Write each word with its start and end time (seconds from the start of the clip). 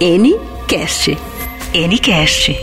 Ncast. 0.00 1.18
Ncast. 1.74 2.56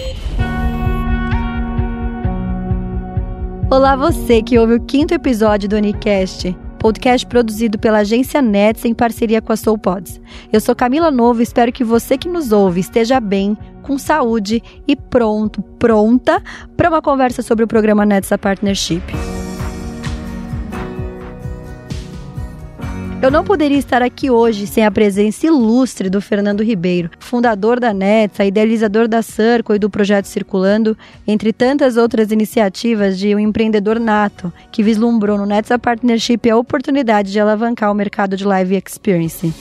Olá 3.69 3.97
você 3.97 4.41
que 4.41 4.57
ouve 4.57 4.75
o 4.75 4.79
quinto 4.79 5.13
episódio 5.13 5.67
do 5.67 5.75
Unicast, 5.75 6.55
podcast 6.79 7.27
produzido 7.27 7.77
pela 7.77 7.97
agência 7.97 8.41
Nets 8.41 8.85
em 8.85 8.93
parceria 8.93 9.41
com 9.41 9.51
a 9.51 9.57
Soul 9.57 9.77
Pods. 9.77 10.21
Eu 10.53 10.61
sou 10.61 10.73
Camila 10.73 11.11
Novo 11.11 11.41
e 11.41 11.43
espero 11.43 11.73
que 11.73 11.83
você 11.83 12.17
que 12.17 12.29
nos 12.29 12.53
ouve 12.53 12.79
esteja 12.79 13.19
bem, 13.19 13.57
com 13.83 13.97
saúde 13.97 14.63
e 14.87 14.95
pronto, 14.95 15.61
pronta 15.77 16.41
para 16.77 16.87
uma 16.87 17.01
conversa 17.01 17.41
sobre 17.41 17.65
o 17.65 17.67
programa 17.67 18.05
Nets 18.05 18.31
a 18.31 18.37
Partnership. 18.37 19.03
Eu 23.25 23.31
não 23.31 23.43
poderia 23.43 23.79
estar 23.79 24.03
aqui 24.03 24.29
hoje 24.29 24.67
sem 24.67 24.85
a 24.85 24.91
presença 24.91 25.47
ilustre 25.47 26.11
do 26.11 26.21
Fernando 26.21 26.61
Ribeiro, 26.61 27.09
fundador 27.17 27.79
da 27.79 27.91
NETSA, 27.91 28.45
idealizador 28.45 29.07
da 29.07 29.23
Circle 29.23 29.77
e 29.77 29.79
do 29.79 29.89
projeto 29.89 30.25
Circulando, 30.25 30.95
entre 31.25 31.51
tantas 31.51 31.97
outras 31.97 32.31
iniciativas 32.31 33.17
de 33.17 33.33
um 33.33 33.39
empreendedor 33.39 33.99
nato 33.99 34.53
que 34.71 34.83
vislumbrou 34.83 35.39
no 35.39 35.47
NETSA 35.47 35.79
Partnership 35.79 36.47
a 36.51 36.55
oportunidade 36.55 37.31
de 37.31 37.39
alavancar 37.39 37.91
o 37.91 37.95
mercado 37.95 38.37
de 38.37 38.45
live 38.45 38.75
experience. 38.75 39.51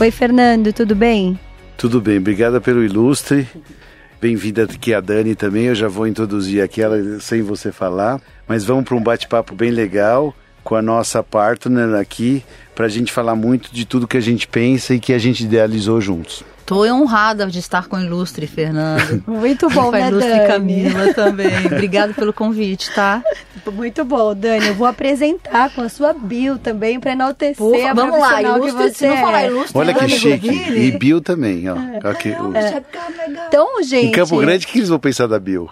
Oi, 0.00 0.10
Fernando, 0.10 0.72
tudo 0.72 0.96
bem? 0.96 1.38
Tudo 1.76 2.00
bem, 2.00 2.18
obrigada 2.18 2.60
pelo 2.60 2.82
ilustre. 2.82 3.46
Bem-vinda 4.20 4.64
aqui 4.64 4.92
a 4.92 5.00
Dani 5.00 5.36
também. 5.36 5.66
Eu 5.66 5.74
já 5.76 5.86
vou 5.86 6.08
introduzir 6.08 6.60
aqui 6.60 6.82
ela 6.82 7.20
sem 7.20 7.42
você 7.42 7.70
falar, 7.70 8.20
mas 8.48 8.64
vamos 8.64 8.84
para 8.84 8.96
um 8.96 9.00
bate-papo 9.00 9.54
bem 9.54 9.70
legal 9.70 10.34
com 10.64 10.74
a 10.74 10.82
nossa 10.82 11.22
partner 11.22 11.94
aqui 11.94 12.42
para 12.74 12.86
a 12.86 12.88
gente 12.88 13.12
falar 13.12 13.36
muito 13.36 13.72
de 13.72 13.84
tudo 13.84 14.08
que 14.08 14.16
a 14.16 14.20
gente 14.20 14.48
pensa 14.48 14.94
e 14.94 14.98
que 14.98 15.12
a 15.12 15.18
gente 15.18 15.44
idealizou 15.44 16.00
juntos. 16.00 16.42
Estou 16.58 16.86
honrada 16.86 17.46
de 17.46 17.58
estar 17.58 17.88
com 17.88 17.96
o 17.96 18.00
ilustre 18.00 18.46
Fernando. 18.46 19.22
Muito 19.28 19.68
bom, 19.68 19.90
com 19.90 19.96
a 19.96 19.98
né, 19.98 20.08
ilustre 20.08 20.32
Dani? 20.32 20.46
Camila 20.46 21.12
também. 21.12 21.50
Obrigada 21.66 22.14
pelo 22.14 22.32
convite, 22.32 22.90
tá? 22.94 23.22
Muito 23.70 24.02
bom, 24.02 24.34
Dani. 24.34 24.68
Eu 24.68 24.74
vou 24.74 24.86
apresentar 24.86 25.68
com 25.74 25.82
a 25.82 25.90
sua 25.90 26.14
bio 26.14 26.56
também 26.56 26.98
para 26.98 27.12
enaltecer 27.12 27.54
Por, 27.56 27.76
a 27.84 27.92
vamos 27.92 28.18
lá, 28.18 28.28
profissional 28.28 28.56
ilustre, 28.56 28.90
que 28.90 28.96
você 28.96 29.08
não 29.08 29.16
falar 29.18 29.42
é. 29.42 29.46
ilustre, 29.48 29.78
Olha 29.78 29.92
que 29.92 30.00
Dani 30.00 30.12
chique. 30.18 30.48
E 30.48 30.90
Bill 30.92 31.20
também, 31.20 31.64
ó. 31.68 31.76
Aqui, 32.08 32.30
o- 32.30 32.52
Então, 33.46 33.82
gente... 33.82 34.06
Em 34.06 34.12
Campo 34.12 34.38
Grande, 34.38 34.64
o 34.64 34.68
que 34.68 34.78
eles 34.78 34.88
vão 34.88 34.98
pensar 34.98 35.26
da 35.26 35.38
Bill? 35.38 35.68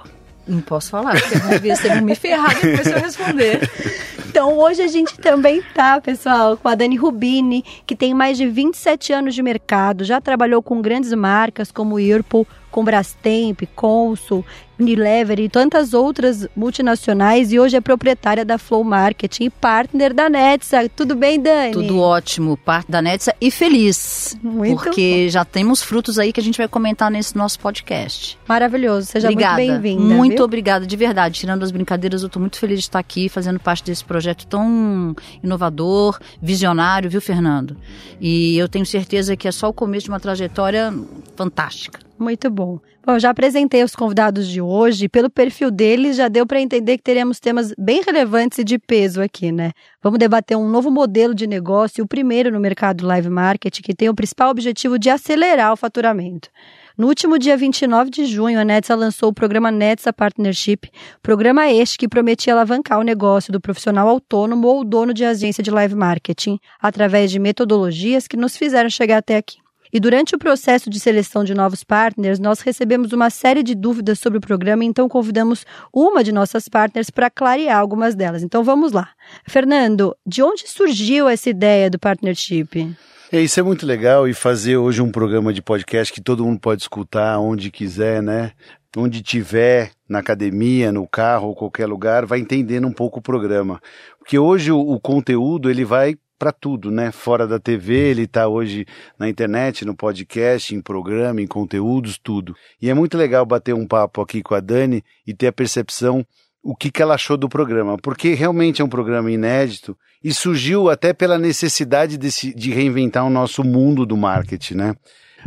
Não 0.46 0.60
posso 0.60 0.90
falar, 0.90 1.18
porque 1.18 1.38
vão 1.38 1.58
ver 1.58 1.76
se 1.76 1.88
vão 1.88 2.02
me 2.02 2.14
ferrar 2.14 2.54
depois 2.60 2.82
se 2.82 2.92
eu 2.92 3.00
responder. 3.00 3.60
Então 4.32 4.58
hoje 4.58 4.80
a 4.80 4.86
gente 4.86 5.18
também 5.18 5.60
tá, 5.74 6.00
pessoal, 6.00 6.56
com 6.56 6.66
a 6.66 6.74
Dani 6.74 6.96
Rubini, 6.96 7.62
que 7.86 7.94
tem 7.94 8.14
mais 8.14 8.38
de 8.38 8.46
27 8.46 9.12
anos 9.12 9.34
de 9.34 9.42
mercado, 9.42 10.04
já 10.04 10.22
trabalhou 10.22 10.62
com 10.62 10.80
grandes 10.80 11.12
marcas 11.12 11.70
como 11.70 11.96
Whirlpool, 11.96 12.46
com 12.72 12.82
Brastemp, 12.82 13.62
Consul, 13.76 14.44
Unilever 14.80 15.38
e 15.38 15.48
tantas 15.48 15.94
outras 15.94 16.48
multinacionais 16.56 17.52
e 17.52 17.60
hoje 17.60 17.76
é 17.76 17.80
proprietária 17.80 18.44
da 18.44 18.58
Flow 18.58 18.82
Marketing 18.82 19.44
e 19.44 19.50
partner 19.50 20.12
da 20.12 20.28
Netsa. 20.28 20.88
Tudo 20.88 21.14
bem, 21.14 21.40
Dani? 21.40 21.72
Tudo 21.72 22.00
ótimo, 22.00 22.56
parte 22.56 22.90
da 22.90 23.00
Netsa 23.00 23.34
e 23.40 23.50
feliz. 23.50 24.36
Muito 24.42 24.82
porque 24.82 25.28
já 25.28 25.44
temos 25.44 25.82
frutos 25.82 26.18
aí 26.18 26.32
que 26.32 26.40
a 26.40 26.42
gente 26.42 26.58
vai 26.58 26.66
comentar 26.66 27.10
nesse 27.10 27.36
nosso 27.36 27.60
podcast. 27.60 28.38
Maravilhoso, 28.48 29.06
seja 29.06 29.28
obrigada. 29.28 29.62
muito 29.62 29.80
bem-vinda. 29.80 30.14
Muito 30.14 30.36
viu? 30.36 30.44
obrigada, 30.44 30.86
de 30.86 30.96
verdade. 30.96 31.38
Tirando 31.38 31.62
as 31.62 31.70
brincadeiras, 31.70 32.22
eu 32.22 32.26
estou 32.26 32.40
muito 32.40 32.58
feliz 32.58 32.80
de 32.80 32.86
estar 32.86 32.98
aqui 32.98 33.28
fazendo 33.28 33.60
parte 33.60 33.84
desse 33.84 34.04
projeto 34.04 34.46
tão 34.46 35.14
inovador, 35.44 36.18
visionário, 36.40 37.08
viu, 37.08 37.20
Fernando? 37.20 37.76
E 38.20 38.56
eu 38.56 38.68
tenho 38.68 38.86
certeza 38.86 39.36
que 39.36 39.46
é 39.46 39.52
só 39.52 39.68
o 39.68 39.72
começo 39.72 40.04
de 40.04 40.10
uma 40.10 40.20
trajetória 40.20 40.92
fantástica. 41.36 42.00
Muito 42.18 42.50
bom. 42.50 42.78
Bom, 43.04 43.18
já 43.18 43.30
apresentei 43.30 43.82
os 43.82 43.96
convidados 43.96 44.46
de 44.46 44.60
hoje. 44.60 45.08
Pelo 45.08 45.28
perfil 45.28 45.70
deles, 45.72 46.16
já 46.16 46.28
deu 46.28 46.46
para 46.46 46.60
entender 46.60 46.96
que 46.96 47.02
teremos 47.02 47.40
temas 47.40 47.74
bem 47.76 48.00
relevantes 48.00 48.58
e 48.58 48.64
de 48.64 48.78
peso 48.78 49.20
aqui, 49.20 49.50
né? 49.50 49.72
Vamos 50.00 50.20
debater 50.20 50.56
um 50.56 50.68
novo 50.68 50.88
modelo 50.88 51.34
de 51.34 51.46
negócio, 51.46 52.04
o 52.04 52.06
primeiro 52.06 52.52
no 52.52 52.60
mercado 52.60 53.04
live 53.04 53.28
marketing, 53.28 53.82
que 53.82 53.94
tem 53.94 54.08
o 54.08 54.14
principal 54.14 54.50
objetivo 54.50 54.98
de 54.98 55.10
acelerar 55.10 55.72
o 55.72 55.76
faturamento. 55.76 56.48
No 56.96 57.08
último 57.08 57.38
dia 57.38 57.56
29 57.56 58.10
de 58.10 58.26
junho, 58.26 58.60
a 58.60 58.64
Netsa 58.64 58.94
lançou 58.94 59.30
o 59.30 59.34
programa 59.34 59.70
Netsa 59.70 60.12
Partnership, 60.12 60.90
programa 61.22 61.70
este 61.72 61.96
que 61.96 62.06
prometia 62.06 62.52
alavancar 62.52 63.00
o 63.00 63.02
negócio 63.02 63.52
do 63.52 63.60
profissional 63.60 64.06
autônomo 64.06 64.68
ou 64.68 64.84
dono 64.84 65.14
de 65.14 65.24
agência 65.24 65.62
de 65.62 65.70
live 65.70 65.94
marketing, 65.94 66.58
através 66.78 67.30
de 67.30 67.38
metodologias 67.38 68.28
que 68.28 68.36
nos 68.36 68.56
fizeram 68.56 68.90
chegar 68.90 69.18
até 69.18 69.38
aqui. 69.38 69.61
E 69.92 70.00
durante 70.00 70.34
o 70.34 70.38
processo 70.38 70.88
de 70.88 70.98
seleção 70.98 71.44
de 71.44 71.52
novos 71.52 71.84
partners, 71.84 72.38
nós 72.38 72.60
recebemos 72.60 73.12
uma 73.12 73.28
série 73.28 73.62
de 73.62 73.74
dúvidas 73.74 74.18
sobre 74.18 74.38
o 74.38 74.40
programa, 74.40 74.84
então 74.84 75.06
convidamos 75.06 75.66
uma 75.92 76.24
de 76.24 76.32
nossas 76.32 76.66
partners 76.66 77.10
para 77.10 77.28
clarear 77.28 77.78
algumas 77.78 78.14
delas. 78.14 78.42
Então 78.42 78.64
vamos 78.64 78.92
lá. 78.92 79.10
Fernando, 79.46 80.16
de 80.26 80.42
onde 80.42 80.66
surgiu 80.66 81.28
essa 81.28 81.50
ideia 81.50 81.90
do 81.90 81.98
partnership? 81.98 82.96
É, 83.30 83.40
isso 83.40 83.60
é 83.60 83.62
muito 83.62 83.84
legal 83.84 84.26
e 84.26 84.32
fazer 84.32 84.78
hoje 84.78 85.02
um 85.02 85.10
programa 85.10 85.52
de 85.52 85.60
podcast 85.60 86.10
que 86.10 86.22
todo 86.22 86.44
mundo 86.44 86.58
pode 86.58 86.80
escutar 86.80 87.38
onde 87.38 87.70
quiser, 87.70 88.22
né? 88.22 88.52
Onde 88.96 89.22
tiver, 89.22 89.90
na 90.08 90.20
academia, 90.20 90.90
no 90.90 91.06
carro 91.06 91.48
ou 91.48 91.54
qualquer 91.54 91.86
lugar, 91.86 92.24
vai 92.24 92.38
entendendo 92.38 92.86
um 92.86 92.92
pouco 92.92 93.18
o 93.18 93.22
programa. 93.22 93.80
Porque 94.18 94.38
hoje 94.38 94.72
o, 94.72 94.78
o 94.78 94.98
conteúdo 94.98 95.70
ele 95.70 95.84
vai 95.84 96.16
para 96.42 96.50
tudo, 96.50 96.90
né? 96.90 97.12
Fora 97.12 97.46
da 97.46 97.60
TV, 97.60 97.94
ele 97.94 98.22
está 98.24 98.48
hoje 98.48 98.84
na 99.16 99.28
internet, 99.28 99.84
no 99.84 99.94
podcast, 99.94 100.74
em 100.74 100.80
programa, 100.82 101.40
em 101.40 101.46
conteúdos, 101.46 102.18
tudo. 102.20 102.52
E 102.80 102.90
é 102.90 102.94
muito 102.94 103.16
legal 103.16 103.46
bater 103.46 103.72
um 103.72 103.86
papo 103.86 104.20
aqui 104.20 104.42
com 104.42 104.52
a 104.52 104.58
Dani 104.58 105.04
e 105.24 105.32
ter 105.32 105.46
a 105.46 105.52
percepção 105.52 106.26
o 106.60 106.74
que, 106.74 106.90
que 106.90 107.00
ela 107.00 107.14
achou 107.14 107.36
do 107.36 107.48
programa, 107.48 107.96
porque 107.96 108.34
realmente 108.34 108.82
é 108.82 108.84
um 108.84 108.88
programa 108.88 109.30
inédito 109.30 109.96
e 110.22 110.32
surgiu 110.34 110.90
até 110.90 111.12
pela 111.12 111.38
necessidade 111.38 112.16
de, 112.16 112.30
se- 112.32 112.52
de 112.54 112.72
reinventar 112.72 113.24
o 113.24 113.30
nosso 113.30 113.62
mundo 113.62 114.04
do 114.04 114.16
marketing, 114.16 114.74
né? 114.74 114.94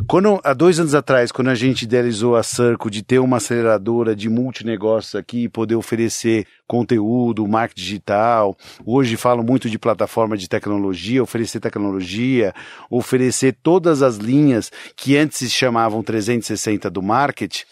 Quando, 0.07 0.41
há 0.43 0.53
dois 0.53 0.77
anos 0.77 0.93
atrás, 0.93 1.31
quando 1.31 1.47
a 1.47 1.55
gente 1.55 1.83
idealizou 1.83 2.35
a 2.35 2.43
Circle 2.43 2.91
de 2.91 3.01
ter 3.01 3.19
uma 3.19 3.37
aceleradora 3.37 4.13
de 4.13 4.29
multinegócios 4.29 5.15
aqui 5.15 5.43
e 5.43 5.49
poder 5.49 5.75
oferecer 5.75 6.45
conteúdo, 6.67 7.47
marketing 7.47 7.81
digital, 7.81 8.57
hoje 8.85 9.15
falo 9.15 9.41
muito 9.41 9.69
de 9.69 9.79
plataforma 9.79 10.35
de 10.35 10.49
tecnologia, 10.49 11.23
oferecer 11.23 11.61
tecnologia, 11.61 12.53
oferecer 12.89 13.55
todas 13.63 14.01
as 14.01 14.17
linhas 14.17 14.69
que 14.97 15.15
antes 15.15 15.37
se 15.37 15.49
chamavam 15.49 16.03
360 16.03 16.89
do 16.89 17.01
marketing, 17.01 17.63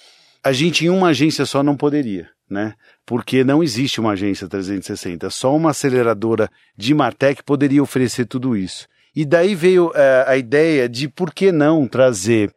a 0.41 0.53
gente 0.53 0.85
em 0.85 0.90
uma 0.90 1.09
agência 1.09 1.45
só 1.45 1.61
não 1.61 1.75
poderia, 1.75 2.29
né? 2.50 2.73
Porque 3.05 3.44
não 3.44 3.61
existe 3.61 4.00
uma 4.00 4.11
agência 4.11 4.47
360, 4.47 5.29
só 5.29 5.53
uma 5.53 5.72
aceleradora 5.72 6.50
de 6.78 6.94
Martech 6.94 7.44
poderia 7.44 7.84
oferecer 7.84 8.25
tudo 8.25 8.55
isso. 8.55 8.88
E 9.16 9.25
daí 9.25 9.53
veio 9.53 9.91
eh, 9.94 10.25
a 10.28 10.38
ideia 10.38 10.90
de 10.90 11.07
por 11.07 11.34
que 11.34 11.51
não 11.51 11.88
trazer 11.88 12.51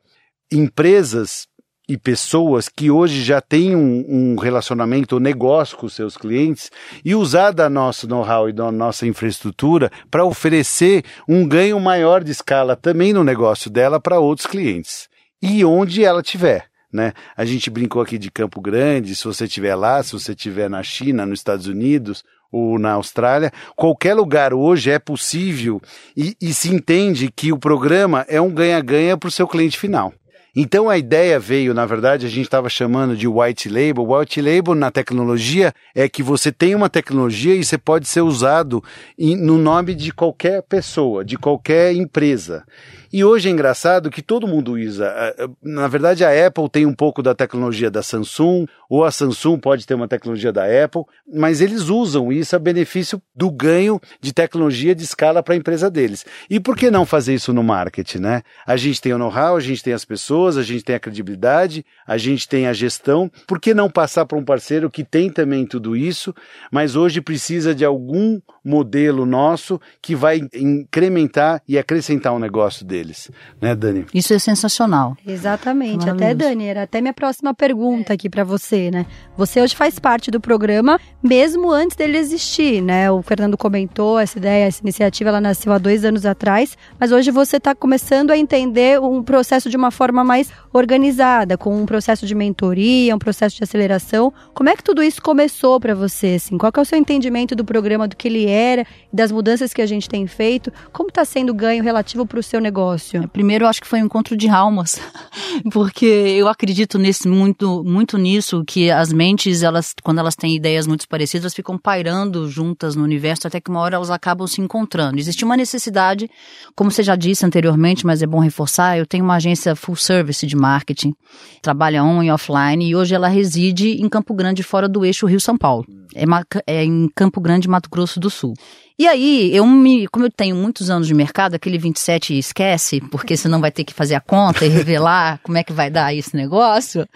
empresas 0.50 1.46
e 1.88 1.96
pessoas 1.96 2.68
que 2.68 2.90
hoje 2.90 3.22
já 3.22 3.40
têm 3.40 3.76
um, 3.76 4.04
um 4.08 4.36
relacionamento 4.36 5.14
ou 5.14 5.20
negócio 5.20 5.76
com 5.76 5.88
seus 5.88 6.16
clientes 6.16 6.70
e 7.04 7.14
usar 7.14 7.52
da 7.52 7.70
nosso 7.70 8.08
know-how 8.08 8.48
e 8.48 8.52
da 8.52 8.72
nossa 8.72 9.06
infraestrutura 9.06 9.90
para 10.10 10.24
oferecer 10.24 11.04
um 11.28 11.46
ganho 11.46 11.78
maior 11.78 12.24
de 12.24 12.32
escala 12.32 12.74
também 12.74 13.12
no 13.12 13.22
negócio 13.22 13.70
dela 13.70 14.00
para 14.00 14.18
outros 14.18 14.46
clientes. 14.46 15.08
E 15.40 15.64
onde 15.64 16.04
ela 16.04 16.22
tiver. 16.22 16.66
Né? 16.92 17.12
A 17.36 17.44
gente 17.44 17.70
brincou 17.70 18.00
aqui 18.02 18.18
de 18.18 18.30
Campo 18.30 18.60
Grande, 18.60 19.14
se 19.14 19.24
você 19.24 19.44
estiver 19.44 19.74
lá, 19.74 20.02
se 20.02 20.12
você 20.12 20.32
estiver 20.32 20.68
na 20.68 20.82
China, 20.82 21.26
nos 21.26 21.40
Estados 21.40 21.66
Unidos 21.66 22.24
ou 22.56 22.78
na 22.78 22.92
Austrália, 22.92 23.52
qualquer 23.74 24.14
lugar 24.14 24.54
hoje 24.54 24.90
é 24.90 24.98
possível 24.98 25.80
e, 26.16 26.34
e 26.40 26.54
se 26.54 26.72
entende 26.72 27.30
que 27.30 27.52
o 27.52 27.58
programa 27.58 28.24
é 28.28 28.40
um 28.40 28.50
ganha-ganha 28.50 29.16
para 29.16 29.28
o 29.28 29.32
seu 29.32 29.46
cliente 29.46 29.78
final. 29.78 30.12
Então 30.58 30.88
a 30.88 30.96
ideia 30.96 31.38
veio, 31.38 31.74
na 31.74 31.84
verdade, 31.84 32.24
a 32.24 32.28
gente 32.30 32.46
estava 32.46 32.70
chamando 32.70 33.14
de 33.14 33.28
white 33.28 33.68
label. 33.68 34.10
White 34.10 34.40
label 34.40 34.74
na 34.74 34.90
tecnologia 34.90 35.74
é 35.94 36.08
que 36.08 36.22
você 36.22 36.50
tem 36.50 36.74
uma 36.74 36.88
tecnologia 36.88 37.54
e 37.54 37.62
você 37.62 37.76
pode 37.76 38.08
ser 38.08 38.22
usado 38.22 38.82
em- 39.18 39.36
no 39.36 39.58
nome 39.58 39.94
de 39.94 40.10
qualquer 40.12 40.62
pessoa, 40.62 41.22
de 41.22 41.36
qualquer 41.36 41.92
empresa. 41.94 42.64
E 43.12 43.24
hoje 43.24 43.48
é 43.48 43.52
engraçado 43.52 44.10
que 44.10 44.20
todo 44.20 44.46
mundo 44.46 44.72
usa. 44.74 45.34
Na 45.62 45.88
verdade, 45.88 46.24
a 46.24 46.46
Apple 46.46 46.68
tem 46.68 46.84
um 46.84 46.92
pouco 46.94 47.22
da 47.22 47.34
tecnologia 47.34 47.90
da 47.90 48.02
Samsung, 48.02 48.66
ou 48.90 49.04
a 49.04 49.10
Samsung 49.10 49.58
pode 49.58 49.86
ter 49.86 49.94
uma 49.94 50.06
tecnologia 50.06 50.52
da 50.52 50.64
Apple, 50.84 51.02
mas 51.32 51.62
eles 51.62 51.88
usam 51.88 52.30
isso 52.30 52.54
a 52.54 52.58
benefício 52.58 53.20
do 53.34 53.50
ganho 53.50 54.00
de 54.20 54.32
tecnologia 54.34 54.94
de 54.94 55.02
escala 55.02 55.42
para 55.42 55.54
a 55.54 55.56
empresa 55.56 55.90
deles. 55.90 56.26
E 56.50 56.60
por 56.60 56.76
que 56.76 56.90
não 56.90 57.06
fazer 57.06 57.34
isso 57.34 57.52
no 57.52 57.62
marketing, 57.62 58.18
né? 58.18 58.42
A 58.66 58.76
gente 58.76 59.00
tem 59.00 59.14
o 59.14 59.18
know-how, 59.18 59.56
a 59.56 59.60
gente 59.60 59.82
tem 59.82 59.94
as 59.94 60.04
pessoas, 60.04 60.45
a 60.56 60.62
gente 60.62 60.84
tem 60.84 60.96
a 60.96 61.00
credibilidade, 61.00 61.84
a 62.06 62.18
gente 62.18 62.48
tem 62.48 62.66
a 62.66 62.72
gestão. 62.72 63.30
Por 63.46 63.58
que 63.58 63.72
não 63.72 63.88
passar 63.88 64.26
para 64.26 64.36
um 64.36 64.44
parceiro 64.44 64.90
que 64.90 65.02
tem 65.02 65.30
também 65.30 65.64
tudo 65.64 65.96
isso, 65.96 66.34
mas 66.70 66.96
hoje 66.96 67.20
precisa 67.20 67.74
de 67.74 67.84
algum 67.84 68.40
modelo 68.62 69.24
nosso 69.24 69.80
que 70.02 70.14
vai 70.14 70.42
incrementar 70.54 71.62
e 71.66 71.78
acrescentar 71.78 72.34
o 72.34 72.38
negócio 72.38 72.84
dele? 72.84 73.06
deles, 73.06 73.30
né, 73.60 73.74
Dani? 73.74 74.06
Isso 74.12 74.34
é 74.34 74.38
sensacional. 74.38 75.16
Exatamente. 75.26 76.08
Até, 76.08 76.34
Dani, 76.34 76.66
era 76.66 76.82
até 76.82 77.00
minha 77.00 77.12
próxima 77.12 77.54
pergunta 77.54 78.12
aqui 78.12 78.28
para 78.28 78.44
você, 78.44 78.90
né? 78.90 79.06
Você 79.36 79.60
hoje 79.60 79.74
faz 79.76 79.98
parte 79.98 80.30
do 80.30 80.40
programa, 80.40 80.98
mesmo 81.22 81.70
antes 81.70 81.96
dele 81.96 82.18
existir, 82.18 82.82
né? 82.82 83.10
O 83.10 83.22
Fernando 83.22 83.56
comentou 83.56 84.18
essa 84.18 84.38
ideia, 84.38 84.66
essa 84.66 84.82
iniciativa, 84.82 85.30
ela 85.30 85.40
nasceu 85.40 85.72
há 85.72 85.78
dois 85.78 86.04
anos 86.04 86.26
atrás, 86.26 86.76
mas 86.98 87.12
hoje 87.12 87.30
você 87.30 87.58
está 87.58 87.74
começando 87.74 88.30
a 88.30 88.36
entender 88.36 89.00
um 89.00 89.22
processo 89.22 89.70
de 89.70 89.76
uma 89.76 89.90
forma 89.90 90.24
mais 90.24 90.35
organizada, 90.72 91.56
com 91.56 91.80
um 91.80 91.86
processo 91.86 92.26
de 92.26 92.34
mentoria, 92.34 93.14
um 93.14 93.18
processo 93.18 93.56
de 93.56 93.64
aceleração. 93.64 94.32
Como 94.52 94.68
é 94.68 94.76
que 94.76 94.82
tudo 94.82 95.02
isso 95.02 95.22
começou 95.22 95.80
para 95.80 95.94
você, 95.94 96.34
assim? 96.36 96.58
Qual 96.58 96.72
é 96.76 96.80
o 96.80 96.84
seu 96.84 96.98
entendimento 96.98 97.54
do 97.54 97.64
programa, 97.64 98.06
do 98.06 98.16
que 98.16 98.28
ele 98.28 98.46
era, 98.46 98.86
das 99.12 99.32
mudanças 99.32 99.72
que 99.72 99.80
a 99.80 99.86
gente 99.86 100.08
tem 100.08 100.26
feito? 100.26 100.72
Como 100.92 101.08
está 101.08 101.24
sendo 101.24 101.50
o 101.50 101.54
ganho 101.54 101.82
relativo 101.82 102.26
para 102.26 102.38
o 102.38 102.42
seu 102.42 102.60
negócio? 102.60 103.26
Primeiro, 103.28 103.64
eu 103.64 103.68
acho 103.68 103.80
que 103.80 103.86
foi 103.86 104.02
um 104.02 104.06
encontro 104.06 104.36
de 104.36 104.48
almas, 104.48 105.00
porque 105.72 106.04
eu 106.04 106.48
acredito 106.48 106.98
nesse 106.98 107.28
muito, 107.28 107.82
muito 107.84 108.18
nisso 108.18 108.64
que 108.66 108.90
as 108.90 109.12
mentes, 109.12 109.62
elas, 109.62 109.94
quando 110.02 110.18
elas 110.18 110.36
têm 110.36 110.54
ideias 110.54 110.86
muito 110.86 111.08
parecidas, 111.08 111.44
elas 111.44 111.54
ficam 111.54 111.78
pairando 111.78 112.48
juntas 112.48 112.94
no 112.94 113.02
universo 113.02 113.46
até 113.46 113.60
que 113.60 113.70
uma 113.70 113.80
hora 113.80 113.96
elas 113.96 114.10
acabam 114.10 114.46
se 114.46 114.60
encontrando. 114.60 115.18
Existe 115.18 115.44
uma 115.44 115.56
necessidade, 115.56 116.28
como 116.74 116.90
você 116.90 117.02
já 117.02 117.16
disse 117.16 117.44
anteriormente, 117.46 118.04
mas 118.04 118.22
é 118.22 118.26
bom 118.26 118.40
reforçar. 118.40 118.98
Eu 118.98 119.06
tenho 119.06 119.24
uma 119.24 119.36
agência 119.36 119.74
full 119.74 119.96
service 119.96 120.25
de 120.46 120.56
marketing, 120.56 121.14
trabalha 121.62 122.02
on 122.02 122.22
e 122.22 122.30
offline 122.30 122.88
e 122.88 122.96
hoje 122.96 123.14
ela 123.14 123.28
reside 123.28 124.00
em 124.00 124.08
Campo 124.08 124.34
Grande, 124.34 124.62
fora 124.62 124.88
do 124.88 125.04
eixo 125.04 125.26
Rio-São 125.26 125.56
Paulo. 125.56 125.86
É, 126.14 126.24
é 126.66 126.84
em 126.84 127.08
Campo 127.14 127.40
Grande, 127.40 127.68
Mato 127.68 127.90
Grosso 127.90 128.18
do 128.18 128.30
Sul. 128.30 128.54
E 128.98 129.06
aí, 129.06 129.54
eu 129.54 129.66
me, 129.66 130.08
como 130.08 130.24
eu 130.24 130.30
tenho 130.30 130.56
muitos 130.56 130.88
anos 130.88 131.06
de 131.06 131.12
mercado, 131.12 131.54
aquele 131.54 131.76
27 131.76 132.38
esquece, 132.38 132.98
porque 133.10 133.36
senão 133.36 133.60
vai 133.60 133.70
ter 133.70 133.84
que 133.84 133.92
fazer 133.92 134.14
a 134.14 134.20
conta 134.20 134.64
e 134.64 134.70
revelar 134.70 135.38
como 135.44 135.58
é 135.58 135.62
que 135.62 135.70
vai 135.70 135.90
dar 135.90 136.14
esse 136.14 136.34
negócio. 136.34 137.06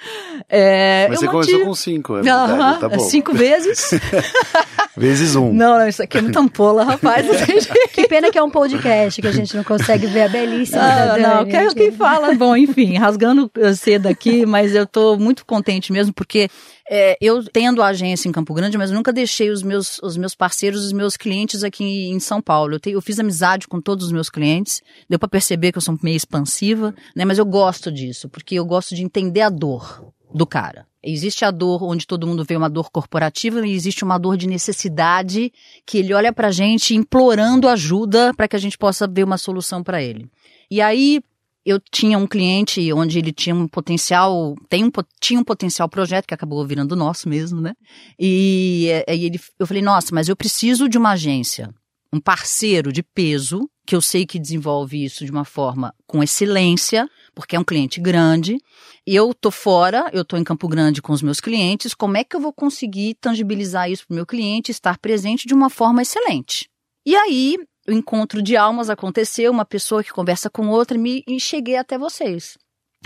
É, 0.47 1.07
Mas 1.09 1.21
você 1.21 1.27
mantive... 1.27 1.53
começou 1.53 1.67
com 1.67 1.75
cinco, 1.75 2.17
é 2.19 2.23
verdade, 2.23 2.53
uh 2.53 2.57
-huh, 2.57 2.79
tá 2.81 2.89
bom. 2.91 2.99
Cinco 2.99 3.33
vezes. 3.33 3.99
vezes 4.95 5.35
um. 5.35 5.55
Não, 5.55 5.79
não, 5.79 5.89
isso 5.89 6.03
aqui 6.03 6.19
é 6.19 6.21
muito 6.21 6.39
ampola, 6.39 6.85
rapaz. 6.85 7.27
que 7.95 8.07
pena 8.07 8.31
que 8.31 8.37
é 8.37 8.43
um 8.43 8.51
podcast, 8.51 9.23
que 9.23 9.29
a 9.29 9.33
gente 9.33 9.57
não 9.57 9.65
consegue 9.65 10.07
ver 10.07 10.25
a 10.25 10.29
belíssima 10.29 10.83
ah, 10.83 11.07
da 11.07 11.07
Dani. 11.07 11.23
Não, 11.23 11.47
quero 11.47 11.75
quem 11.75 11.93
fala. 11.93 12.35
Bom, 12.35 12.55
enfim, 12.55 12.99
rasgando 12.99 13.51
cedo 13.75 14.07
aqui, 14.07 14.45
mas 14.45 14.75
eu 14.75 14.87
tô 14.87 15.17
muito 15.17 15.47
contente 15.47 15.95
mesmo, 15.95 16.13
porque 16.13 16.51
é, 16.93 17.17
eu 17.21 17.45
tendo 17.45 17.81
a 17.81 17.87
agência 17.87 18.29
em 18.29 18.33
Campo 18.33 18.53
Grande, 18.53 18.77
mas 18.77 18.91
nunca 18.91 19.13
deixei 19.13 19.49
os 19.49 19.63
meus, 19.63 20.01
os 20.03 20.17
meus 20.17 20.35
parceiros, 20.35 20.85
os 20.85 20.93
meus 20.93 21.17
clientes 21.17 21.63
aqui 21.63 21.85
em 21.85 22.19
São 22.19 22.43
Paulo. 22.43 22.75
Eu, 22.75 22.81
te, 22.81 22.91
eu 22.91 23.01
fiz 23.01 23.21
amizade 23.21 23.69
com 23.69 23.81
todos 23.81 24.07
os 24.07 24.13
meus 24.13 24.29
clientes, 24.29 24.83
deu 25.09 25.17
para 25.17 25.29
perceber 25.29 25.71
que 25.71 25.79
eu 25.79 25.83
sou 25.83 25.97
meio 26.03 26.17
expansiva, 26.17 26.93
né? 27.15 27.25
Mas 27.25 27.39
eu 27.39 27.47
gosto 27.47 27.93
disso, 27.93 28.29
porque 28.29 28.57
eu 28.57 28.67
gosto 28.67 28.97
de 28.97 29.05
entender 29.05 29.43
a 29.43 29.49
dor 29.49 30.13
do 30.35 30.45
cara. 30.45 30.85
Existe 31.01 31.45
a 31.45 31.53
dor 31.53 31.85
onde 31.85 32.09
todo 32.09 32.27
mundo 32.27 32.45
vê 32.45 32.57
uma 32.57 32.69
dor 32.69 32.91
corporativa 32.91 33.65
e 33.65 33.73
existe 33.73 34.03
uma 34.03 34.19
dor 34.19 34.37
de 34.37 34.49
necessidade 34.49 35.53
que 35.87 35.99
ele 35.99 36.13
olha 36.13 36.33
pra 36.33 36.51
gente 36.51 36.97
implorando 36.97 37.69
ajuda 37.69 38.35
para 38.35 38.49
que 38.49 38.57
a 38.57 38.59
gente 38.59 38.77
possa 38.77 39.07
ver 39.07 39.23
uma 39.23 39.39
solução 39.39 39.81
para 39.81 40.03
ele. 40.03 40.29
E 40.69 40.81
aí, 40.81 41.23
eu 41.65 41.81
tinha 41.91 42.19
um 42.19 42.27
cliente 42.27 42.93
onde 42.93 43.19
ele 43.19 43.33
tinha 43.33 43.55
um 43.55 43.69
potencial, 43.69 44.55
tem 44.69 44.85
um, 44.85 44.91
tinha 45.21 45.41
um 45.41 45.45
potencial 45.45 45.89
projeto 45.89 46.27
que 46.27 46.35
acabou 46.35 46.65
virando 46.67 46.97
nosso 46.97 47.29
mesmo, 47.29 47.61
né? 47.61 47.75
E, 48.19 48.89
e 49.09 49.25
ele, 49.27 49.41
eu 49.59 49.67
falei, 49.67 49.83
nossa, 49.83 50.15
mas 50.15 50.29
eu 50.29 50.37
preciso 50.37 50.89
de 50.89 50.97
uma 50.97 51.11
agência, 51.11 51.73
um 52.13 52.21
parceiro 52.21 52.93
de 52.93 53.03
peso, 53.03 53.69
que 53.87 53.95
eu 53.95 54.01
sei 54.01 54.25
que 54.25 54.39
desenvolve 54.39 55.05
isso 55.05 55.25
de 55.25 55.31
uma 55.31 55.45
forma 55.45 55.95
com 56.07 56.23
excelência, 56.23 57.09
porque 57.35 57.57
é 57.57 57.61
um 57.61 57.65
cliente 57.65 58.01
grande. 58.01 58.59
E 59.07 59.15
eu 59.15 59.35
tô 59.35 59.51
fora, 59.51 60.09
eu 60.13 60.25
tô 60.25 60.37
em 60.37 60.45
Campo 60.45 60.69
Grande 60.69 61.03
com 61.03 61.13
os 61.13 61.23
meus 61.23 61.41
clientes, 61.41 61.95
como 61.95 62.17
é 62.17 62.25
que 62.25 62.37
eu 62.37 62.41
vou 62.41 62.53
conseguir 62.53 63.17
tangibilizar 63.21 63.91
isso 63.91 64.07
para 64.07 64.15
o 64.15 64.17
meu 64.17 64.27
cliente, 64.27 64.71
estar 64.71 64.99
presente 64.99 65.47
de 65.47 65.55
uma 65.55 65.69
forma 65.69 66.03
excelente? 66.03 66.69
E 67.05 67.17
aí, 67.17 67.57
o 67.91 67.93
encontro 67.93 68.41
de 68.41 68.57
almas 68.57 68.89
aconteceu, 68.89 69.51
uma 69.51 69.65
pessoa 69.65 70.03
que 70.03 70.13
conversa 70.13 70.49
com 70.49 70.69
outra, 70.69 70.97
me, 70.97 71.25
e 71.27 71.41
cheguei 71.41 71.77
até 71.77 71.99
vocês. 71.99 72.57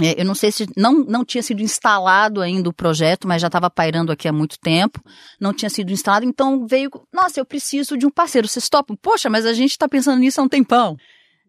É, 0.01 0.21
eu 0.21 0.25
não 0.25 0.35
sei 0.35 0.51
se 0.51 0.67
não, 0.77 1.05
não 1.05 1.25
tinha 1.25 1.43
sido 1.43 1.63
instalado 1.63 2.41
ainda 2.41 2.69
o 2.69 2.73
projeto, 2.73 3.29
mas 3.29 3.41
já 3.41 3.47
estava 3.47 3.71
pairando 3.71 4.11
aqui 4.11 4.27
há 4.27 4.33
muito 4.33 4.59
tempo. 4.59 5.01
Não 5.41 5.55
tinha 5.55 5.71
sido 5.71 5.93
instalado, 5.93 6.27
então 6.27 6.67
veio. 6.67 6.91
Nossa, 7.13 7.39
eu 7.39 7.47
preciso 7.47 7.97
de 7.97 8.05
um 8.05 8.11
parceiro. 8.11 8.49
Vocês 8.49 8.69
topam? 8.69 8.97
Poxa, 9.01 9.31
mas 9.31 9.47
a 9.47 9.53
gente 9.53 9.71
está 9.71 9.89
pensando 9.89 10.19
nisso 10.19 10.41
há 10.41 10.45
um 10.45 10.49
tempão. 10.49 10.97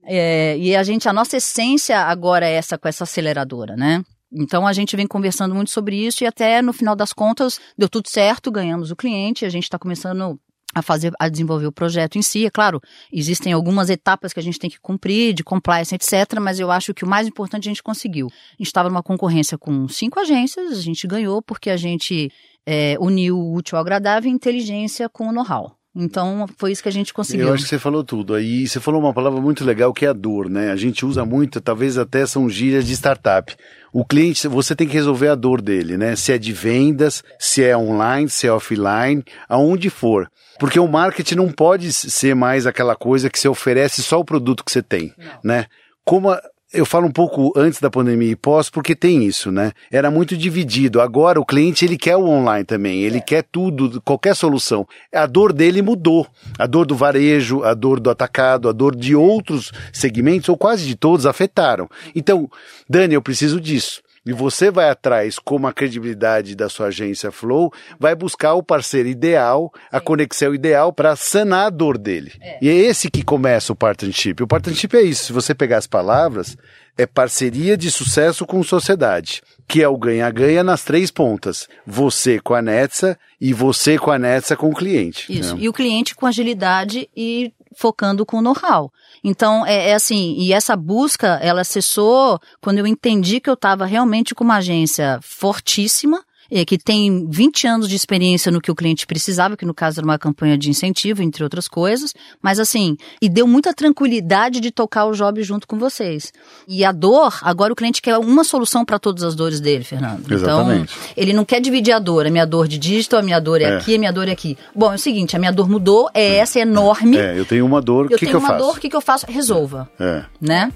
É, 0.04 0.56
e 0.60 0.76
a 0.76 0.84
gente, 0.84 1.10
a 1.10 1.14
nossa 1.14 1.38
essência 1.38 2.00
agora 2.00 2.48
é 2.48 2.54
essa 2.54 2.78
com 2.78 2.88
essa 2.88 3.04
aceleradora, 3.04 3.76
né? 3.76 4.04
Então 4.32 4.68
a 4.68 4.74
gente 4.74 4.96
vem 4.96 5.08
conversando 5.08 5.56
muito 5.56 5.72
sobre 5.72 5.96
isso 5.96 6.24
e 6.24 6.28
até 6.28 6.62
no 6.62 6.74
final 6.74 6.96
das 6.96 7.14
contas 7.14 7.60
deu 7.78 7.90
tudo 7.90 8.10
certo, 8.10 8.52
ganhamos 8.52 8.92
o 8.92 8.96
cliente, 8.96 9.46
a 9.46 9.50
gente 9.50 9.64
está 9.64 9.80
começando 9.80 10.40
a 10.75 10.81
fazer, 10.81 11.13
a 11.18 11.30
desenvolver 11.30 11.66
o 11.66 11.72
projeto 11.72 12.18
em 12.18 12.22
si. 12.22 12.45
É 12.45 12.50
claro, 12.51 12.81
existem 13.12 13.54
algumas 13.54 13.89
etapas 13.89 14.33
que 14.33 14.39
a 14.39 14.44
gente 14.44 14.60
tem 14.60 14.69
que 14.69 14.80
cumprir, 14.80 15.33
de 15.33 15.44
compliance, 15.44 15.95
etc. 15.95 16.38
Mas 16.42 16.60
eu 16.60 16.69
acho 16.69 16.94
que 16.94 17.06
o 17.06 17.07
mais 17.07 17.27
importante 17.27 17.69
a 17.69 17.72
gente 17.72 17.81
conseguiu. 17.81 18.27
A 18.27 18.57
gente 18.57 18.68
estava 18.68 18.89
numa 18.89 19.01
concorrência 19.01 19.57
com 19.57 19.88
cinco 19.88 20.19
agências, 20.19 20.77
a 20.77 20.81
gente 20.81 21.07
ganhou 21.07 21.42
porque 21.42 21.69
a 21.69 21.77
gente 21.77 22.30
é, 22.66 22.98
uniu 23.00 23.39
o 23.39 23.56
útil 23.56 23.77
ao 23.77 23.81
agradável 23.81 24.30
e 24.30 24.33
inteligência 24.33 25.07
com 25.07 25.30
o 25.30 25.31
know-how. 25.31 25.77
Então, 25.95 26.45
foi 26.57 26.74
isso 26.74 26.83
que 26.83 26.89
a 26.89 26.92
gente 26.92 27.13
conseguiu. 27.13 27.47
Eu 27.47 27.53
acho 27.53 27.63
que 27.63 27.69
você 27.69 27.80
falou 27.80 28.03
tudo. 28.03 28.33
Aí 28.33 28.68
você 28.68 28.81
falou 28.81 29.00
uma 29.00 29.13
palavra 29.13 29.39
muito 29.39 29.63
legal 29.63 29.94
que 29.94 30.06
é 30.06 30.09
a 30.09 30.13
dor, 30.13 30.50
né? 30.50 30.71
A 30.71 30.75
gente 30.75 31.06
usa 31.06 31.24
muito, 31.24 31.62
talvez 31.62 31.97
até 31.97 32.25
são 32.25 32.50
gírias 32.50 32.86
de 32.86 32.94
startup. 32.94 33.56
O 33.94 34.03
cliente, 34.03 34.45
você 34.50 34.75
tem 34.75 34.88
que 34.88 34.94
resolver 34.94 35.30
a 35.30 35.36
dor 35.36 35.62
dele, 35.62 35.95
né? 35.95 36.18
Se 36.18 36.33
é 36.33 36.38
de 36.38 36.51
vendas, 36.51 37.24
se 37.39 37.63
é 37.63 37.77
online, 37.77 38.30
se 38.30 38.45
é 38.45 38.51
offline, 38.51 39.24
aonde 39.47 39.89
for. 39.89 40.30
Porque 40.59 40.80
o 40.80 40.88
marketing 40.88 41.36
não 41.36 41.50
pode 41.50 41.94
ser 41.94 42.36
mais 42.36 42.68
aquela 42.68 42.95
coisa 42.95 43.30
que 43.30 43.39
você 43.39 43.48
oferece 43.48 44.03
só 44.03 44.19
o 44.19 44.25
produto 44.25 44.65
que 44.65 44.71
você 44.71 44.83
tem, 44.83 45.13
não. 45.18 45.39
né? 45.44 45.65
Como 46.03 46.30
a, 46.30 46.41
eu 46.75 46.86
falo 46.86 47.07
um 47.07 47.12
pouco 47.12 47.51
antes 47.56 47.80
da 47.80 47.89
pandemia 47.89 48.31
e 48.31 48.36
pós, 48.36 48.69
porque 48.69 48.95
tem 48.95 49.24
isso, 49.24 49.51
né? 49.51 49.72
Era 49.92 50.12
muito 50.12 50.38
dividido. 50.38 51.01
Agora 51.01 51.39
o 51.39 51.45
cliente 51.45 51.86
ele 51.86 51.98
quer 51.98 52.18
o 52.18 52.25
online 52.25 52.63
também, 52.63 53.01
ele 53.01 53.18
é. 53.18 53.22
quer 53.22 53.44
tudo, 53.44 54.01
qualquer 54.01 54.36
solução. 54.36 54.88
A 55.13 55.25
dor 55.25 55.54
dele 55.54 55.81
mudou. 55.81 56.27
A 56.60 56.66
dor 56.66 56.86
do 56.86 56.95
varejo, 56.95 57.63
a 57.63 57.74
dor 57.74 58.00
do 58.00 58.10
atacado, 58.10 58.69
a 58.69 58.72
dor 58.72 58.95
de 58.95 59.16
outros 59.16 59.72
segmentos, 59.92 60.50
ou 60.50 60.57
quase 60.57 60.86
de 60.86 60.95
todos, 60.95 61.25
afetaram. 61.25 61.89
Então, 62.13 62.50
Dani, 62.89 63.13
eu 63.15 63.22
preciso 63.22 63.60
disso 63.60 64.04
e 64.25 64.34
você 64.34 64.72
vai 64.72 64.89
atrás 64.89 65.38
com 65.38 65.67
a 65.67 65.74
credibilidade 65.74 66.55
da 66.55 66.67
sua 66.67 66.88
agência 66.88 67.32
Flow, 67.32 67.72
vai 68.00 68.15
buscar 68.15 68.53
o 68.55 68.63
parceiro 68.63 69.08
ideal, 69.08 69.72
a 69.91 70.00
conexão 70.00 70.53
ideal 70.53 70.91
para 70.91 71.15
sanar 71.15 71.67
a 71.67 71.70
dor 71.70 71.98
dele. 71.98 72.32
É. 72.41 72.58
E 72.62 72.70
é 72.70 72.74
esse 72.74 73.10
que 73.10 73.24
começa 73.24 73.72
o 73.72 73.75
partnership. 73.75 74.41
O 74.41 74.48
partnership 74.48 74.96
é 74.96 75.01
isso. 75.01 75.25
Se 75.25 75.34
você 75.34 75.53
pegar 75.53 75.77
as 75.77 75.88
palavras, 75.88 76.58
é 76.98 77.05
parceria 77.05 77.77
de 77.77 77.91
sucesso 77.91 78.46
com 78.46 78.63
sociedade, 78.63 79.41
que 79.67 79.84
é 79.84 79.88
o 79.88 79.98
ganha-ganha 79.98 80.63
nas 80.63 80.84
três 80.84 81.12
pontas. 81.12 81.67
Você 81.86 82.39
com 82.39 82.53
a 82.53 82.62
Netsa 82.62 83.17
e 83.39 83.53
você 83.53 83.98
com 83.98 84.12
a 84.12 84.17
Netsa 84.17 84.55
com 84.55 84.70
o 84.70 84.75
cliente. 84.75 85.32
Isso. 85.32 85.55
Né? 85.55 85.63
E 85.63 85.70
o 85.70 85.74
cliente 85.74 86.15
com 86.15 86.25
agilidade 86.25 87.10
e 87.15 87.53
focando 87.75 88.25
com 88.25 88.41
know-how. 88.41 88.91
Então, 89.24 89.65
é, 89.65 89.89
é, 89.89 89.94
assim, 89.94 90.36
e 90.38 90.53
essa 90.53 90.75
busca, 90.75 91.39
ela 91.41 91.63
cessou 91.63 92.39
quando 92.62 92.79
eu 92.79 92.88
entendi 92.88 93.39
que 93.39 93.50
eu 93.50 93.53
estava 93.53 93.86
realmente 93.86 94.34
com 94.34 94.44
uma 94.44 94.58
agência 94.58 95.20
fortíssima, 95.22 96.24
é, 96.52 96.64
que 96.66 96.78
tem 96.78 97.28
20 97.30 97.68
anos 97.68 97.90
de 97.90 97.96
experiência 97.96 98.52
no 98.52 98.62
que 98.62 98.72
o 98.72 98.75
cliente 98.75 99.06
precisava, 99.06 99.58
que 99.58 99.66
no 99.66 99.74
caso 99.74 100.00
era 100.00 100.06
uma 100.06 100.18
campanha 100.18 100.58
de 100.58 100.70
incentivo, 100.70 101.22
entre 101.22 101.44
outras 101.44 101.68
coisas, 101.68 102.14
mas 102.42 102.60
assim, 102.60 102.98
e 103.22 103.30
deu 103.30 103.48
muita 103.48 103.74
tranquilidade 103.74 104.60
de 104.60 104.72
tocar 104.72 105.06
o 105.06 105.14
job 105.14 105.42
junto 105.44 105.68
com 105.68 105.78
vocês. 105.78 106.32
E 106.68 106.84
a 106.84 106.92
dor, 106.92 107.38
agora 107.42 107.74
o 107.74 107.75
cliente 107.75 108.02
quer 108.02 108.18
uma 108.18 108.44
solução 108.44 108.86
para 108.86 109.00
todas 109.00 109.24
as 109.24 109.36
dores 109.36 109.60
dele, 109.60 109.84
Fernando. 109.84 110.22
Então, 110.25 110.38
Exatamente. 110.38 110.94
Então, 110.94 111.14
ele 111.18 111.34
não 111.34 111.46
quer 111.46 111.60
dividir 111.60 111.94
a 111.94 112.00
dor, 112.00 112.25
a 112.25 112.30
minha 112.30 112.46
dor 112.46 112.68
de 112.68 112.78
dígito, 112.78 113.16
a 113.16 113.22
minha 113.22 113.40
dor 113.40 113.62
é, 113.62 113.66
é. 113.66 113.78
aqui, 113.78 113.96
a 113.96 114.00
minha 114.00 114.12
dor 114.12 114.28
é 114.28 114.32
aqui. 114.32 114.58
Bom, 114.74 114.92
é 114.92 114.96
o 114.96 115.00
seguinte, 115.00 115.36
a 115.36 115.40
minha 115.40 115.52
dor 115.52 115.70
mudou, 115.70 116.10
é 116.14 116.38
essa, 116.38 116.60
é 116.60 116.62
enorme. 116.62 117.18
É, 117.18 117.38
eu 117.38 117.46
tenho 117.46 117.66
uma 117.66 117.82
dor, 117.82 118.06
o 118.06 118.10
que, 118.10 118.25
que 118.25 118.25
eu 118.25 118.40
faço? 118.40 118.44
Eu 118.44 118.48
tenho 118.48 118.54
uma 118.54 118.58
dor, 118.58 118.78
o 118.78 118.80
que, 118.80 118.90
que 118.90 118.96
eu 118.96 119.02
faço? 119.02 119.25
Resolva. 119.28 119.90
É. 120.00 120.24
Né? 120.40 120.72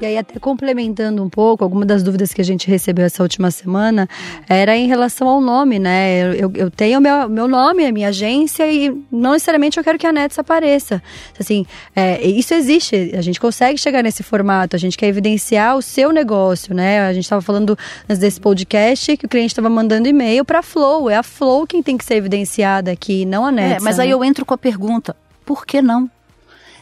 E 0.00 0.06
aí, 0.06 0.18
até 0.18 0.40
complementando 0.40 1.22
um 1.22 1.30
pouco, 1.30 1.62
alguma 1.62 1.86
das 1.86 2.02
dúvidas 2.02 2.34
que 2.34 2.40
a 2.40 2.44
gente 2.44 2.68
recebeu 2.68 3.04
essa 3.04 3.22
última 3.22 3.50
semana 3.50 4.08
era 4.48 4.76
em 4.76 4.88
relação 4.88 5.28
ao 5.28 5.40
nome, 5.40 5.78
né? 5.78 6.34
Eu, 6.36 6.52
eu 6.54 6.70
tenho 6.70 7.00
meu, 7.00 7.28
meu 7.28 7.46
nome, 7.46 7.86
a 7.86 7.92
minha 7.92 8.08
agência, 8.08 8.70
e 8.70 8.90
não 9.10 9.32
necessariamente 9.32 9.78
eu 9.78 9.84
quero 9.84 9.96
que 9.96 10.06
a 10.06 10.12
Nets 10.12 10.38
apareça. 10.38 11.00
Assim, 11.38 11.64
é, 11.94 12.20
isso 12.26 12.52
existe, 12.54 13.12
a 13.16 13.22
gente 13.22 13.38
consegue 13.38 13.78
chegar 13.78 14.02
nesse 14.02 14.24
formato, 14.24 14.74
a 14.74 14.78
gente 14.78 14.96
quer 14.96 15.06
evidenciar 15.06 15.76
o 15.76 15.82
seu 15.82 16.12
negócio, 16.12 16.74
né? 16.74 17.06
A 17.06 17.12
gente 17.12 17.24
estava 17.24 17.40
falando 17.40 17.78
antes 18.08 18.18
desse 18.18 18.40
podcast 18.40 19.16
que 19.16 19.26
o 19.26 19.28
cliente 19.28 19.52
estava 19.52 19.70
mandando 19.70 20.08
e-mail 20.08 20.44
para 20.44 20.58
a 20.58 20.62
Flow, 20.62 21.08
é 21.08 21.16
a 21.16 21.22
Flow 21.22 21.66
quem 21.66 21.82
tem 21.82 21.96
que 21.96 22.04
ser 22.04 22.16
evidenciada 22.16 22.90
aqui, 22.90 23.24
não 23.24 23.46
a 23.46 23.52
Nets. 23.52 23.82
É, 23.82 23.84
mas 23.84 24.00
aí 24.00 24.08
né? 24.08 24.14
eu 24.14 24.24
entro 24.24 24.44
com 24.44 24.54
a 24.54 24.58
pergunta: 24.58 25.14
por 25.46 25.64
que 25.64 25.80
não? 25.80 26.10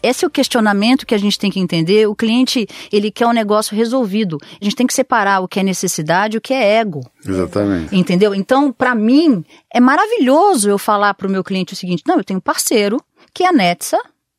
Esse 0.02 0.25
é 0.25 0.28
o 0.28 0.30
questionamento 0.30 1.06
que 1.06 1.14
a 1.14 1.18
gente 1.18 1.38
tem 1.38 1.50
que 1.50 1.61
entender. 1.61 2.09
O 2.09 2.14
cliente, 2.14 2.66
ele 2.92 3.11
quer 3.11 3.26
um 3.26 3.32
negócio 3.32 3.76
resolvido. 3.76 4.38
A 4.61 4.64
gente 4.64 4.76
tem 4.76 4.87
que 4.87 4.94
separar 4.94 5.40
o 5.40 5.49
que 5.49 5.61
é 5.61 5.62
necessidade 5.62 6.37
e 6.37 6.38
o 6.38 6.40
que 6.40 6.52
é 6.52 6.78
ego. 6.78 7.00
Exatamente. 7.26 7.94
Entendeu? 7.94 8.35
Então, 8.35 8.73
para 8.73 8.94
mim, 8.94 9.44
é 9.73 9.80
maravilhoso 9.80 10.68
eu 10.68 10.78
falar 10.78 11.14
para 11.14 11.26
o 11.26 11.30
meu 11.30 11.44
cliente 11.44 11.73
o 11.73 11.76
seguinte: 11.76 12.02
não, 12.06 12.16
eu 12.16 12.25
tenho 12.25 12.38
um 12.38 12.42
parceiro 12.42 13.00
que 13.32 13.44
é 13.44 13.49
a 13.49 13.52
Netsa. 13.52 13.99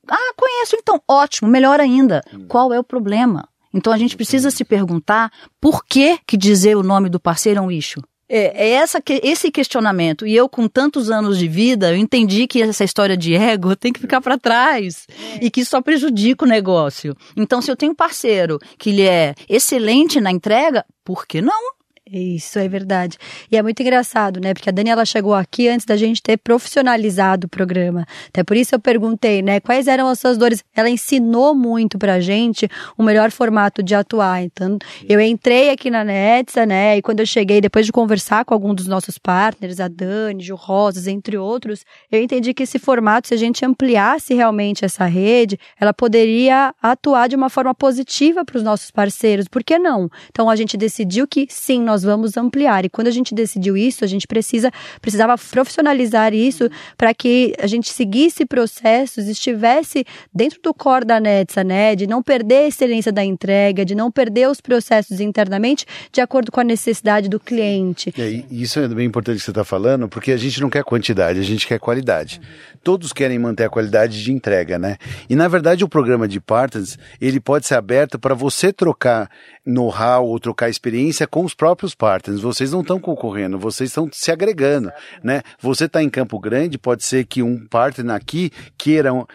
Ah, 0.09 0.33
conheço, 0.35 0.75
então 0.77 1.01
ótimo, 1.07 1.49
melhor 1.49 1.79
ainda. 1.79 2.21
Qual 2.49 2.73
é 2.73 2.79
o 2.79 2.83
problema? 2.83 3.47
Então 3.73 3.91
a 3.91 3.97
gente 3.97 4.15
precisa 4.15 4.51
se 4.51 4.63
perguntar 4.63 5.31
por 5.59 5.83
que, 5.85 6.19
que 6.27 6.37
dizer 6.37 6.75
o 6.75 6.83
nome 6.83 7.09
do 7.09 7.19
parceiro 7.19 7.59
é 7.59 7.61
um 7.61 7.71
issue. 7.71 8.03
É, 8.35 8.67
é 8.67 8.69
essa, 8.71 8.99
esse 9.21 9.51
questionamento. 9.51 10.25
E 10.25 10.35
eu, 10.35 10.49
com 10.49 10.67
tantos 10.67 11.11
anos 11.11 11.37
de 11.37 11.47
vida, 11.47 11.91
eu 11.91 11.97
entendi 11.97 12.47
que 12.47 12.63
essa 12.63 12.83
história 12.83 13.15
de 13.15 13.35
ego 13.35 13.75
tem 13.77 13.93
que 13.93 13.99
ficar 13.99 14.21
para 14.21 14.39
trás. 14.39 15.05
E 15.39 15.51
que 15.51 15.61
isso 15.61 15.69
só 15.69 15.81
prejudica 15.83 16.43
o 16.43 16.47
negócio. 16.47 17.15
Então, 17.37 17.61
se 17.61 17.69
eu 17.69 17.75
tenho 17.75 17.91
um 17.91 17.95
parceiro 17.95 18.57
que 18.79 18.89
ele 18.89 19.03
é 19.03 19.35
excelente 19.47 20.19
na 20.19 20.31
entrega, 20.31 20.83
por 21.03 21.27
que 21.27 21.43
não? 21.43 21.73
Isso 22.05 22.59
é 22.59 22.67
verdade. 22.67 23.17
E 23.49 23.55
é 23.55 23.63
muito 23.63 23.81
engraçado, 23.81 24.41
né? 24.41 24.53
Porque 24.53 24.67
a 24.67 24.73
Daniela 24.73 25.05
chegou 25.05 25.33
aqui 25.33 25.69
antes 25.69 25.85
da 25.85 25.95
gente 25.95 26.21
ter 26.21 26.35
profissionalizado 26.37 27.47
o 27.47 27.49
programa. 27.49 28.05
Até 28.27 28.43
por 28.43 28.57
isso 28.57 28.75
eu 28.75 28.79
perguntei, 28.79 29.41
né? 29.41 29.61
Quais 29.61 29.87
eram 29.87 30.09
as 30.09 30.19
suas 30.19 30.37
dores? 30.37 30.61
Ela 30.75 30.89
ensinou 30.89 31.55
muito 31.55 31.97
pra 31.97 32.19
gente 32.19 32.67
o 32.97 33.03
melhor 33.03 33.31
formato 33.31 33.81
de 33.81 33.95
atuar. 33.95 34.43
Então, 34.43 34.77
eu 35.07 35.21
entrei 35.21 35.69
aqui 35.69 35.89
na 35.89 36.03
Netsa, 36.03 36.65
né? 36.65 36.97
E 36.97 37.01
quando 37.01 37.21
eu 37.21 37.25
cheguei, 37.25 37.61
depois 37.61 37.85
de 37.85 37.93
conversar 37.93 38.43
com 38.43 38.53
algum 38.53 38.75
dos 38.75 38.85
nossos 38.85 39.17
partners, 39.17 39.79
a 39.79 39.87
Dani, 39.87 40.43
Gil 40.43 40.57
Rosas, 40.57 41.07
entre 41.07 41.37
outros, 41.37 41.85
eu 42.11 42.21
entendi 42.21 42.53
que 42.53 42.63
esse 42.63 42.79
formato, 42.79 43.29
se 43.29 43.33
a 43.33 43.37
gente 43.37 43.65
ampliasse 43.65 44.33
realmente 44.33 44.83
essa 44.83 45.05
rede, 45.05 45.57
ela 45.79 45.93
poderia 45.93 46.75
atuar 46.81 47.29
de 47.29 47.35
uma 47.37 47.49
forma 47.49 47.73
positiva 47.73 48.43
para 48.43 48.57
os 48.57 48.63
nossos 48.63 48.91
parceiros. 48.91 49.47
Por 49.47 49.63
que 49.63 49.79
não? 49.79 50.09
Então, 50.29 50.49
a 50.49 50.55
gente 50.57 50.75
decidiu 50.75 51.25
que 51.25 51.47
sim, 51.49 51.81
nós 51.81 51.92
vamos 52.01 52.37
ampliar. 52.37 52.85
E 52.85 52.89
quando 52.89 53.07
a 53.07 53.11
gente 53.11 53.35
decidiu 53.35 53.77
isso, 53.77 54.03
a 54.03 54.07
gente 54.07 54.25
precisa 54.25 54.71
precisava 55.01 55.35
profissionalizar 55.37 56.33
isso 56.33 56.69
para 56.97 57.13
que 57.13 57.53
a 57.59 57.67
gente 57.67 57.91
seguisse 57.91 58.45
processos, 58.45 59.27
estivesse 59.27 60.05
dentro 60.33 60.59
do 60.63 60.73
core 60.73 61.05
da 61.05 61.19
Netsa, 61.19 61.63
né? 61.63 61.95
De 61.95 62.07
não 62.07 62.23
perder 62.23 62.55
a 62.55 62.67
excelência 62.67 63.11
da 63.11 63.23
entrega, 63.23 63.85
de 63.85 63.93
não 63.93 64.09
perder 64.09 64.49
os 64.49 64.61
processos 64.61 65.19
internamente 65.19 65.85
de 66.11 66.21
acordo 66.21 66.51
com 66.51 66.61
a 66.61 66.63
necessidade 66.63 67.27
do 67.27 67.39
cliente. 67.39 68.13
É, 68.17 68.43
isso 68.49 68.79
é 68.79 68.87
bem 68.87 69.05
importante 69.05 69.37
que 69.37 69.43
você 69.43 69.51
está 69.51 69.63
falando, 69.63 70.07
porque 70.07 70.31
a 70.31 70.37
gente 70.37 70.61
não 70.61 70.69
quer 70.69 70.83
quantidade, 70.83 71.39
a 71.39 71.43
gente 71.43 71.67
quer 71.67 71.79
qualidade. 71.79 72.39
Todos 72.83 73.11
querem 73.11 73.37
manter 73.37 73.65
a 73.65 73.69
qualidade 73.69 74.23
de 74.23 74.31
entrega, 74.31 74.79
né? 74.79 74.97
E 75.29 75.35
na 75.35 75.47
verdade 75.47 75.83
o 75.83 75.89
programa 75.89 76.27
de 76.27 76.39
partners, 76.39 76.97
ele 77.19 77.39
pode 77.39 77.67
ser 77.67 77.75
aberto 77.75 78.17
para 78.17 78.33
você 78.33 78.71
trocar 78.71 79.29
know-how 79.65 80.27
ou 80.27 80.39
trocar 80.39 80.69
experiência 80.69 81.25
com 81.25 81.43
os 81.43 81.53
próprios 81.53 81.95
partners. 81.95 82.41
Vocês 82.41 82.71
não 82.71 82.81
estão 82.81 82.99
concorrendo, 82.99 83.57
vocês 83.57 83.89
estão 83.89 84.09
se 84.11 84.31
agregando, 84.31 84.91
né? 85.23 85.41
Você 85.59 85.85
está 85.85 86.03
em 86.03 86.09
Campo 86.09 86.39
Grande, 86.39 86.77
pode 86.77 87.03
ser 87.03 87.25
que 87.25 87.41
um 87.41 87.65
partner 87.67 88.15
aqui 88.15 88.51
queira 88.77 89.13
um, 89.13 89.25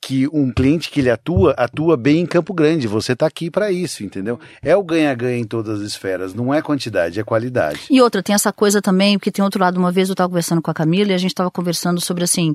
que 0.00 0.28
um 0.28 0.52
cliente 0.52 0.90
que 0.90 1.00
ele 1.00 1.10
atua, 1.10 1.52
atua 1.52 1.96
bem 1.96 2.20
em 2.20 2.26
Campo 2.26 2.52
Grande. 2.52 2.86
Você 2.86 3.12
está 3.12 3.26
aqui 3.26 3.50
para 3.50 3.72
isso, 3.72 4.04
entendeu? 4.04 4.38
É 4.62 4.76
o 4.76 4.82
ganha-ganha 4.82 5.38
em 5.38 5.44
todas 5.44 5.80
as 5.80 5.86
esferas. 5.86 6.34
Não 6.34 6.52
é 6.52 6.60
quantidade, 6.60 7.18
é 7.18 7.24
qualidade. 7.24 7.80
E 7.90 8.02
outra, 8.02 8.22
tem 8.22 8.34
essa 8.34 8.52
coisa 8.52 8.82
também, 8.82 9.18
porque 9.18 9.32
tem 9.32 9.42
outro 9.42 9.60
lado. 9.60 9.78
Uma 9.78 9.90
vez 9.90 10.08
eu 10.08 10.12
estava 10.12 10.28
conversando 10.28 10.60
com 10.60 10.70
a 10.70 10.74
Camila 10.74 11.12
e 11.12 11.14
a 11.14 11.18
gente 11.18 11.30
estava 11.30 11.50
conversando 11.50 12.00
sobre 12.00 12.24
assim. 12.24 12.54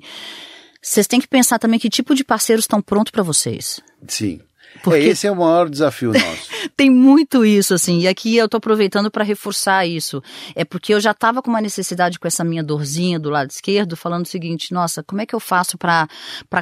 Vocês 0.82 1.08
têm 1.08 1.20
que 1.20 1.28
pensar 1.28 1.58
também 1.58 1.80
que 1.80 1.90
tipo 1.90 2.14
de 2.14 2.24
parceiros 2.24 2.64
estão 2.64 2.82
prontos 2.82 3.12
para 3.12 3.24
vocês. 3.24 3.82
Sim. 4.08 4.40
Porque 4.84 5.00
é, 5.00 5.08
esse 5.08 5.28
é 5.28 5.32
o 5.32 5.36
maior 5.36 5.70
desafio 5.70 6.14
nosso. 6.14 6.50
tem 6.76 6.90
muito 6.90 7.44
isso, 7.44 7.74
assim, 7.74 8.00
e 8.00 8.08
aqui 8.08 8.38
eu 8.38 8.48
tô 8.48 8.58
aproveitando 8.58 9.12
para 9.12 9.24
reforçar 9.24 9.86
isso. 9.86 10.22
É 10.56 10.64
porque 10.64 10.94
eu 10.94 11.00
já 11.00 11.12
estava 11.12 11.42
com 11.42 11.50
uma 11.50 11.62
necessidade 11.62 12.20
com 12.20 12.28
essa 12.28 12.44
minha 12.44 12.64
dorzinha 12.64 13.20
do 13.20 13.30
lado 13.30 13.50
esquerdo, 13.50 13.98
falando 13.98 14.26
o 14.26 14.30
seguinte: 14.30 14.74
nossa, 14.74 15.04
como 15.04 15.22
é 15.22 15.26
que 15.26 15.36
eu 15.36 15.40
faço 15.40 15.78
para 15.78 16.08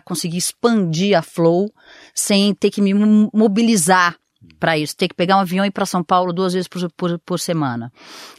conseguir 0.04 0.38
expandir 0.38 1.18
a 1.18 1.22
Flow 1.22 1.72
sem 2.14 2.54
ter 2.54 2.72
que 2.72 2.82
me 2.82 2.94
mobilizar 3.34 4.16
para 4.60 4.78
isso, 4.78 4.96
ter 4.96 5.08
que 5.08 5.16
pegar 5.16 5.38
um 5.38 5.42
avião 5.42 5.66
e 5.66 5.68
ir 5.68 5.72
para 5.72 5.86
São 5.86 6.04
Paulo 6.04 6.34
duas 6.34 6.54
vezes 6.54 6.68
por, 6.68 6.90
por, 6.96 7.20
por 7.20 7.40
semana. 7.40 7.92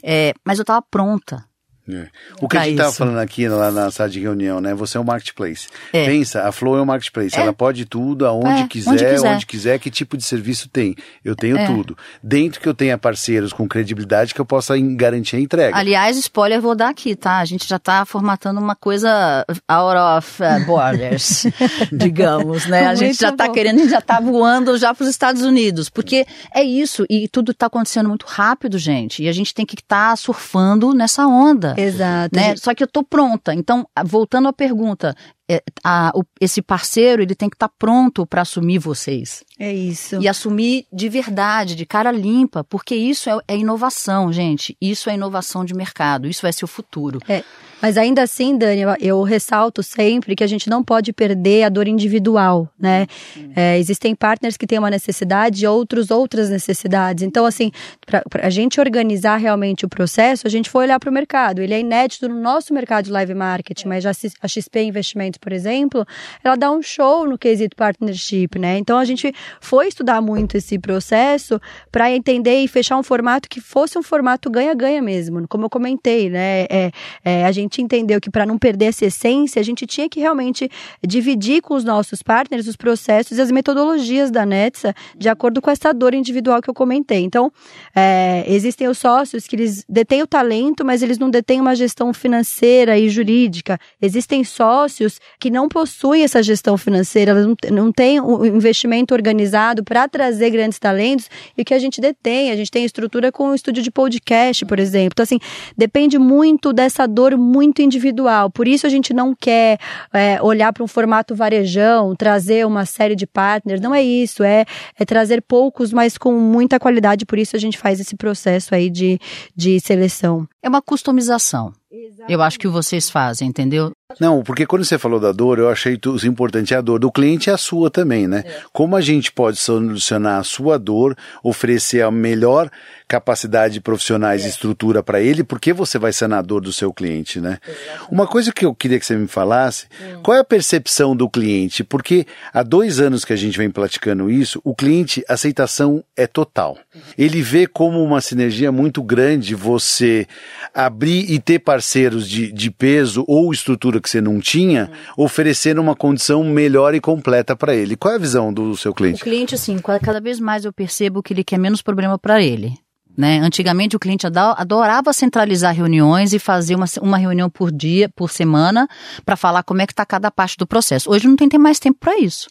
É, 0.03 0.33
mas 0.43 0.57
eu 0.57 0.63
estava 0.63 0.81
pronta. 0.81 1.48
É. 1.91 2.07
O 2.41 2.47
que 2.47 2.57
a 2.57 2.63
gente 2.63 2.71
estava 2.73 2.93
falando 2.93 3.17
aqui 3.17 3.47
lá 3.47 3.71
na 3.71 3.91
sala 3.91 4.09
de 4.09 4.19
reunião, 4.19 4.61
né? 4.61 4.73
Você 4.73 4.97
é 4.97 5.01
um 5.01 5.03
marketplace. 5.03 5.67
É. 5.91 6.05
Pensa, 6.05 6.43
a 6.47 6.51
Flow 6.51 6.77
é 6.77 6.81
um 6.81 6.85
marketplace. 6.85 7.35
É. 7.37 7.41
Ela 7.41 7.53
pode 7.53 7.85
tudo, 7.85 8.25
aonde 8.25 8.63
é, 8.63 8.67
quiser, 8.67 8.89
onde 8.91 9.05
quiser, 9.05 9.33
onde 9.35 9.45
quiser, 9.45 9.79
que 9.79 9.89
tipo 9.89 10.17
de 10.17 10.23
serviço 10.23 10.69
tem. 10.69 10.95
Eu 11.23 11.35
tenho 11.35 11.57
é. 11.57 11.65
tudo. 11.65 11.97
Dentro 12.21 12.61
que 12.61 12.67
eu 12.67 12.73
tenha 12.73 12.97
parceiros 12.97 13.51
com 13.53 13.67
credibilidade 13.67 14.33
que 14.33 14.41
eu 14.41 14.45
possa 14.45 14.75
garantir 14.77 15.35
a 15.35 15.39
entrega. 15.39 15.77
Aliás, 15.77 16.17
spoiler 16.17 16.61
vou 16.61 16.75
dar 16.75 16.89
aqui, 16.89 17.15
tá? 17.15 17.39
A 17.39 17.45
gente 17.45 17.67
já 17.67 17.77
está 17.77 18.05
formatando 18.05 18.59
uma 18.59 18.75
coisa 18.75 19.45
out 19.67 19.97
of 20.17 20.43
uh, 20.43 20.65
borders, 20.65 21.45
digamos, 21.91 22.65
né? 22.65 22.87
A 22.87 22.95
gente 22.95 23.19
já 23.19 23.29
está 23.29 23.49
querendo, 23.49 23.87
já 23.89 23.99
está 23.99 24.19
voando 24.19 24.77
já 24.77 24.93
para 24.93 25.03
os 25.03 25.09
Estados 25.09 25.41
Unidos, 25.41 25.89
porque 25.89 26.25
é 26.53 26.63
isso 26.63 27.05
e 27.09 27.27
tudo 27.27 27.51
está 27.51 27.67
acontecendo 27.67 28.09
muito 28.09 28.25
rápido, 28.27 28.77
gente. 28.77 29.23
E 29.23 29.27
a 29.27 29.31
gente 29.31 29.53
tem 29.53 29.65
que 29.65 29.75
estar 29.75 30.11
tá 30.11 30.15
surfando 30.15 30.93
nessa 30.93 31.25
onda. 31.27 31.73
Exato. 31.81 32.35
Né? 32.35 32.55
Só 32.55 32.73
que 32.73 32.83
eu 32.83 32.87
tô 32.87 33.03
pronta. 33.03 33.53
Então, 33.53 33.87
voltando 34.05 34.47
à 34.47 34.53
pergunta, 34.53 35.15
é, 35.49 35.63
a, 35.83 36.11
o, 36.13 36.23
esse 36.39 36.61
parceiro 36.61 37.21
ele 37.21 37.33
tem 37.33 37.49
que 37.49 37.55
estar 37.55 37.67
tá 37.67 37.73
pronto 37.77 38.25
para 38.25 38.41
assumir 38.41 38.77
vocês. 38.77 39.43
É 39.57 39.73
isso. 39.73 40.21
E 40.21 40.27
assumir 40.27 40.85
de 40.91 41.09
verdade, 41.09 41.75
de 41.75 41.85
cara 41.85 42.11
limpa, 42.11 42.63
porque 42.63 42.95
isso 42.95 43.29
é, 43.29 43.37
é 43.47 43.57
inovação, 43.57 44.31
gente. 44.31 44.77
Isso 44.79 45.09
é 45.09 45.15
inovação 45.15 45.65
de 45.65 45.73
mercado. 45.73 46.27
Isso 46.27 46.41
vai 46.43 46.53
ser 46.53 46.65
o 46.65 46.67
futuro. 46.67 47.19
É. 47.27 47.43
Mas 47.81 47.97
ainda 47.97 48.21
assim, 48.21 48.57
Dani, 48.57 48.81
eu, 48.81 48.89
eu 48.99 49.23
ressalto 49.23 49.81
sempre 49.81 50.35
que 50.35 50.43
a 50.43 50.47
gente 50.47 50.69
não 50.69 50.83
pode 50.83 51.13
perder 51.13 51.63
a 51.63 51.69
dor 51.69 51.87
individual, 51.87 52.69
né? 52.77 53.07
É, 53.55 53.77
existem 53.79 54.13
partners 54.13 54.57
que 54.57 54.67
têm 54.67 54.79
uma 54.79 54.89
necessidade 54.89 55.63
e 55.63 55.67
outros 55.67 56.11
outras 56.11 56.49
necessidades. 56.49 57.23
Então, 57.23 57.45
assim, 57.45 57.71
para 58.05 58.23
a 58.43 58.49
gente 58.49 58.79
organizar 58.79 59.37
realmente 59.37 59.85
o 59.85 59.89
processo, 59.89 60.45
a 60.45 60.49
gente 60.49 60.69
foi 60.69 60.85
olhar 60.85 60.99
para 60.99 61.09
o 61.09 61.13
mercado. 61.13 61.61
Ele 61.61 61.73
é 61.73 61.79
inédito 61.79 62.27
no 62.27 62.39
nosso 62.39 62.73
mercado 62.73 63.05
de 63.05 63.11
live 63.11 63.33
marketing, 63.33 63.87
mas 63.87 64.03
já 64.03 64.11
a 64.41 64.47
XP 64.47 64.81
Investimentos, 64.81 65.37
por 65.37 65.53
exemplo, 65.53 66.05
ela 66.43 66.55
dá 66.55 66.71
um 66.71 66.81
show 66.81 67.27
no 67.27 67.37
quesito 67.37 67.75
partnership, 67.75 68.59
né? 68.59 68.77
Então, 68.77 68.97
a 68.97 69.05
gente 69.05 69.33
foi 69.61 69.87
estudar 69.87 70.21
muito 70.21 70.57
esse 70.57 70.77
processo 70.77 71.59
para 71.91 72.11
entender 72.11 72.61
e 72.61 72.67
fechar 72.67 72.97
um 72.97 73.03
formato 73.03 73.47
que 73.47 73.61
fosse 73.61 73.97
um 73.97 74.03
formato 74.03 74.49
ganha-ganha 74.49 75.01
mesmo. 75.01 75.47
Como 75.47 75.65
eu 75.65 75.69
comentei, 75.69 76.29
né? 76.29 76.65
É, 76.69 76.91
é, 77.23 77.45
a 77.45 77.51
gente 77.51 77.68
gente 77.69 77.81
entendeu 77.81 78.19
que 78.19 78.31
para 78.31 78.45
não 78.45 78.57
perder 78.57 78.85
essa 78.85 79.05
essência, 79.05 79.59
a 79.59 79.63
gente 79.63 79.85
tinha 79.85 80.09
que 80.09 80.19
realmente 80.19 80.69
dividir 81.05 81.61
com 81.61 81.75
os 81.75 81.83
nossos 81.83 82.23
partners 82.23 82.67
os 82.67 82.75
processos 82.75 83.37
e 83.37 83.41
as 83.41 83.51
metodologias 83.51 84.31
da 84.31 84.45
Netsa 84.45 84.93
de 85.15 85.29
acordo 85.29 85.61
com 85.61 85.69
essa 85.69 85.93
dor 85.93 86.13
individual 86.13 86.61
que 86.61 86.69
eu 86.69 86.73
comentei. 86.73 87.19
Então, 87.19 87.51
é, 87.95 88.43
existem 88.47 88.87
os 88.87 88.97
sócios 88.97 89.45
que 89.47 89.55
eles 89.55 89.85
detêm 89.87 90.23
o 90.23 90.27
talento, 90.27 90.83
mas 90.83 91.03
eles 91.03 91.19
não 91.19 91.29
detêm 91.29 91.61
uma 91.61 91.75
gestão 91.75 92.11
financeira 92.13 92.97
e 92.97 93.07
jurídica. 93.07 93.79
Existem 94.01 94.43
sócios 94.43 95.19
que 95.39 95.51
não 95.51 95.69
possuem 95.69 96.23
essa 96.23 96.41
gestão 96.41 96.77
financeira, 96.77 97.33
não, 97.35 97.55
não 97.71 97.91
têm 97.91 98.19
o 98.19 98.45
investimento 98.45 99.13
organizado 99.13 99.83
para 99.83 100.07
trazer 100.07 100.49
grandes 100.49 100.79
talentos 100.79 101.29
e 101.55 101.63
que 101.63 101.73
a 101.73 101.79
gente 101.79 102.01
detém. 102.01 102.51
A 102.51 102.55
gente 102.55 102.71
tem 102.71 102.83
estrutura 102.83 103.31
com 103.31 103.49
o 103.49 103.55
estúdio 103.55 103.83
de 103.83 103.91
podcast, 103.91 104.65
por 104.65 104.79
exemplo. 104.79 105.11
Então, 105.13 105.23
assim, 105.23 105.39
depende 105.77 106.17
muito 106.17 106.73
dessa 106.73 107.07
dor 107.07 107.37
muito 107.37 107.58
muito 107.59 107.81
individual. 107.81 108.49
Por 108.49 108.69
isso 108.69 108.87
a 108.87 108.89
gente 108.89 109.13
não 109.13 109.35
quer 109.35 109.77
é, 110.13 110.41
olhar 110.41 110.71
para 110.71 110.81
um 110.81 110.87
formato 110.87 111.35
varejão, 111.35 112.15
trazer 112.15 112.65
uma 112.65 112.85
série 112.85 113.17
de 113.17 113.27
partners. 113.27 113.81
Não 113.81 113.93
é 113.93 114.01
isso, 114.01 114.43
é, 114.43 114.65
é 114.97 115.03
trazer 115.03 115.41
poucos, 115.41 115.91
mas 115.91 116.17
com 116.17 116.31
muita 116.31 116.79
qualidade. 116.79 117.25
Por 117.25 117.37
isso 117.37 117.57
a 117.57 117.59
gente 117.59 117.77
faz 117.77 117.99
esse 117.99 118.15
processo 118.15 118.73
aí 118.73 118.89
de, 118.89 119.19
de 119.53 119.77
seleção. 119.81 120.47
É 120.61 120.67
uma 120.67 120.81
customização. 120.81 121.73
Exatamente. 121.91 122.31
Eu 122.31 122.41
acho 122.41 122.59
que 122.59 122.67
vocês 122.67 123.09
fazem, 123.09 123.47
entendeu? 123.47 123.91
Não, 124.19 124.43
porque 124.43 124.65
quando 124.65 124.83
você 124.83 124.97
falou 124.97 125.19
da 125.19 125.31
dor, 125.31 125.57
eu 125.59 125.69
achei 125.69 125.99
o 126.05 126.27
importante 126.27 126.73
a 126.73 126.81
dor 126.81 126.99
do 126.99 127.11
cliente 127.11 127.49
e 127.49 127.53
a 127.53 127.57
sua 127.57 127.89
também, 127.89 128.27
né? 128.27 128.43
É. 128.45 128.61
Como 128.71 128.95
a 128.95 129.01
gente 129.01 129.31
pode 129.31 129.57
solucionar 129.57 130.39
a 130.39 130.43
sua 130.43 130.77
dor, 130.77 131.15
oferecer 131.43 132.01
a 132.01 132.11
melhor 132.11 132.69
capacidade 133.07 133.75
de 133.75 133.81
profissionais 133.81 134.43
é. 134.43 134.45
e 134.45 134.49
estrutura 134.49 135.01
para 135.01 135.19
ele, 135.19 135.43
porque 135.43 135.73
você 135.73 135.97
vai 135.97 136.11
sanar 136.11 136.39
a 136.39 136.43
dor 136.43 136.61
do 136.61 136.73
seu 136.73 136.91
cliente, 136.91 137.39
né? 137.39 137.59
Exatamente. 137.67 138.11
Uma 138.11 138.27
coisa 138.27 138.51
que 138.51 138.65
eu 138.65 138.73
queria 138.73 138.99
que 138.99 139.05
você 139.05 139.15
me 139.15 139.27
falasse, 139.27 139.85
hum. 140.01 140.21
qual 140.23 140.37
é 140.37 140.41
a 140.41 140.45
percepção 140.45 141.15
do 141.15 141.29
cliente? 141.29 141.83
Porque 141.83 142.25
há 142.53 142.61
dois 142.61 142.99
anos 142.99 143.25
que 143.25 143.33
a 143.33 143.37
gente 143.37 143.57
vem 143.57 143.69
praticando 143.69 144.29
isso, 144.29 144.59
o 144.63 144.75
cliente, 144.75 145.23
a 145.27 145.33
aceitação 145.33 146.03
é 146.15 146.27
total. 146.27 146.77
Uhum. 146.93 147.01
Ele 147.17 147.41
vê 147.41 147.65
como 147.65 148.03
uma 148.03 148.21
sinergia 148.21 148.71
muito 148.71 149.01
grande 149.01 149.55
você 149.55 150.27
abrir 150.73 151.31
e 151.31 151.39
ter 151.39 151.59
parceiros 151.59 152.27
de, 152.27 152.51
de 152.51 152.71
peso 152.71 153.23
ou 153.27 153.51
estrutura 153.51 154.01
que 154.01 154.09
você 154.09 154.21
não 154.21 154.39
tinha, 154.39 154.89
oferecendo 155.17 155.81
uma 155.81 155.95
condição 155.95 156.43
melhor 156.43 156.93
e 156.93 157.01
completa 157.01 157.55
para 157.55 157.75
ele. 157.75 157.95
Qual 157.95 158.13
é 158.13 158.17
a 158.17 158.19
visão 158.19 158.53
do 158.53 158.75
seu 158.75 158.93
cliente? 158.93 159.21
O 159.21 159.23
cliente, 159.23 159.55
assim, 159.55 159.77
cada 159.79 160.21
vez 160.21 160.39
mais 160.39 160.65
eu 160.65 160.73
percebo 160.73 161.23
que 161.23 161.33
ele 161.33 161.43
quer 161.43 161.57
menos 161.57 161.81
problema 161.81 162.17
para 162.17 162.41
ele. 162.41 162.73
Né? 163.19 163.37
Antigamente 163.39 163.97
o 163.97 163.99
cliente 163.99 164.25
adorava 164.25 165.11
centralizar 165.11 165.75
reuniões 165.75 166.31
e 166.31 166.39
fazer 166.39 166.73
uma, 166.73 166.85
uma 167.01 167.17
reunião 167.17 167.49
por 167.49 167.69
dia, 167.69 168.07
por 168.07 168.29
semana, 168.29 168.87
para 169.25 169.35
falar 169.35 169.61
como 169.63 169.81
é 169.81 169.85
que 169.85 169.91
está 169.91 170.05
cada 170.05 170.31
parte 170.31 170.55
do 170.55 170.65
processo. 170.65 171.11
Hoje 171.11 171.27
não 171.27 171.35
tem, 171.35 171.49
tem 171.49 171.59
mais 171.59 171.79
tempo 171.79 171.99
para 171.99 172.17
isso. 172.17 172.47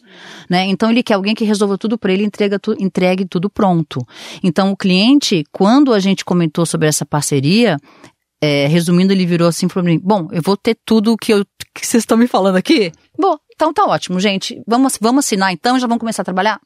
Né? 0.47 0.67
Então 0.67 0.91
ele 0.91 1.01
quer 1.01 1.15
alguém 1.15 1.33
que 1.33 1.43
resolva 1.43 1.75
tudo 1.75 1.97
para 1.97 2.13
ele 2.13 2.25
e 2.25 2.59
tu, 2.59 2.75
entregue 2.77 3.25
tudo 3.25 3.49
pronto. 3.49 4.05
Então 4.43 4.69
o 4.69 4.77
cliente, 4.77 5.43
quando 5.51 5.91
a 5.91 5.97
gente 5.97 6.23
comentou 6.23 6.67
sobre 6.67 6.87
essa 6.87 7.03
parceria, 7.03 7.75
é, 8.39 8.67
resumindo, 8.67 9.11
ele 9.11 9.25
virou 9.25 9.47
assim 9.47 9.67
para 9.67 9.81
mim: 9.81 9.99
Bom, 9.99 10.27
eu 10.31 10.43
vou 10.43 10.55
ter 10.55 10.77
tudo 10.85 11.17
que, 11.17 11.33
eu, 11.33 11.43
que 11.73 11.83
vocês 11.83 12.03
estão 12.03 12.15
me 12.15 12.27
falando 12.27 12.57
aqui? 12.57 12.91
Bom, 13.17 13.35
então 13.55 13.73
tá 13.73 13.85
ótimo, 13.85 14.19
gente. 14.19 14.61
Vamos, 14.67 14.99
vamos 15.01 15.25
assinar 15.25 15.51
então 15.51 15.79
já 15.79 15.87
vamos 15.87 15.99
começar 15.99 16.21
a 16.21 16.25
trabalhar? 16.25 16.59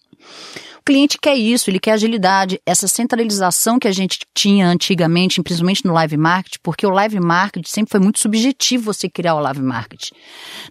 Cliente 0.86 1.18
quer 1.18 1.36
isso, 1.36 1.70
ele 1.70 1.80
quer 1.80 1.92
agilidade, 1.92 2.60
essa 2.66 2.90
centralização 2.90 3.80
que 3.80 3.88
a 3.88 3.92
gente 3.92 4.20
tinha 4.34 4.68
antigamente, 4.68 5.42
principalmente 5.42 5.86
no 5.86 5.94
live 5.94 6.18
marketing, 6.18 6.60
porque 6.62 6.86
o 6.86 6.90
live 6.90 7.22
marketing 7.22 7.70
sempre 7.70 7.92
foi 7.92 8.02
muito 8.02 8.20
subjetivo 8.20 8.94
você 8.94 9.08
criar 9.08 9.36
o 9.36 9.40
live 9.40 9.62
marketing. 9.62 10.13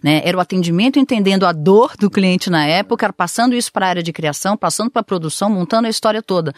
Né? 0.03 0.21
Era 0.23 0.37
o 0.37 0.39
atendimento 0.39 0.99
entendendo 0.99 1.47
a 1.47 1.51
dor 1.51 1.93
do 1.97 2.11
cliente 2.11 2.49
na 2.51 2.63
época, 2.63 3.11
passando 3.11 3.55
isso 3.55 3.71
para 3.71 3.87
a 3.87 3.89
área 3.89 4.03
de 4.03 4.13
criação, 4.13 4.55
passando 4.55 4.91
para 4.91 4.99
a 4.99 5.03
produção, 5.03 5.49
montando 5.49 5.87
a 5.87 5.89
história 5.89 6.21
toda. 6.21 6.53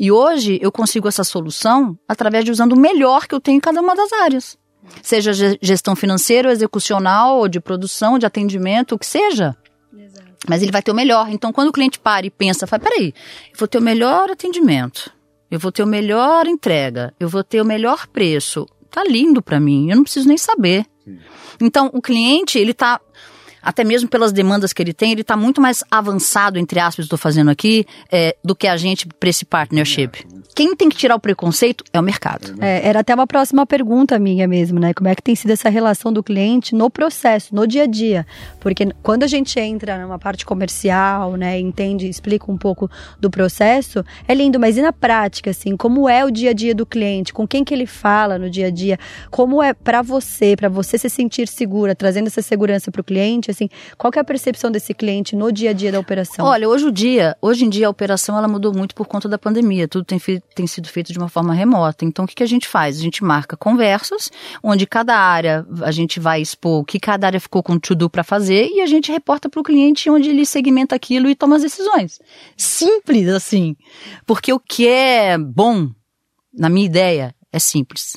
E 0.00 0.10
hoje 0.10 0.58
eu 0.60 0.72
consigo 0.72 1.06
essa 1.06 1.22
solução 1.22 1.96
através 2.08 2.44
de 2.44 2.50
usando 2.50 2.72
o 2.72 2.80
melhor 2.80 3.28
que 3.28 3.34
eu 3.36 3.40
tenho 3.40 3.58
em 3.58 3.60
cada 3.60 3.80
uma 3.80 3.94
das 3.94 4.12
áreas. 4.12 4.58
Seja 5.00 5.32
gestão 5.62 5.94
financeira, 5.94 6.50
execucional, 6.50 7.46
de 7.46 7.60
produção, 7.60 8.18
de 8.18 8.26
atendimento, 8.26 8.96
o 8.96 8.98
que 8.98 9.06
seja. 9.06 9.56
Mas 10.48 10.62
ele 10.62 10.72
vai 10.72 10.82
ter 10.82 10.90
o 10.90 10.94
melhor. 10.94 11.28
Então, 11.30 11.52
quando 11.52 11.68
o 11.68 11.72
cliente 11.72 11.98
para 11.98 12.26
e 12.26 12.30
pensa, 12.30 12.66
fala, 12.66 12.82
peraí, 12.82 13.14
eu 13.52 13.58
vou 13.58 13.68
ter 13.68 13.78
o 13.78 13.82
melhor 13.82 14.30
atendimento, 14.30 15.10
eu 15.50 15.58
vou 15.58 15.72
ter 15.72 15.82
o 15.82 15.86
melhor 15.86 16.46
entrega, 16.46 17.14
eu 17.18 17.28
vou 17.28 17.42
ter 17.42 17.60
o 17.60 17.64
melhor 17.64 18.06
preço. 18.06 18.66
Tá 18.90 19.04
lindo 19.04 19.42
para 19.42 19.60
mim, 19.60 19.90
eu 19.90 19.96
não 19.96 20.02
preciso 20.02 20.28
nem 20.28 20.38
saber. 20.38 20.86
Então, 21.60 21.90
o 21.92 22.02
cliente, 22.02 22.58
ele 22.58 22.74
tá 22.74 23.00
até 23.66 23.82
mesmo 23.82 24.08
pelas 24.08 24.32
demandas 24.32 24.72
que 24.72 24.80
ele 24.80 24.92
tem, 24.92 25.10
ele 25.10 25.22
está 25.22 25.36
muito 25.36 25.60
mais 25.60 25.82
avançado, 25.90 26.56
entre 26.56 26.78
aspas, 26.78 27.04
estou 27.04 27.18
fazendo 27.18 27.50
aqui, 27.50 27.84
é, 28.12 28.36
do 28.44 28.54
que 28.54 28.68
a 28.68 28.76
gente 28.76 29.08
para 29.08 29.28
esse 29.28 29.44
partnership. 29.44 30.24
Quem 30.54 30.76
tem 30.76 30.88
que 30.88 30.96
tirar 30.96 31.16
o 31.16 31.20
preconceito 31.20 31.82
é 31.92 31.98
o 31.98 32.02
mercado. 32.02 32.54
É, 32.60 32.88
era 32.88 33.00
até 33.00 33.12
uma 33.12 33.26
próxima 33.26 33.66
pergunta 33.66 34.18
minha 34.20 34.46
mesmo, 34.46 34.78
né? 34.78 34.94
Como 34.94 35.08
é 35.08 35.14
que 35.16 35.22
tem 35.22 35.34
sido 35.34 35.50
essa 35.50 35.68
relação 35.68 36.12
do 36.12 36.22
cliente 36.22 36.76
no 36.76 36.88
processo, 36.88 37.54
no 37.54 37.66
dia 37.66 37.82
a 37.82 37.86
dia? 37.86 38.24
Porque 38.60 38.86
quando 39.02 39.24
a 39.24 39.26
gente 39.26 39.58
entra 39.58 39.98
numa 39.98 40.18
parte 40.18 40.46
comercial, 40.46 41.36
né, 41.36 41.58
entende, 41.58 42.08
explica 42.08 42.50
um 42.50 42.56
pouco 42.56 42.88
do 43.20 43.28
processo, 43.28 44.04
é 44.28 44.34
lindo, 44.34 44.60
mas 44.60 44.76
e 44.78 44.82
na 44.82 44.92
prática, 44.92 45.50
assim, 45.50 45.76
como 45.76 46.08
é 46.08 46.24
o 46.24 46.30
dia 46.30 46.50
a 46.50 46.54
dia 46.54 46.74
do 46.74 46.86
cliente? 46.86 47.34
Com 47.34 47.48
quem 47.48 47.64
que 47.64 47.74
ele 47.74 47.86
fala 47.86 48.38
no 48.38 48.48
dia 48.48 48.68
a 48.68 48.70
dia? 48.70 48.96
Como 49.30 49.60
é 49.60 49.74
para 49.74 50.02
você, 50.02 50.54
para 50.54 50.68
você 50.68 50.96
se 50.96 51.10
sentir 51.10 51.48
segura, 51.48 51.96
trazendo 51.96 52.28
essa 52.28 52.40
segurança 52.40 52.92
para 52.92 53.00
o 53.00 53.04
cliente? 53.04 53.50
Assim, 53.56 53.70
qual 53.96 54.12
que 54.12 54.18
é 54.18 54.22
a 54.22 54.24
percepção 54.24 54.70
desse 54.70 54.92
cliente 54.92 55.34
no 55.34 55.50
dia 55.50 55.70
a 55.70 55.72
dia 55.72 55.90
da 55.90 55.98
operação? 55.98 56.44
Olha, 56.44 56.68
hoje 56.68 56.84
o 56.84 56.92
dia, 56.92 57.36
hoje 57.40 57.64
em 57.64 57.70
dia 57.70 57.86
a 57.86 57.90
operação 57.90 58.36
ela 58.36 58.46
mudou 58.46 58.72
muito 58.74 58.94
por 58.94 59.06
conta 59.06 59.28
da 59.28 59.38
pandemia. 59.38 59.88
Tudo 59.88 60.04
tem 60.04 60.20
tem 60.54 60.66
sido 60.66 60.88
feito 60.88 61.12
de 61.12 61.18
uma 61.18 61.28
forma 61.28 61.54
remota. 61.54 62.04
Então, 62.04 62.24
o 62.24 62.28
que, 62.28 62.34
que 62.34 62.42
a 62.42 62.46
gente 62.46 62.68
faz? 62.68 62.98
A 62.98 63.02
gente 63.02 63.24
marca 63.24 63.56
conversas, 63.56 64.30
onde 64.62 64.86
cada 64.86 65.16
área 65.16 65.66
a 65.82 65.90
gente 65.90 66.20
vai 66.20 66.42
expor 66.42 66.80
o 66.80 66.84
que 66.84 67.00
cada 67.00 67.26
área 67.26 67.40
ficou 67.40 67.62
com 67.62 67.78
to-do 67.78 68.10
para 68.10 68.22
fazer 68.22 68.68
e 68.68 68.80
a 68.80 68.86
gente 68.86 69.10
reporta 69.10 69.48
para 69.48 69.60
o 69.60 69.64
cliente 69.64 70.10
onde 70.10 70.28
ele 70.28 70.44
segmenta 70.44 70.94
aquilo 70.94 71.28
e 71.28 71.34
toma 71.34 71.56
as 71.56 71.62
decisões. 71.62 72.18
Simples 72.56 73.28
assim. 73.28 73.76
Porque 74.26 74.52
o 74.52 74.60
que 74.60 74.86
é 74.86 75.38
bom, 75.38 75.88
na 76.52 76.68
minha 76.68 76.86
ideia, 76.86 77.34
é 77.52 77.58
simples. 77.58 78.16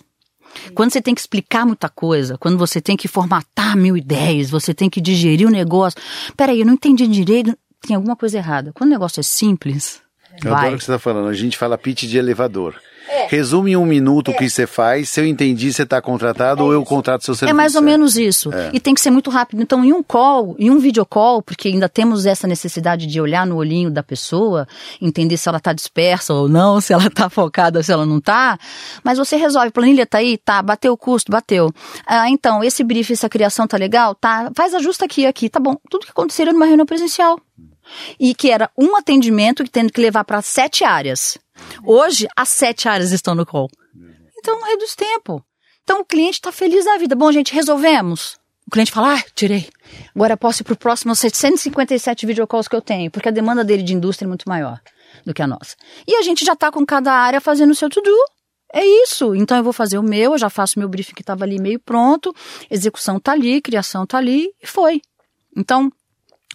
Quando 0.74 0.92
você 0.92 1.02
tem 1.02 1.14
que 1.14 1.22
explicar 1.22 1.66
muita 1.66 1.90
coisa, 1.90 2.38
quando 2.38 2.58
você 2.58 2.82
tem 2.82 2.96
que 2.96 3.08
formatar 3.08 3.76
mil 3.78 3.96
ideias, 3.96 4.50
você 4.50 4.74
tem 4.74 4.90
que 4.90 5.02
digerir 5.02 5.48
o 5.48 5.52
negócio. 5.52 6.00
Peraí, 6.36 6.60
eu 6.60 6.66
não 6.66 6.74
entendi 6.74 7.08
direito, 7.08 7.58
tem 7.82 7.96
alguma 7.96 8.16
coisa 8.16 8.38
errada. 8.38 8.72
Quando 8.74 8.90
o 8.90 8.94
negócio 8.94 9.20
é 9.20 9.24
simples, 9.24 10.02
eu 10.44 10.52
Vai. 10.52 10.60
adoro 10.60 10.76
o 10.76 10.78
que 10.78 10.84
você 10.84 10.92
está 10.92 11.00
falando. 11.00 11.28
A 11.28 11.34
gente 11.34 11.58
fala 11.58 11.78
pitch 11.78 12.04
de 12.04 12.18
elevador. 12.18 12.76
É. 13.10 13.28
Resume 13.28 13.72
em 13.72 13.76
um 13.76 13.86
minuto 13.86 14.30
é. 14.30 14.34
o 14.34 14.38
que 14.38 14.50
você 14.50 14.68
faz. 14.68 15.10
Se 15.10 15.20
eu 15.20 15.26
entendi, 15.26 15.74
você 15.74 15.84
está 15.84 16.02
contratado 16.02 16.62
é 16.62 16.64
ou 16.64 16.74
eu 16.74 16.84
contrato 16.84 17.26
seu 17.26 17.34
serviço. 17.34 17.54
É 17.54 17.58
mais 17.58 17.76
ou 17.76 17.82
menos 17.82 18.18
isso. 18.18 18.54
É. 18.54 18.70
E 18.72 18.80
tem 18.80 18.94
que 18.94 19.02
ser 19.02 19.10
muito 19.10 19.30
rápido. 19.30 19.62
Então, 19.62 19.84
em 19.84 19.92
um 19.92 20.04
call, 20.04 20.56
em 20.60 20.70
um 20.70 20.78
video 20.78 21.06
call, 21.06 21.42
porque 21.42 21.70
ainda 21.70 21.90
temos 21.90 22.26
essa 22.26 22.48
necessidade 22.48 23.08
de 23.08 23.20
olhar 23.20 23.48
no 23.48 23.56
olhinho 23.56 23.90
da 23.90 24.04
pessoa, 24.04 24.68
entender 25.02 25.38
se 25.38 25.50
ela 25.50 25.58
está 25.58 25.74
dispersa 25.74 26.34
ou 26.34 26.48
não, 26.48 26.80
se 26.80 26.94
ela 26.94 27.08
está 27.08 27.30
focada 27.30 27.80
ou 27.80 27.84
se 27.84 27.92
ela 27.92 28.06
não 28.06 28.20
está. 28.20 28.58
Mas 29.04 29.18
você 29.18 29.36
resolve, 29.36 29.72
planilha 29.72 30.06
tá 30.06 30.20
aí, 30.20 30.38
tá, 30.38 30.62
bateu 30.62 30.94
o 30.94 30.98
custo, 30.98 31.32
bateu. 31.32 31.74
Ah, 32.06 32.30
então, 32.30 32.64
esse 32.64 32.84
brief, 32.84 33.12
essa 33.12 33.28
criação 33.28 33.68
tá 33.68 33.78
legal, 33.78 34.14
tá, 34.14 34.52
faz 34.56 34.74
ajuste 34.74 35.04
aqui, 35.04 35.26
aqui, 35.26 35.50
tá 35.50 35.60
bom. 35.60 35.76
Tudo 35.90 36.06
que 36.06 36.12
aconteceria 36.12 36.54
numa 36.54 36.66
reunião 36.66 36.86
presencial 36.86 37.40
e 38.20 38.34
que 38.36 38.50
era 38.50 38.70
um 38.78 38.96
atendimento 38.96 39.64
que 39.64 39.70
tendo 39.70 39.92
que 39.92 40.02
levar 40.02 40.24
para 40.24 40.42
sete 40.42 40.84
áreas. 40.84 41.38
Hoje, 41.84 42.28
as 42.36 42.50
sete 42.50 42.88
áreas 42.88 43.12
estão 43.12 43.36
no 43.36 43.46
call. 43.46 43.70
Então, 44.38 44.62
reduz 44.64 44.96
tempo. 44.96 45.44
Então, 45.84 46.02
o 46.02 46.06
cliente 46.06 46.36
está 46.36 46.52
feliz 46.52 46.86
da 46.86 46.98
vida. 46.98 47.16
Bom, 47.16 47.32
gente, 47.32 47.54
resolvemos. 47.54 48.38
O 48.68 48.72
cliente 48.72 48.92
fala, 48.92 49.16
ah, 49.16 49.24
tirei. 49.34 49.68
Agora 50.16 50.38
posso 50.38 50.62
ir 50.62 50.64
para 50.64 50.74
o 50.74 50.78
próximo 50.78 51.16
757 51.16 52.26
videocalls 52.28 52.68
que 52.68 52.76
eu 52.76 52.82
tenho, 52.82 53.10
porque 53.10 53.28
a 53.28 53.32
demanda 53.32 53.64
dele 53.64 53.82
de 53.82 53.96
indústria 53.96 54.28
é 54.28 54.30
muito 54.30 54.48
maior 54.48 54.80
do 55.26 55.34
que 55.34 55.42
a 55.42 55.48
nossa. 55.48 55.76
E 56.08 56.16
a 56.16 56.22
gente 56.22 56.46
já 56.46 56.54
está 56.54 56.72
com 56.72 56.86
cada 56.86 57.12
área 57.12 57.42
fazendo 57.42 57.72
o 57.72 57.76
seu 57.76 57.90
to-do. 57.90 58.16
É 58.72 58.86
isso. 58.86 59.34
Então 59.34 59.58
eu 59.58 59.64
vou 59.64 59.74
fazer 59.74 59.98
o 59.98 60.04
meu, 60.04 60.34
eu 60.34 60.38
já 60.38 60.52
faço 60.52 60.78
meu 60.78 60.88
briefing 60.88 61.16
que 61.16 61.22
estava 61.22 61.44
ali 61.44 61.60
meio 61.60 61.80
pronto, 61.80 62.32
execução 62.70 63.18
está 63.18 63.32
ali, 63.32 63.60
criação 63.60 64.04
está 64.04 64.20
ali 64.20 64.50
e 64.62 64.68
foi. 64.68 65.02
Então, 65.58 65.92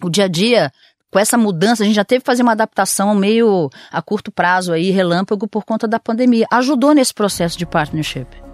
o 0.01 0.09
dia 0.09 0.23
a 0.23 0.27
dia 0.29 0.71
com 1.15 1.19
essa 1.19 1.37
mudança, 1.37 1.81
a 1.81 1.85
gente 1.85 1.95
já 1.95 2.03
teve 2.03 2.19
que 2.19 2.25
fazer 2.25 2.43
uma 2.43 2.51
adaptação 2.51 3.15
meio 3.15 3.69
a 3.89 4.01
curto 4.01 4.33
prazo 4.33 4.73
aí, 4.73 4.91
relâmpago, 4.91 5.47
por 5.47 5.63
conta 5.63 5.87
da 5.87 5.97
pandemia. 5.97 6.45
Ajudou 6.51 6.93
nesse 6.93 7.13
processo 7.13 7.57
de 7.57 7.65
partnership. 7.65 8.44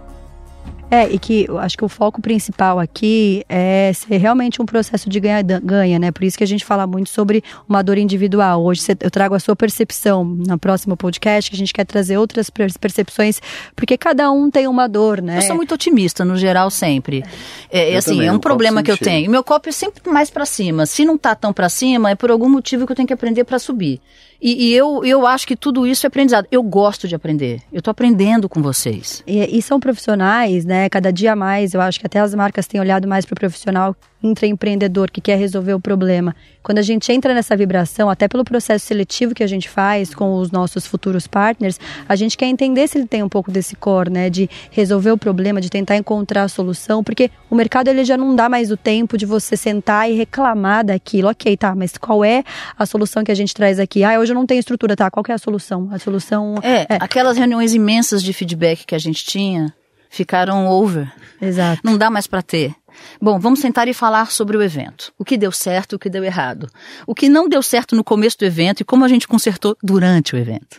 É, 0.91 1.10
e 1.10 1.17
que 1.17 1.45
eu 1.47 1.58
acho 1.58 1.77
que 1.77 1.86
o 1.86 1.88
foco 1.88 2.21
principal 2.21 2.77
aqui 2.77 3.45
é 3.47 3.93
ser 3.93 4.17
realmente 4.17 4.62
um 4.62 4.65
processo 4.65 5.10
de 5.10 5.21
ganha-ganha, 5.21 5.97
né? 5.97 6.12
Por 6.12 6.25
isso 6.25 6.38
que 6.38 6.43
a 6.43 6.47
gente 6.47 6.65
fala 6.65 6.86
muito 6.86 7.10
sobre 7.10 7.41
uma 7.67 7.82
dor 7.82 7.97
individual. 7.97 8.62
Hoje 8.62 8.82
eu 8.99 9.10
trago 9.10 9.34
a 9.34 9.39
sua 9.39 9.56
percepção 9.56 10.25
no 10.25 10.60
próximo 10.60 10.97
podcast, 10.97 11.49
que 11.49 11.56
a 11.56 11.58
gente 11.58 11.71
quer 11.71 11.86
trazer 11.86 12.17
outras 12.17 12.49
percepções, 12.49 13.41
porque 13.73 13.97
cada 13.97 14.30
um 14.34 14.51
tem 14.51 14.67
uma 14.67 14.89
dor, 14.89 15.21
né? 15.21 15.38
Eu 15.38 15.43
sou 15.43 15.56
muito 15.56 15.73
otimista, 15.73 16.25
no 16.25 16.36
geral, 16.36 16.69
sempre. 16.69 17.23
É, 17.71 17.95
assim, 17.95 18.12
também, 18.15 18.27
é 18.27 18.32
um 18.34 18.39
problema 18.39 18.84
que 18.84 18.91
eu 18.91 18.97
tenho. 18.97 19.32
Meu 19.32 19.45
copo 19.45 19.69
é 19.69 19.71
sempre 19.71 20.12
mais 20.12 20.30
para 20.30 20.45
cima. 20.45 20.86
Se 20.86 21.06
não 21.06 21.17
tá 21.17 21.34
tão 21.34 21.54
para 21.54 21.69
cima, 21.69 22.10
é 22.12 22.15
por 22.15 22.30
algum 22.30 22.49
motivo 22.49 22.86
que 22.86 22.91
eu 22.91 22.95
tenho 22.97 23.08
que 23.08 23.13
aprender 23.13 23.45
para 23.45 23.60
subir. 23.60 24.01
E, 24.41 24.69
e, 24.69 24.73
eu, 24.73 25.06
eu 25.06 25.27
acho 25.27 25.45
que 25.45 25.56
tudo 25.56 25.86
isso 25.86 26.06
é 26.06 26.08
aprendizado. 26.08 26.47
Eu 26.51 26.63
gosto 26.63 27.08
de 27.08 27.13
aprender. 27.13 27.62
Eu 27.71 27.80
estou 27.80 27.91
aprendendo 27.91 28.49
com 28.49 28.62
vocês. 28.62 29.23
E, 29.27 29.58
e, 29.58 29.62
são 29.62 29.80
profissionais, 29.80 30.65
né? 30.65 30.89
Cada 30.89 31.13
dia 31.13 31.36
mais, 31.36 31.75
eu 31.75 31.82
acho 31.82 31.99
que 31.99 32.08
até 32.08 32.19
as 32.19 32.34
marcas 32.34 32.65
têm 32.65 32.82
olhado 32.82 33.08
mais 33.08 33.23
para 33.23 33.34
o 33.34 33.39
profissional 33.39 33.95
intraempreendedor 34.23 35.12
que 35.12 35.21
quer 35.21 35.38
resolver 35.38 35.73
o 35.73 35.79
problema. 35.79 36.36
Quando 36.63 36.77
a 36.77 36.81
gente 36.81 37.12
entra 37.12 37.34
nessa 37.34 37.55
vibração, 37.55 38.10
até 38.10 38.27
pelo 38.27 38.43
processo 38.43 38.86
seletivo 38.86 39.34
que 39.34 39.43
a 39.43 39.47
gente 39.47 39.67
faz 39.67 40.13
com 40.13 40.36
os 40.36 40.51
nossos 40.51 40.86
futuros 40.86 41.25
partners, 41.25 41.79
a 42.07 42.15
gente 42.15 42.38
quer 42.38 42.45
entender 42.45 42.88
se 42.88 42.97
ele 42.97 43.07
tem 43.07 43.23
um 43.23 43.29
pouco 43.29 43.51
desse 43.51 43.75
core, 43.75 44.12
né, 44.12 44.29
de 44.29 44.49
resolver 44.69 45.12
o 45.12 45.17
problema, 45.17 45.60
de 45.60 45.69
tentar 45.69 45.97
encontrar 45.97 46.43
a 46.43 46.47
solução, 46.47 47.03
porque 47.03 47.31
o 47.49 47.55
mercado 47.55 47.88
ele 47.88 48.05
já 48.05 48.15
não 48.15 48.36
dá 48.36 48.47
mais 48.47 48.71
o 48.71 48.77
tempo 48.77 49.17
de 49.17 49.25
você 49.25 49.57
sentar 49.57 50.10
e 50.10 50.13
reclamar 50.13 50.86
daquilo. 50.86 51.29
OK, 51.29 51.57
tá, 51.57 51.73
mas 51.73 51.97
qual 51.97 52.23
é 52.23 52.43
a 52.77 52.86
solução 52.86 53.23
que 53.23 53.31
a 53.31 53.36
gente 53.36 53.53
traz 53.53 53.79
aqui? 53.79 54.03
Ah, 54.03 54.19
hoje 54.19 54.31
eu 54.31 54.36
não 54.36 54.45
tenho 54.45 54.60
estrutura, 54.60 54.95
tá? 54.95 55.10
Qual 55.10 55.23
é 55.27 55.34
a 55.34 55.38
solução? 55.38 55.89
A 55.91 55.97
solução 55.97 56.55
é, 56.62 56.81
é 56.81 56.97
aquelas 56.99 57.38
reuniões 57.38 57.73
imensas 57.73 58.21
de 58.21 58.34
feedback 58.34 58.86
que 58.86 58.95
a 58.95 58.99
gente 58.99 59.25
tinha 59.25 59.73
ficaram 60.12 60.67
over. 60.67 61.12
Exato. 61.41 61.81
Não 61.84 61.97
dá 61.97 62.10
mais 62.10 62.27
para 62.27 62.41
ter. 62.41 62.75
Bom, 63.21 63.39
vamos 63.39 63.60
sentar 63.60 63.88
e 63.88 63.93
falar 63.93 64.32
sobre 64.32 64.58
o 64.58 64.62
evento. 64.62 65.13
O 65.17 65.25
que 65.25 65.38
deu 65.38 65.51
certo, 65.51 65.93
o 65.93 65.99
que 65.99 66.10
deu 66.10 66.23
errado. 66.23 66.67
O 67.08 67.15
que 67.15 67.30
não 67.30 67.47
deu 67.47 67.62
certo 67.62 67.95
no 67.95 68.04
começo 68.04 68.38
do 68.38 68.45
evento 68.45 68.82
e 68.82 68.86
como 68.86 69.06
a 69.06 69.08
gente 69.08 69.27
consertou 69.27 69.77
durante 69.82 70.36
o 70.36 70.38
evento. 70.38 70.77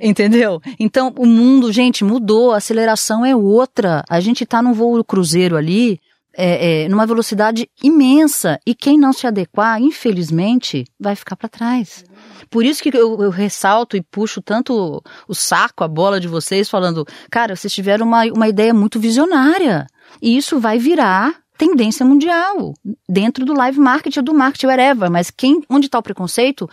Entendeu? 0.00 0.60
Então, 0.78 1.12
o 1.16 1.26
mundo, 1.26 1.72
gente, 1.72 2.04
mudou, 2.04 2.52
a 2.52 2.58
aceleração 2.58 3.24
é 3.24 3.34
outra. 3.34 4.04
A 4.08 4.20
gente 4.20 4.44
está 4.44 4.62
num 4.62 4.72
voo 4.72 5.02
cruzeiro 5.04 5.56
ali, 5.56 6.00
é, 6.36 6.84
é, 6.84 6.88
numa 6.88 7.06
velocidade 7.06 7.68
imensa. 7.82 8.58
E 8.66 8.74
quem 8.74 8.98
não 8.98 9.12
se 9.12 9.26
adequar, 9.26 9.80
infelizmente, 9.80 10.84
vai 11.00 11.16
ficar 11.16 11.36
para 11.36 11.48
trás. 11.48 12.04
Por 12.50 12.64
isso 12.64 12.82
que 12.82 12.90
eu, 12.90 13.22
eu, 13.22 13.30
ressalto 13.30 13.96
e 13.96 14.02
puxo 14.02 14.40
tanto 14.40 15.02
o 15.26 15.34
saco, 15.34 15.82
a 15.82 15.88
bola 15.88 16.20
de 16.20 16.28
vocês, 16.28 16.68
falando, 16.68 17.06
cara, 17.30 17.56
vocês 17.56 17.72
tiveram 17.72 18.06
uma, 18.06 18.24
uma 18.26 18.48
ideia 18.48 18.72
muito 18.72 19.00
visionária. 19.00 19.86
E 20.20 20.36
isso 20.36 20.58
vai 20.58 20.78
virar 20.78 21.34
tendência 21.56 22.04
mundial 22.04 22.74
dentro 23.08 23.44
do 23.44 23.54
live 23.54 23.78
marketing, 23.78 24.22
do 24.22 24.34
marketing, 24.34 24.66
whatever. 24.66 25.10
Mas 25.10 25.30
quem, 25.30 25.62
onde 25.68 25.86
está 25.86 25.98
o 25.98 26.02
preconceito 26.02 26.68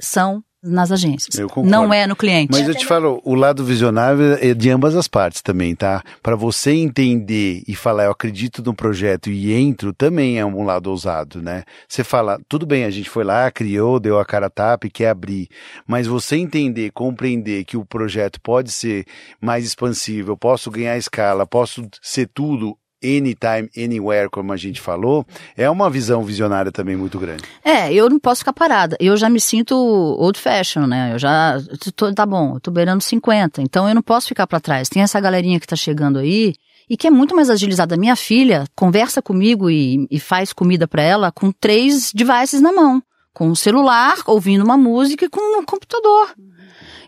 são 0.00 0.42
nas 0.64 0.90
agências. 0.90 1.36
Não 1.62 1.92
é 1.92 2.06
no 2.06 2.16
cliente. 2.16 2.50
Mas 2.50 2.66
eu 2.66 2.74
te 2.74 2.86
falo, 2.86 3.20
o 3.22 3.34
lado 3.34 3.62
visionário 3.62 4.38
é 4.40 4.54
de 4.54 4.70
ambas 4.70 4.96
as 4.96 5.06
partes 5.06 5.42
também, 5.42 5.74
tá? 5.74 6.02
Para 6.22 6.34
você 6.34 6.72
entender 6.72 7.62
e 7.68 7.76
falar, 7.76 8.04
eu 8.04 8.10
acredito 8.10 8.62
no 8.62 8.74
projeto 8.74 9.28
e 9.30 9.52
entro, 9.52 9.92
também 9.92 10.38
é 10.38 10.44
um 10.44 10.64
lado 10.64 10.88
ousado, 10.88 11.42
né? 11.42 11.64
Você 11.86 12.02
fala, 12.02 12.40
tudo 12.48 12.64
bem, 12.64 12.84
a 12.84 12.90
gente 12.90 13.10
foi 13.10 13.24
lá, 13.24 13.50
criou, 13.50 14.00
deu 14.00 14.18
a 14.18 14.24
cara 14.24 14.46
a 14.46 14.50
tapa 14.50 14.86
e 14.86 14.90
quer 14.90 15.10
abrir. 15.10 15.48
Mas 15.86 16.06
você 16.06 16.36
entender, 16.36 16.90
compreender 16.92 17.64
que 17.64 17.76
o 17.76 17.84
projeto 17.84 18.40
pode 18.40 18.72
ser 18.72 19.04
mais 19.40 19.66
expansível, 19.66 20.32
eu 20.32 20.38
posso 20.38 20.70
ganhar 20.70 20.96
escala, 20.96 21.46
posso 21.46 21.86
ser 22.00 22.28
tudo 22.32 22.74
anytime, 23.04 23.68
anywhere, 23.76 24.28
como 24.30 24.52
a 24.52 24.56
gente 24.56 24.80
falou, 24.80 25.26
é 25.56 25.68
uma 25.68 25.90
visão 25.90 26.24
visionária 26.24 26.72
também 26.72 26.96
muito 26.96 27.18
grande. 27.18 27.44
É, 27.64 27.92
eu 27.92 28.08
não 28.08 28.18
posso 28.18 28.40
ficar 28.40 28.52
parada. 28.52 28.96
Eu 28.98 29.16
já 29.16 29.28
me 29.28 29.40
sinto 29.40 29.74
old 29.74 30.38
fashion, 30.38 30.86
né? 30.86 31.12
Eu 31.14 31.18
já 31.18 31.58
tô, 31.94 32.12
tá 32.12 32.24
bom, 32.24 32.54
eu 32.54 32.60
tô 32.60 32.70
beirando 32.70 33.02
50, 33.02 33.62
então 33.62 33.88
eu 33.88 33.94
não 33.94 34.02
posso 34.02 34.28
ficar 34.28 34.46
para 34.46 34.60
trás. 34.60 34.88
Tem 34.88 35.02
essa 35.02 35.20
galerinha 35.20 35.60
que 35.60 35.66
tá 35.66 35.76
chegando 35.76 36.18
aí 36.18 36.54
e 36.88 36.96
que 36.96 37.06
é 37.06 37.10
muito 37.10 37.34
mais 37.34 37.50
agilizada. 37.50 37.96
Minha 37.96 38.16
filha 38.16 38.64
conversa 38.74 39.22
comigo 39.22 39.70
e, 39.70 40.06
e 40.10 40.18
faz 40.18 40.52
comida 40.52 40.86
para 40.86 41.02
ela 41.02 41.32
com 41.32 41.52
três 41.52 42.12
devices 42.12 42.60
na 42.60 42.72
mão. 42.72 43.02
Com 43.32 43.50
o 43.50 43.56
celular, 43.56 44.16
ouvindo 44.26 44.64
uma 44.64 44.76
música 44.76 45.24
e 45.24 45.28
com 45.28 45.60
o 45.60 45.64
computador. 45.64 46.34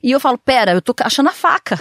E 0.02 0.11
eu 0.11 0.20
falo, 0.20 0.38
pera, 0.38 0.72
eu 0.72 0.82
tô 0.82 0.94
achando 1.00 1.28
a 1.28 1.32
faca. 1.32 1.80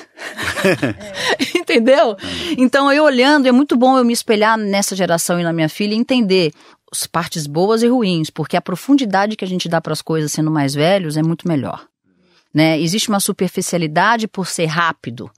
É. 0.63 1.55
Entendeu? 1.57 2.15
Então, 2.57 2.91
eu 2.91 3.03
olhando, 3.03 3.47
é 3.47 3.51
muito 3.51 3.75
bom 3.75 3.97
eu 3.97 4.05
me 4.05 4.13
espelhar 4.13 4.57
nessa 4.57 4.95
geração 4.95 5.39
e 5.39 5.43
na 5.43 5.53
minha 5.53 5.69
filha 5.69 5.93
e 5.93 5.97
entender 5.97 6.51
as 6.91 7.05
partes 7.07 7.47
boas 7.47 7.83
e 7.83 7.87
ruins, 7.87 8.29
porque 8.29 8.55
a 8.55 8.61
profundidade 8.61 9.35
que 9.35 9.43
a 9.43 9.47
gente 9.47 9.67
dá 9.67 9.81
para 9.81 9.93
as 9.93 10.01
coisas 10.01 10.31
sendo 10.31 10.51
mais 10.51 10.73
velhos 10.73 11.17
é 11.17 11.23
muito 11.23 11.47
melhor. 11.47 11.85
Né? 12.53 12.79
Existe 12.79 13.09
uma 13.09 13.19
superficialidade 13.19 14.27
por 14.27 14.47
ser 14.47 14.67
rápido, 14.67 15.29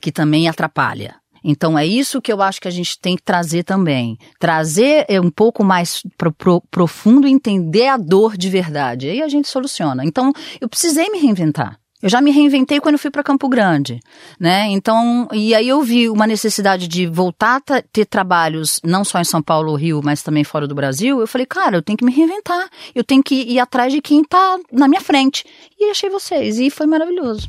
que 0.00 0.10
também 0.10 0.48
atrapalha. 0.48 1.16
Então 1.44 1.78
é 1.78 1.86
isso 1.86 2.22
que 2.22 2.32
eu 2.32 2.40
acho 2.40 2.58
que 2.58 2.66
a 2.66 2.70
gente 2.70 2.98
tem 2.98 3.16
que 3.16 3.22
trazer 3.22 3.64
também. 3.64 4.16
Trazer 4.40 5.04
é 5.08 5.20
um 5.20 5.30
pouco 5.30 5.62
mais 5.62 6.02
pro, 6.16 6.32
pro, 6.32 6.62
profundo, 6.70 7.28
entender 7.28 7.86
a 7.88 7.98
dor 7.98 8.34
de 8.36 8.48
verdade. 8.48 9.10
Aí 9.10 9.22
a 9.22 9.28
gente 9.28 9.46
soluciona. 9.46 10.04
Então 10.04 10.32
eu 10.58 10.68
precisei 10.68 11.10
me 11.10 11.18
reinventar. 11.18 11.78
Eu 12.04 12.10
já 12.10 12.20
me 12.20 12.30
reinventei 12.30 12.80
quando 12.80 12.98
fui 12.98 13.10
para 13.10 13.22
Campo 13.22 13.48
Grande, 13.48 13.98
né? 14.38 14.66
Então, 14.68 15.26
e 15.32 15.54
aí 15.54 15.66
eu 15.66 15.80
vi 15.80 16.10
uma 16.10 16.26
necessidade 16.26 16.86
de 16.86 17.06
voltar 17.06 17.62
a 17.70 17.80
ter 17.80 18.04
trabalhos 18.04 18.78
não 18.84 19.02
só 19.06 19.18
em 19.18 19.24
São 19.24 19.40
Paulo 19.40 19.74
Rio, 19.74 20.02
mas 20.04 20.22
também 20.22 20.44
fora 20.44 20.68
do 20.68 20.74
Brasil. 20.74 21.18
Eu 21.18 21.26
falei, 21.26 21.46
cara, 21.46 21.78
eu 21.78 21.82
tenho 21.82 21.96
que 21.96 22.04
me 22.04 22.12
reinventar. 22.12 22.68
Eu 22.94 23.02
tenho 23.02 23.22
que 23.22 23.34
ir 23.34 23.58
atrás 23.58 23.90
de 23.90 24.02
quem 24.02 24.20
está 24.20 24.58
na 24.70 24.86
minha 24.86 25.00
frente. 25.00 25.46
E 25.80 25.88
achei 25.90 26.10
vocês 26.10 26.58
e 26.58 26.68
foi 26.68 26.86
maravilhoso. 26.86 27.48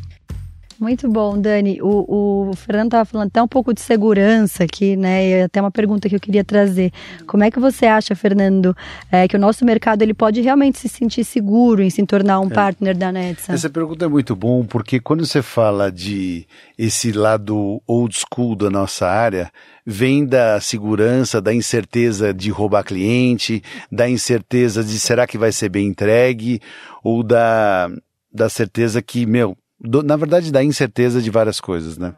Muito 0.80 1.10
bom, 1.10 1.40
Dani. 1.40 1.82
O, 1.82 2.50
o 2.50 2.56
Fernando 2.56 2.88
estava 2.88 3.06
falando 3.06 3.28
até 3.28 3.42
um 3.42 3.48
pouco 3.48 3.74
de 3.74 3.80
segurança 3.82 4.64
aqui, 4.66 4.96
né? 4.96 5.30
E 5.30 5.42
até 5.44 5.62
uma 5.62 5.72
pergunta 5.72 6.10
que 6.10 6.16
eu 6.16 6.20
queria 6.20 6.44
trazer. 6.44 6.92
Como 7.26 7.44
é 7.44 7.52
que 7.52 7.60
você 7.60 7.86
acha, 7.86 8.16
Fernando, 8.16 8.76
é, 9.12 9.28
que 9.28 9.36
o 9.36 9.40
nosso 9.40 9.64
mercado 9.64 10.02
ele 10.02 10.14
pode 10.14 10.42
realmente 10.42 10.78
se 10.78 10.90
sentir 10.90 11.24
seguro 11.24 11.82
em 11.82 11.90
se 11.90 12.06
tornar 12.06 12.40
um 12.42 12.48
é. 12.48 12.50
partner 12.50 12.98
da 12.98 13.12
Netsa? 13.12 13.54
Essa 13.54 13.70
pergunta 13.70 14.06
é 14.06 14.08
muito 14.08 14.36
bom, 14.36 14.66
porque 14.66 15.00
quando 15.00 15.26
você 15.26 15.42
fala 15.42 15.92
de 15.92 16.46
esse 16.78 17.12
lado 17.12 17.82
old 17.88 18.16
school 18.16 18.56
da 18.56 18.70
nossa 18.70 19.08
área, 19.08 19.50
vem 19.86 20.26
da 20.26 20.60
segurança, 20.60 21.42
da 21.42 21.54
incerteza 21.54 22.34
de 22.34 22.50
roubar 22.50 22.84
cliente, 22.84 23.64
da 23.90 24.10
incerteza 24.10 24.84
de 24.84 25.00
será 25.00 25.26
que 25.26 25.38
vai 25.38 25.52
ser 25.52 25.70
bem 25.70 25.88
entregue, 25.88 26.60
ou 27.02 27.24
da, 27.24 27.90
da 28.34 28.50
certeza 28.50 29.02
que, 29.02 29.26
meu, 29.26 29.56
do, 29.86 30.04
na 30.04 30.16
verdade, 30.16 30.52
da 30.52 30.64
incerteza 30.64 31.22
de 31.22 31.30
várias 31.30 31.60
coisas, 31.60 31.98
né? 31.98 32.14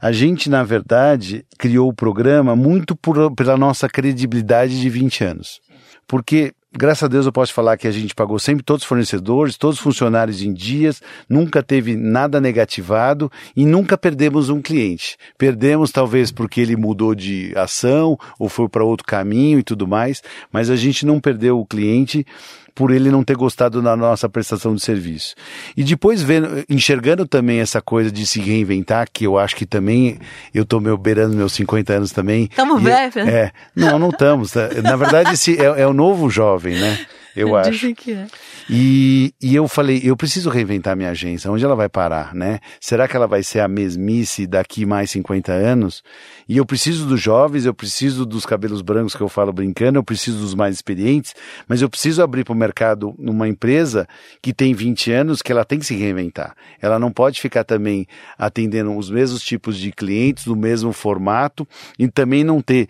A 0.00 0.12
gente, 0.12 0.50
na 0.50 0.62
verdade, 0.62 1.44
criou 1.58 1.88
o 1.88 1.94
programa 1.94 2.54
muito 2.54 2.94
por, 2.96 3.34
pela 3.34 3.56
nossa 3.56 3.88
credibilidade 3.88 4.80
de 4.80 4.90
20 4.90 5.24
anos. 5.24 5.60
Porque 6.06 6.52
graças 6.76 7.04
a 7.04 7.08
Deus 7.08 7.24
eu 7.24 7.32
posso 7.32 7.54
falar 7.54 7.76
que 7.76 7.86
a 7.86 7.90
gente 7.90 8.14
pagou 8.14 8.38
sempre 8.38 8.64
todos 8.64 8.82
os 8.82 8.88
fornecedores, 8.88 9.56
todos 9.56 9.76
os 9.76 9.82
funcionários 9.82 10.42
em 10.42 10.52
dias, 10.52 11.00
nunca 11.28 11.62
teve 11.62 11.96
nada 11.96 12.40
negativado 12.40 13.30
e 13.56 13.64
nunca 13.64 13.96
perdemos 13.96 14.50
um 14.50 14.60
cliente. 14.60 15.16
Perdemos 15.38 15.92
talvez 15.92 16.32
porque 16.32 16.60
ele 16.60 16.76
mudou 16.76 17.14
de 17.14 17.52
ação 17.56 18.18
ou 18.38 18.48
foi 18.48 18.68
para 18.68 18.84
outro 18.84 19.06
caminho 19.06 19.58
e 19.58 19.62
tudo 19.62 19.86
mais, 19.86 20.22
mas 20.52 20.68
a 20.68 20.76
gente 20.76 21.06
não 21.06 21.20
perdeu 21.20 21.58
o 21.58 21.66
cliente 21.66 22.26
por 22.74 22.90
ele 22.90 23.10
não 23.10 23.22
ter 23.22 23.36
gostado 23.36 23.80
da 23.80 23.96
nossa 23.96 24.28
prestação 24.28 24.74
de 24.74 24.82
serviço. 24.82 25.34
E 25.76 25.84
depois 25.84 26.22
vendo, 26.22 26.64
enxergando 26.68 27.26
também 27.26 27.60
essa 27.60 27.80
coisa 27.80 28.10
de 28.10 28.26
se 28.26 28.40
reinventar, 28.40 29.08
que 29.12 29.24
eu 29.24 29.38
acho 29.38 29.54
que 29.54 29.64
também 29.64 30.18
eu 30.52 30.64
estou 30.64 30.80
meu 30.80 30.96
beirando 30.96 31.36
meus 31.36 31.52
50 31.52 31.92
anos 31.92 32.12
também. 32.12 32.44
Estamos 32.44 32.82
velhos. 32.82 33.16
É, 33.16 33.52
não, 33.74 33.98
não 33.98 34.10
estamos. 34.10 34.52
Na 34.82 34.96
verdade, 34.96 35.34
esse 35.34 35.58
é, 35.58 35.82
é 35.82 35.86
o 35.86 35.92
novo 35.92 36.28
jovem, 36.28 36.74
né? 36.74 36.98
Eu 37.34 37.54
acho. 37.56 37.70
Dizem 37.70 37.94
que 37.94 38.12
é. 38.12 38.26
E, 38.68 39.34
e 39.40 39.54
eu 39.54 39.66
falei, 39.68 40.00
eu 40.04 40.16
preciso 40.16 40.48
reinventar 40.50 40.96
minha 40.96 41.10
agência. 41.10 41.50
Onde 41.50 41.64
ela 41.64 41.74
vai 41.74 41.88
parar, 41.88 42.34
né? 42.34 42.60
Será 42.80 43.06
que 43.06 43.16
ela 43.16 43.26
vai 43.26 43.42
ser 43.42 43.60
a 43.60 43.68
mesmice 43.68 44.46
daqui 44.46 44.86
mais 44.86 45.10
50 45.10 45.52
anos? 45.52 46.02
E 46.48 46.56
eu 46.56 46.66
preciso 46.66 47.06
dos 47.06 47.20
jovens, 47.20 47.66
eu 47.66 47.74
preciso 47.74 48.24
dos 48.24 48.46
cabelos 48.46 48.82
brancos 48.82 49.14
que 49.14 49.20
eu 49.20 49.28
falo 49.28 49.52
brincando, 49.52 49.98
eu 49.98 50.04
preciso 50.04 50.38
dos 50.38 50.54
mais 50.54 50.74
experientes, 50.74 51.34
mas 51.66 51.82
eu 51.82 51.88
preciso 51.88 52.22
abrir 52.22 52.44
para 52.44 52.52
o 52.52 52.56
mercado 52.56 53.14
numa 53.18 53.48
empresa 53.48 54.06
que 54.40 54.52
tem 54.52 54.74
20 54.74 55.12
anos 55.12 55.42
que 55.42 55.52
ela 55.52 55.64
tem 55.64 55.78
que 55.78 55.86
se 55.86 55.94
reinventar. 55.94 56.54
Ela 56.80 56.98
não 56.98 57.10
pode 57.10 57.40
ficar 57.40 57.64
também 57.64 58.06
atendendo 58.38 58.96
os 58.96 59.10
mesmos 59.10 59.42
tipos 59.42 59.78
de 59.78 59.92
clientes, 59.92 60.46
no 60.46 60.56
mesmo 60.56 60.92
formato, 60.92 61.66
e 61.98 62.08
também 62.08 62.44
não 62.44 62.60
ter 62.60 62.88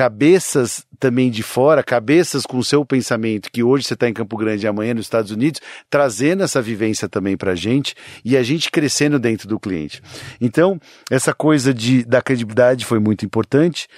cabeças 0.00 0.86
também 0.98 1.30
de 1.30 1.42
fora, 1.42 1.82
cabeças 1.82 2.44
com 2.44 2.58
o 2.58 2.64
seu 2.64 2.84
pensamento, 2.84 3.50
que 3.50 3.62
hoje 3.62 3.84
você 3.84 3.94
está 3.94 4.06
em 4.08 4.12
Campo 4.12 4.36
Grande 4.36 4.64
e 4.64 4.68
amanhã 4.68 4.92
nos 4.94 5.06
Estados 5.06 5.30
Unidos, 5.30 5.60
trazendo 5.88 6.42
essa 6.42 6.60
vivência 6.60 7.08
também 7.08 7.36
para 7.38 7.52
a 7.52 7.54
gente 7.54 7.94
e 8.22 8.36
a 8.36 8.42
gente 8.42 8.70
crescendo 8.70 9.18
dentro 9.18 9.48
do 9.48 9.58
cliente. 9.58 10.02
Então, 10.40 10.78
essa 11.10 11.34
coisa 11.34 11.72
de, 11.72 12.04
da 12.04 12.20
credibilidade 12.20 12.84
foi 12.84 12.98
muito 12.98 13.24
importante. 13.24 13.88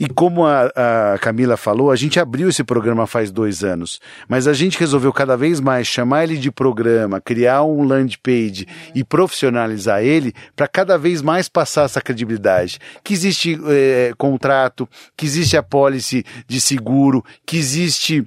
E 0.00 0.08
como 0.08 0.46
a, 0.46 0.72
a 1.14 1.18
Camila 1.18 1.56
falou, 1.58 1.90
a 1.90 1.96
gente 1.96 2.18
abriu 2.18 2.48
esse 2.48 2.64
programa 2.64 3.06
faz 3.06 3.30
dois 3.30 3.62
anos, 3.62 4.00
mas 4.26 4.48
a 4.48 4.54
gente 4.54 4.78
resolveu 4.78 5.12
cada 5.12 5.36
vez 5.36 5.60
mais 5.60 5.86
chamar 5.86 6.24
ele 6.24 6.38
de 6.38 6.50
programa, 6.50 7.20
criar 7.20 7.64
um 7.64 7.82
land 7.82 8.18
page 8.18 8.66
e 8.94 9.04
profissionalizar 9.04 10.02
ele 10.02 10.34
para 10.54 10.66
cada 10.66 10.96
vez 10.96 11.20
mais 11.20 11.50
passar 11.50 11.84
essa 11.84 12.00
credibilidade. 12.00 12.78
Que 13.04 13.12
existe 13.12 13.60
é, 13.68 14.12
contrato, 14.16 14.88
que 15.14 15.26
existe 15.26 15.45
a 15.54 15.62
policy 15.62 16.24
de 16.48 16.58
seguro, 16.58 17.22
que 17.44 17.58
existe 17.58 18.24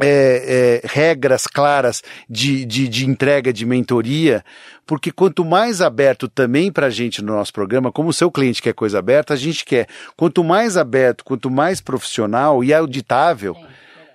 é, 0.00 0.80
é, 0.82 0.86
regras 0.86 1.46
claras 1.46 2.02
de, 2.28 2.64
de, 2.64 2.88
de, 2.88 3.06
entrega 3.06 3.52
de 3.52 3.64
mentoria, 3.64 4.44
porque 4.86 5.10
quanto 5.10 5.44
mais 5.44 5.80
aberto 5.80 6.28
também 6.28 6.70
para 6.70 6.86
a 6.86 6.90
gente 6.90 7.22
no 7.22 7.34
nosso 7.34 7.52
programa, 7.52 7.92
como 7.92 8.10
o 8.10 8.12
seu 8.12 8.30
cliente 8.30 8.62
quer 8.62 8.74
coisa 8.74 8.98
aberta, 8.98 9.34
a 9.34 9.36
gente 9.36 9.64
quer. 9.64 9.86
Quanto 10.16 10.44
mais 10.44 10.76
aberto, 10.76 11.24
quanto 11.24 11.50
mais 11.50 11.80
profissional 11.80 12.62
e 12.62 12.72
auditável, 12.72 13.56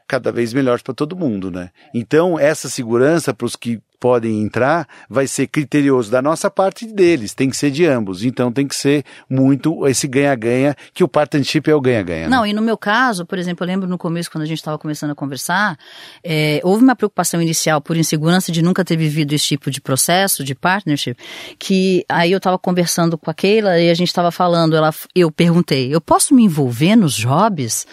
cada 0.07 0.31
vez 0.31 0.53
melhor 0.53 0.81
para 0.81 0.93
todo 0.93 1.15
mundo, 1.15 1.49
né? 1.49 1.69
Então, 1.93 2.39
essa 2.39 2.69
segurança 2.69 3.33
para 3.33 3.45
os 3.45 3.55
que 3.55 3.81
podem 4.03 4.41
entrar 4.41 4.85
vai 5.09 5.25
ser 5.27 5.47
criterioso 5.47 6.11
da 6.11 6.21
nossa 6.21 6.51
parte 6.51 6.83
e 6.83 6.91
deles, 6.91 7.33
tem 7.33 7.49
que 7.49 7.55
ser 7.55 7.71
de 7.71 7.85
ambos. 7.85 8.25
Então 8.25 8.51
tem 8.51 8.67
que 8.67 8.75
ser 8.75 9.05
muito 9.29 9.87
esse 9.87 10.09
ganha-ganha, 10.09 10.75
que 10.93 11.05
o 11.05 11.07
partnership 11.07 11.69
é 11.69 11.73
o 11.73 11.79
ganha-ganha. 11.79 12.27
Né? 12.27 12.35
Não, 12.35 12.45
e 12.45 12.51
no 12.51 12.61
meu 12.61 12.77
caso, 12.77 13.25
por 13.25 13.37
exemplo, 13.37 13.63
eu 13.63 13.67
lembro 13.67 13.87
no 13.87 13.97
começo, 13.97 14.29
quando 14.29 14.41
a 14.41 14.45
gente 14.45 14.57
estava 14.57 14.77
começando 14.77 15.11
a 15.11 15.15
conversar, 15.15 15.77
é, 16.21 16.59
houve 16.65 16.83
uma 16.83 16.97
preocupação 16.97 17.41
inicial 17.41 17.79
por 17.79 17.95
insegurança 17.95 18.51
de 18.51 18.61
nunca 18.61 18.83
ter 18.83 18.97
vivido 18.97 19.31
esse 19.31 19.45
tipo 19.45 19.71
de 19.71 19.79
processo, 19.79 20.43
de 20.43 20.53
partnership, 20.53 21.15
que 21.57 22.03
aí 22.09 22.33
eu 22.33 22.39
estava 22.39 22.59
conversando 22.59 23.17
com 23.17 23.31
a 23.31 23.33
Keila 23.33 23.79
e 23.79 23.89
a 23.89 23.93
gente 23.93 24.09
estava 24.09 24.31
falando, 24.31 24.75
ela, 24.75 24.93
eu 25.15 25.31
perguntei, 25.31 25.95
eu 25.95 26.01
posso 26.01 26.35
me 26.35 26.43
envolver 26.43 26.97
nos 26.97 27.13
jobs? 27.13 27.87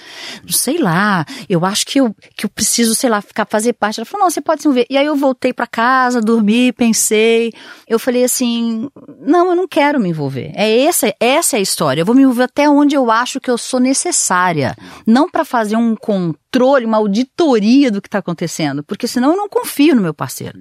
Sei 0.48 0.78
lá, 0.78 1.24
eu 1.48 1.64
acho 1.64 1.86
que 1.86 2.00
eu, 2.00 2.12
que 2.36 2.46
eu 2.46 2.50
preciso, 2.50 2.96
sei 2.96 3.08
lá, 3.08 3.22
ficar, 3.22 3.46
fazer 3.46 3.74
parte. 3.74 4.00
Ela 4.00 4.06
falou, 4.06 4.24
não, 4.24 4.30
você 4.30 4.40
pode 4.40 4.62
se 4.62 4.66
envolver. 4.66 4.86
E 4.90 4.98
aí 4.98 5.06
eu 5.06 5.14
voltei 5.14 5.52
para 5.52 5.68
cá 5.68 5.99
casa, 6.00 6.20
dormi, 6.20 6.72
pensei. 6.72 7.52
Eu 7.86 7.98
falei 7.98 8.24
assim: 8.24 8.88
não, 9.20 9.50
eu 9.50 9.56
não 9.56 9.68
quero 9.68 10.00
me 10.00 10.08
envolver. 10.08 10.50
É 10.54 10.84
essa, 10.84 11.14
essa 11.20 11.56
é 11.56 11.58
a 11.58 11.62
história. 11.62 12.00
Eu 12.00 12.06
vou 12.06 12.14
me 12.14 12.22
envolver 12.22 12.44
até 12.44 12.68
onde 12.68 12.94
eu 12.94 13.10
acho 13.10 13.40
que 13.40 13.50
eu 13.50 13.58
sou 13.58 13.78
necessária. 13.78 14.74
Não 15.06 15.28
para 15.28 15.44
fazer 15.44 15.76
um 15.76 15.94
controle, 15.94 16.86
uma 16.86 16.96
auditoria 16.96 17.90
do 17.90 18.00
que 18.00 18.08
está 18.08 18.18
acontecendo, 18.18 18.82
porque 18.82 19.06
senão 19.06 19.32
eu 19.32 19.36
não 19.36 19.48
confio 19.48 19.94
no 19.94 20.02
meu 20.02 20.14
parceiro, 20.14 20.58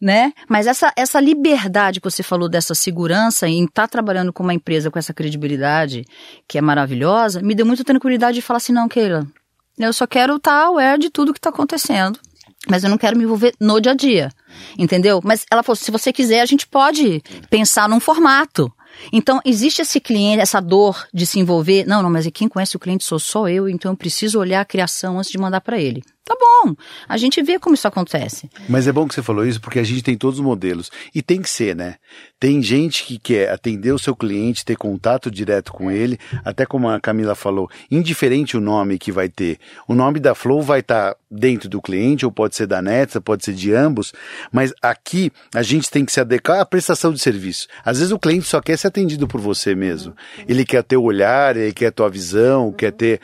né? 0.00 0.32
Mas 0.48 0.66
essa, 0.66 0.92
essa 0.96 1.20
liberdade 1.20 2.00
que 2.00 2.10
você 2.10 2.22
falou 2.22 2.48
dessa 2.48 2.74
segurança 2.74 3.48
em 3.48 3.64
estar 3.64 3.82
tá 3.82 3.88
trabalhando 3.88 4.32
com 4.32 4.42
uma 4.42 4.54
empresa 4.54 4.90
com 4.90 4.98
essa 4.98 5.14
credibilidade, 5.14 6.04
que 6.48 6.58
é 6.58 6.60
maravilhosa, 6.60 7.40
me 7.40 7.54
deu 7.54 7.64
muita 7.64 7.84
tranquilidade 7.84 8.34
de 8.34 8.42
falar 8.42 8.58
assim: 8.58 8.72
não, 8.72 8.88
Keila, 8.88 9.26
eu 9.78 9.92
só 9.92 10.06
quero 10.06 10.36
estar 10.36 10.58
tá 10.58 10.66
aware 10.66 10.98
de 10.98 11.10
tudo 11.10 11.32
que 11.32 11.38
está 11.38 11.50
acontecendo. 11.50 12.18
Mas 12.68 12.84
eu 12.84 12.90
não 12.90 12.98
quero 12.98 13.16
me 13.16 13.24
envolver 13.24 13.54
no 13.58 13.80
dia 13.80 13.92
a 13.92 13.94
dia. 13.94 14.30
Entendeu? 14.78 15.20
Mas 15.24 15.44
ela 15.50 15.62
falou: 15.62 15.76
se 15.76 15.90
você 15.90 16.12
quiser, 16.12 16.40
a 16.40 16.46
gente 16.46 16.66
pode 16.66 17.22
pensar 17.48 17.88
num 17.88 18.00
formato. 18.00 18.72
Então, 19.12 19.40
existe 19.44 19.82
esse 19.82 20.00
cliente, 20.00 20.40
essa 20.40 20.60
dor 20.60 21.06
de 21.14 21.26
se 21.26 21.38
envolver. 21.38 21.86
Não, 21.86 22.02
não, 22.02 22.10
mas 22.10 22.28
quem 22.32 22.48
conhece 22.48 22.76
o 22.76 22.80
cliente 22.80 23.04
sou 23.04 23.18
só 23.18 23.48
eu, 23.48 23.68
então 23.68 23.92
eu 23.92 23.96
preciso 23.96 24.38
olhar 24.38 24.60
a 24.60 24.64
criação 24.64 25.18
antes 25.18 25.30
de 25.30 25.38
mandar 25.38 25.60
para 25.60 25.78
ele. 25.78 26.02
Tá 26.24 26.36
bom, 26.38 26.76
a 27.08 27.16
gente 27.16 27.42
vê 27.42 27.58
como 27.58 27.74
isso 27.74 27.88
acontece. 27.88 28.48
Mas 28.68 28.86
é 28.86 28.92
bom 28.92 29.08
que 29.08 29.14
você 29.14 29.22
falou 29.22 29.44
isso 29.44 29.60
porque 29.60 29.78
a 29.78 29.82
gente 29.82 30.02
tem 30.02 30.16
todos 30.16 30.38
os 30.38 30.44
modelos. 30.44 30.90
E 31.14 31.22
tem 31.22 31.42
que 31.42 31.50
ser, 31.50 31.74
né? 31.74 31.96
Tem 32.38 32.62
gente 32.62 33.04
que 33.04 33.18
quer 33.18 33.50
atender 33.50 33.92
o 33.92 33.98
seu 33.98 34.14
cliente, 34.14 34.64
ter 34.64 34.76
contato 34.76 35.30
direto 35.30 35.72
com 35.72 35.90
ele, 35.90 36.18
até 36.44 36.64
como 36.64 36.88
a 36.88 37.00
Camila 37.00 37.34
falou, 37.34 37.68
indiferente 37.90 38.56
o 38.56 38.60
nome 38.60 38.98
que 38.98 39.10
vai 39.10 39.28
ter. 39.28 39.58
O 39.88 39.94
nome 39.94 40.20
da 40.20 40.34
Flow 40.34 40.62
vai 40.62 40.80
estar 40.80 41.14
tá 41.14 41.20
dentro 41.30 41.68
do 41.68 41.80
cliente, 41.82 42.24
ou 42.24 42.30
pode 42.30 42.54
ser 42.54 42.66
da 42.66 42.82
Netsa, 42.82 43.20
pode 43.20 43.44
ser 43.44 43.54
de 43.54 43.72
ambos, 43.72 44.12
mas 44.52 44.72
aqui 44.82 45.32
a 45.54 45.62
gente 45.62 45.90
tem 45.90 46.04
que 46.04 46.12
se 46.12 46.20
adequar 46.20 46.60
à 46.60 46.66
prestação 46.66 47.12
de 47.12 47.18
serviço. 47.18 47.66
Às 47.84 47.98
vezes 47.98 48.12
o 48.12 48.18
cliente 48.18 48.46
só 48.46 48.60
quer 48.60 48.76
ser 48.76 48.88
atendido 48.88 49.26
por 49.26 49.40
você 49.40 49.74
mesmo. 49.74 50.14
Ele 50.48 50.64
quer 50.64 50.82
ter 50.82 50.96
o 50.96 51.02
olhar, 51.02 51.56
ele 51.56 51.72
quer 51.72 51.86
a 51.86 51.92
tua 51.92 52.08
visão, 52.08 52.72
quer 52.72 52.92
ter 52.92 53.20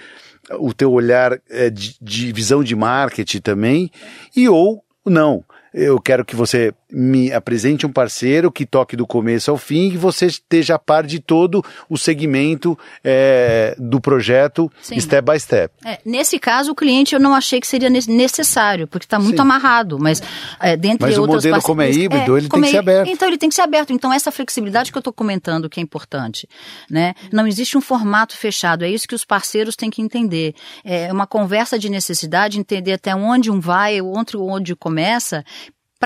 o 0.52 0.72
teu 0.72 0.92
olhar 0.92 1.40
é, 1.50 1.70
de, 1.70 1.96
de 2.00 2.32
visão 2.32 2.62
de 2.62 2.74
marketing 2.74 3.40
também, 3.40 3.90
e 4.34 4.48
ou 4.48 4.82
não. 5.04 5.44
Eu 5.72 6.00
quero 6.00 6.24
que 6.24 6.34
você 6.34 6.72
me 6.90 7.32
apresente 7.32 7.86
um 7.86 7.92
parceiro 7.92 8.50
que 8.50 8.64
toque 8.64 8.96
do 8.96 9.06
começo 9.06 9.50
ao 9.50 9.56
fim 9.56 9.92
e 9.92 9.96
você 9.96 10.26
esteja 10.26 10.76
a 10.76 10.78
par 10.78 11.04
de 11.04 11.18
todo 11.18 11.64
o 11.88 11.98
segmento 11.98 12.78
é, 13.02 13.74
do 13.78 14.00
projeto 14.00 14.70
Sim. 14.80 15.00
step 15.00 15.32
by 15.32 15.40
step. 15.40 15.74
É, 15.84 15.98
nesse 16.04 16.38
caso, 16.38 16.72
o 16.72 16.74
cliente 16.74 17.14
eu 17.14 17.20
não 17.20 17.34
achei 17.34 17.60
que 17.60 17.66
seria 17.66 17.90
necessário, 17.90 18.86
porque 18.86 19.04
está 19.04 19.18
muito 19.18 19.36
Sim. 19.36 19.42
amarrado, 19.42 19.98
mas 19.98 20.22
é, 20.60 20.76
dentre 20.76 21.06
mas 21.06 21.18
outras... 21.18 21.44
Mas 21.44 21.44
o 21.44 21.48
modelo 21.48 21.62
como 21.62 21.82
é 21.82 21.90
híbrido, 21.90 22.38
ele 22.38 22.48
tem 22.48 22.60
que 22.62 22.68
ser 22.68 22.78
aberto. 22.78 23.08
Então 23.08 23.28
ele 23.28 23.38
tem 23.38 23.48
que 23.48 23.54
ser 23.54 23.62
aberto. 23.62 23.92
Então 23.92 24.12
essa 24.12 24.30
flexibilidade 24.30 24.92
que 24.92 24.98
eu 24.98 25.00
estou 25.00 25.12
comentando 25.12 25.68
que 25.68 25.80
é 25.80 25.82
importante, 25.82 26.48
né? 26.90 27.14
Não 27.32 27.46
existe 27.46 27.76
um 27.76 27.80
formato 27.80 28.36
fechado, 28.36 28.84
é 28.84 28.90
isso 28.90 29.08
que 29.08 29.14
os 29.14 29.24
parceiros 29.24 29.74
têm 29.74 29.90
que 29.90 30.00
entender. 30.00 30.54
É 30.84 31.12
uma 31.12 31.26
conversa 31.26 31.78
de 31.78 31.88
necessidade, 31.88 32.58
entender 32.58 32.92
até 32.92 33.14
onde 33.14 33.50
um 33.50 33.60
vai, 33.60 34.00
onde, 34.00 34.36
onde 34.36 34.76
começa, 34.76 35.44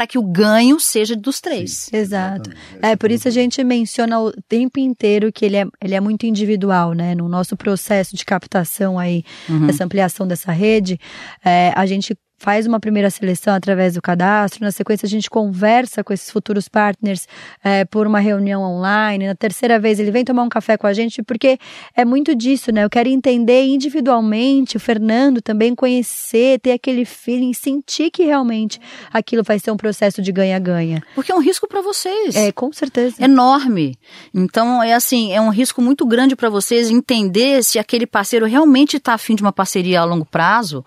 para 0.01 0.07
que 0.07 0.19
o 0.19 0.23
ganho 0.23 0.81
seja 0.81 1.15
dos 1.15 1.43
três. 1.43 1.73
Sim, 1.73 1.97
exato. 1.99 2.49
É 2.81 2.97
por 2.97 3.11
isso 3.11 3.29
a 3.29 3.31
gente 3.31 3.63
menciona 3.63 4.19
o 4.19 4.33
tempo 4.49 4.81
inteiro 4.81 5.31
que 5.31 5.45
ele 5.45 5.59
é, 5.59 5.67
ele 5.79 5.95
é 5.95 6.01
muito 6.01 6.25
individual, 6.25 6.95
né? 6.95 7.15
No 7.15 7.29
nosso 7.29 7.55
processo 7.55 8.17
de 8.17 8.25
captação 8.25 8.99
aí, 8.99 9.23
uhum. 9.47 9.69
essa 9.69 9.85
ampliação 9.85 10.27
dessa 10.27 10.53
rede, 10.53 10.99
é, 11.45 11.71
a 11.77 11.85
gente 11.85 12.17
faz 12.41 12.67
uma 12.67 12.81
primeira 12.81 13.11
seleção 13.11 13.55
através 13.55 13.95
do 13.95 14.01
cadastro, 14.03 14.65
na 14.65 14.73
sequência 14.73 15.05
a 15.05 15.09
gente 15.09 15.29
conversa 15.29 16.03
com 16.03 16.11
esses 16.11 16.31
futuros 16.31 16.69
partners 16.69 17.29
é, 17.63 17.85
por 17.85 18.07
uma 18.07 18.19
reunião 18.19 18.63
online, 18.63 19.27
na 19.27 19.35
terceira 19.35 19.79
vez 19.79 20.01
ele 20.01 20.11
vem 20.11 20.25
tomar 20.25 20.43
um 20.43 20.49
café 20.49 20.79
com 20.79 20.87
a 20.87 20.93
gente, 20.95 21.23
porque 21.23 21.59
é 21.95 22.03
muito 22.03 22.35
disso, 22.35 22.73
né? 22.73 22.83
Eu 22.83 22.89
quero 22.89 23.11
entender 23.11 23.67
individualmente, 23.67 24.79
o 24.79 24.81
Fernando 24.81 25.43
também 25.43 25.75
conhecer, 25.75 26.59
ter 26.61 26.73
aquele 26.73 27.05
feeling, 27.05 27.53
sentir 27.53 28.11
que 28.11 28.25
realmente 28.25 28.81
aquilo 29.13 29.43
vai 29.43 29.59
ser 29.59 29.71
um 29.71 29.77
processo 29.77 30.23
de 30.23 30.33
ganha-ganha. 30.33 31.03
Porque 31.15 31.31
é 31.31 31.35
um 31.35 31.43
risco 31.43 31.69
para 31.69 31.83
vocês. 31.83 32.35
É, 32.35 32.51
com 32.53 32.73
certeza. 32.73 33.23
Enorme. 33.23 33.99
Então, 34.33 34.83
é 34.83 34.95
assim, 34.95 35.31
é 35.31 35.41
um 35.43 35.51
risco 35.51 35.83
muito 35.83 36.07
grande 36.07 36.35
para 36.35 36.49
vocês 36.49 36.89
entender 36.89 37.63
se 37.63 37.79
aquele 37.79 38.07
parceiro 38.07 38.47
realmente 38.47 38.97
está 38.97 39.13
afim 39.13 39.35
de 39.35 39.43
uma 39.43 39.53
parceria 39.53 40.01
a 40.01 40.05
longo 40.05 40.25
prazo, 40.25 40.83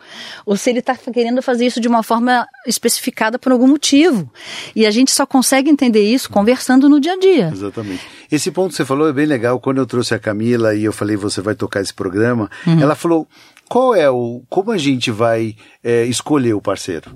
ou 0.47 0.57
se 0.57 0.71
ele 0.71 0.79
está 0.79 0.95
querendo 0.95 1.42
fazer 1.43 1.65
isso 1.65 1.79
de 1.79 1.87
uma 1.87 2.01
forma 2.01 2.47
especificada 2.65 3.37
por 3.37 3.51
algum 3.51 3.67
motivo. 3.67 4.31
E 4.75 4.85
a 4.85 4.91
gente 4.91 5.11
só 5.11 5.25
consegue 5.25 5.69
entender 5.69 6.03
isso 6.03 6.29
conversando 6.29 6.89
no 6.89 6.99
dia 6.99 7.13
a 7.13 7.19
dia. 7.19 7.49
Exatamente. 7.53 8.01
Esse 8.31 8.49
ponto 8.49 8.71
que 8.71 8.77
você 8.77 8.85
falou 8.85 9.07
é 9.07 9.13
bem 9.13 9.25
legal. 9.25 9.59
Quando 9.59 9.77
eu 9.77 9.85
trouxe 9.85 10.13
a 10.13 10.19
Camila 10.19 10.73
e 10.73 10.83
eu 10.83 10.93
falei, 10.93 11.15
você 11.15 11.41
vai 11.41 11.53
tocar 11.53 11.81
esse 11.81 11.93
programa, 11.93 12.49
uhum. 12.65 12.81
ela 12.81 12.95
falou, 12.95 13.27
qual 13.69 13.95
é 13.95 14.09
o. 14.09 14.41
Como 14.49 14.71
a 14.71 14.77
gente 14.77 15.09
vai 15.09 15.55
é, 15.83 16.05
escolher 16.05 16.53
o 16.53 16.61
parceiro? 16.61 17.15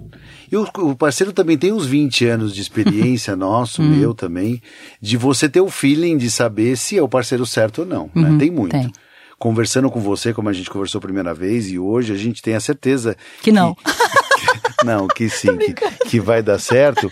E 0.51 0.55
o, 0.55 0.67
o, 0.77 0.95
parceiro 0.95 1.33
também 1.33 1.57
tem 1.57 1.71
uns 1.71 1.85
20 1.85 2.25
anos 2.25 2.53
de 2.53 2.61
experiência, 2.61 3.35
nosso, 3.37 3.81
uhum. 3.81 3.89
meu 3.89 4.13
também, 4.13 4.61
de 5.01 5.17
você 5.17 5.49
ter 5.49 5.61
o 5.61 5.69
feeling 5.69 6.17
de 6.17 6.31
saber 6.31 6.77
se 6.77 6.97
é 6.97 7.01
o 7.01 7.09
parceiro 7.09 7.45
certo 7.45 7.79
ou 7.79 7.85
não. 7.85 8.09
Né? 8.15 8.29
Uhum, 8.29 8.37
tem 8.37 8.51
muito. 8.51 8.71
Tem 8.71 8.91
conversando 9.39 9.89
com 9.89 9.99
você, 9.99 10.33
como 10.33 10.49
a 10.49 10.53
gente 10.53 10.69
conversou 10.69 10.99
a 10.99 11.01
primeira 11.01 11.33
vez, 11.33 11.69
e 11.69 11.77
hoje 11.77 12.13
a 12.13 12.17
gente 12.17 12.41
tem 12.41 12.55
a 12.55 12.59
certeza. 12.59 13.15
Que 13.41 13.51
não. 13.51 13.75
Que, 13.75 13.83
não, 14.85 15.07
que 15.07 15.29
sim, 15.29 15.55
que, 15.57 15.73
que, 16.09 16.19
vai 16.19 16.41
dar 16.41 16.59
certo. 16.59 17.11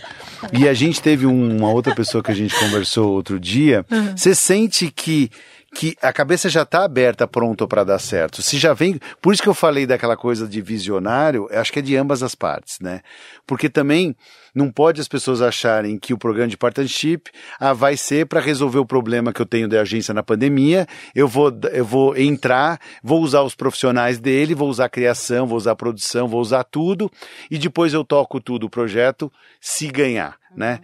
E 0.52 0.68
a 0.68 0.74
gente 0.74 1.00
teve 1.00 1.26
um, 1.26 1.56
uma 1.56 1.70
outra 1.70 1.94
pessoa 1.94 2.22
que 2.22 2.30
a 2.30 2.34
gente 2.34 2.58
conversou 2.58 3.12
outro 3.12 3.38
dia. 3.38 3.84
Uhum. 3.90 4.16
Você 4.16 4.34
sente 4.34 4.90
que 4.90 5.30
que 5.74 5.94
a 6.00 6.10
cabeça 6.10 6.48
já 6.48 6.62
está 6.62 6.84
aberta, 6.84 7.28
pronta 7.28 7.66
para 7.68 7.84
dar 7.84 7.98
certo. 7.98 8.40
Se 8.40 8.56
já 8.56 8.72
vem, 8.72 8.98
por 9.20 9.34
isso 9.34 9.42
que 9.42 9.48
eu 9.48 9.52
falei 9.52 9.84
daquela 9.86 10.16
coisa 10.16 10.48
de 10.48 10.62
visionário, 10.62 11.48
acho 11.52 11.70
que 11.70 11.80
é 11.80 11.82
de 11.82 11.94
ambas 11.94 12.22
as 12.22 12.34
partes, 12.34 12.80
né? 12.80 13.02
Porque 13.46 13.68
também 13.68 14.16
não 14.56 14.70
pode 14.70 15.02
as 15.02 15.06
pessoas 15.06 15.42
acharem 15.42 15.98
que 15.98 16.14
o 16.14 16.18
programa 16.18 16.48
de 16.48 16.56
partnership 16.56 17.30
ah, 17.60 17.74
vai 17.74 17.94
ser 17.94 18.26
para 18.26 18.40
resolver 18.40 18.78
o 18.78 18.86
problema 18.86 19.30
que 19.30 19.42
eu 19.42 19.44
tenho 19.44 19.68
da 19.68 19.82
agência 19.82 20.14
na 20.14 20.22
pandemia. 20.22 20.86
Eu 21.14 21.28
vou, 21.28 21.52
eu 21.70 21.84
vou 21.84 22.16
entrar, 22.16 22.80
vou 23.02 23.20
usar 23.20 23.42
os 23.42 23.54
profissionais 23.54 24.18
dele, 24.18 24.54
vou 24.54 24.70
usar 24.70 24.86
a 24.86 24.88
criação, 24.88 25.46
vou 25.46 25.58
usar 25.58 25.72
a 25.72 25.76
produção, 25.76 26.26
vou 26.26 26.40
usar 26.40 26.64
tudo 26.64 27.10
e 27.50 27.58
depois 27.58 27.92
eu 27.92 28.02
toco 28.02 28.40
tudo 28.40 28.64
o 28.64 28.70
projeto 28.70 29.30
se 29.60 29.88
ganhar, 29.88 30.38
né? 30.56 30.80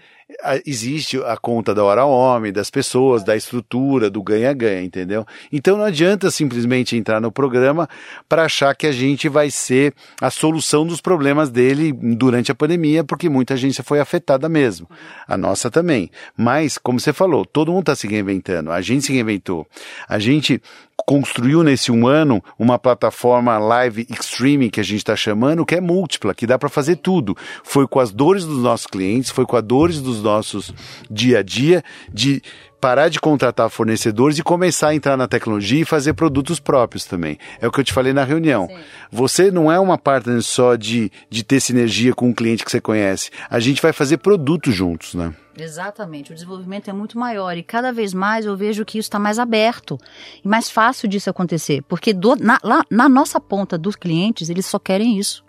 existe 0.64 1.18
a 1.24 1.36
conta 1.36 1.74
da 1.74 1.84
hora 1.84 2.04
homem, 2.04 2.52
das 2.52 2.70
pessoas, 2.70 3.22
da 3.22 3.36
estrutura, 3.36 4.08
do 4.08 4.22
ganha-ganha, 4.22 4.82
entendeu? 4.82 5.26
Então 5.52 5.76
não 5.76 5.84
adianta 5.84 6.30
simplesmente 6.30 6.96
entrar 6.96 7.20
no 7.20 7.30
programa 7.30 7.88
para 8.28 8.44
achar 8.44 8.74
que 8.74 8.86
a 8.86 8.92
gente 8.92 9.28
vai 9.28 9.50
ser 9.50 9.94
a 10.20 10.30
solução 10.30 10.86
dos 10.86 11.00
problemas 11.00 11.50
dele 11.50 11.92
durante 11.92 12.50
a 12.50 12.54
pandemia, 12.54 13.04
porque 13.04 13.28
muita 13.28 13.54
agência 13.54 13.84
foi 13.84 14.00
afetada 14.00 14.48
mesmo. 14.48 14.88
A 15.26 15.36
nossa 15.36 15.70
também. 15.70 16.10
Mas, 16.36 16.78
como 16.78 16.98
você 16.98 17.12
falou, 17.12 17.44
todo 17.44 17.72
mundo 17.72 17.82
está 17.82 17.96
se 17.96 18.06
reinventando. 18.06 18.70
A 18.72 18.80
gente 18.80 19.06
se 19.06 19.12
reinventou. 19.12 19.66
A 20.08 20.18
gente 20.18 20.60
construiu 21.06 21.62
nesse 21.62 21.90
um 21.90 22.06
ano 22.06 22.42
uma 22.58 22.78
plataforma 22.78 23.58
live 23.58 24.06
streaming 24.20 24.70
que 24.70 24.80
a 24.80 24.84
gente 24.84 24.98
está 24.98 25.16
chamando, 25.16 25.66
que 25.66 25.74
é 25.74 25.80
múltipla, 25.80 26.34
que 26.34 26.46
dá 26.46 26.58
para 26.58 26.68
fazer 26.68 26.96
tudo. 26.96 27.36
Foi 27.62 27.86
com 27.86 28.00
as 28.00 28.10
dores 28.10 28.44
dos 28.44 28.58
nossos 28.58 28.86
clientes, 28.86 29.30
foi 29.30 29.46
com 29.46 29.56
as 29.56 29.62
dores 29.62 30.00
dos 30.00 30.22
nossos 30.22 30.72
dia 31.10 31.40
a 31.40 31.42
dia, 31.42 31.82
de 32.12 32.42
parar 32.80 33.08
de 33.08 33.20
contratar 33.20 33.70
fornecedores 33.70 34.36
e 34.38 34.42
começar 34.42 34.88
a 34.88 34.94
entrar 34.94 35.16
na 35.16 35.28
tecnologia 35.28 35.80
e 35.80 35.84
fazer 35.84 36.14
produtos 36.14 36.58
próprios 36.58 37.04
também. 37.04 37.38
É 37.60 37.68
o 37.68 37.70
que 37.70 37.78
eu 37.78 37.84
te 37.84 37.92
falei 37.92 38.12
na 38.12 38.24
reunião. 38.24 38.66
Sim. 38.66 38.76
Você 39.12 39.50
não 39.52 39.70
é 39.70 39.78
uma 39.78 39.96
partner 39.96 40.42
só 40.42 40.74
de, 40.74 41.10
de 41.30 41.44
ter 41.44 41.60
sinergia 41.60 42.12
com 42.12 42.28
um 42.28 42.34
cliente 42.34 42.64
que 42.64 42.70
você 42.70 42.80
conhece. 42.80 43.30
A 43.48 43.60
gente 43.60 43.80
vai 43.80 43.92
fazer 43.92 44.16
produtos 44.16 44.74
juntos, 44.74 45.14
né? 45.14 45.32
Exatamente, 45.56 46.32
o 46.32 46.34
desenvolvimento 46.34 46.88
é 46.88 46.92
muito 46.92 47.18
maior 47.18 47.56
e 47.56 47.62
cada 47.62 47.92
vez 47.92 48.14
mais 48.14 48.46
eu 48.46 48.56
vejo 48.56 48.84
que 48.84 48.98
isso 48.98 49.06
está 49.06 49.18
mais 49.18 49.38
aberto 49.38 49.98
e 50.42 50.48
mais 50.48 50.70
fácil 50.70 51.08
disso 51.08 51.28
acontecer, 51.28 51.82
porque 51.82 52.12
do, 52.14 52.36
na, 52.36 52.58
lá, 52.62 52.84
na 52.90 53.08
nossa 53.08 53.38
ponta 53.38 53.76
dos 53.76 53.94
clientes 53.94 54.48
eles 54.48 54.64
só 54.64 54.78
querem 54.78 55.18
isso, 55.18 55.44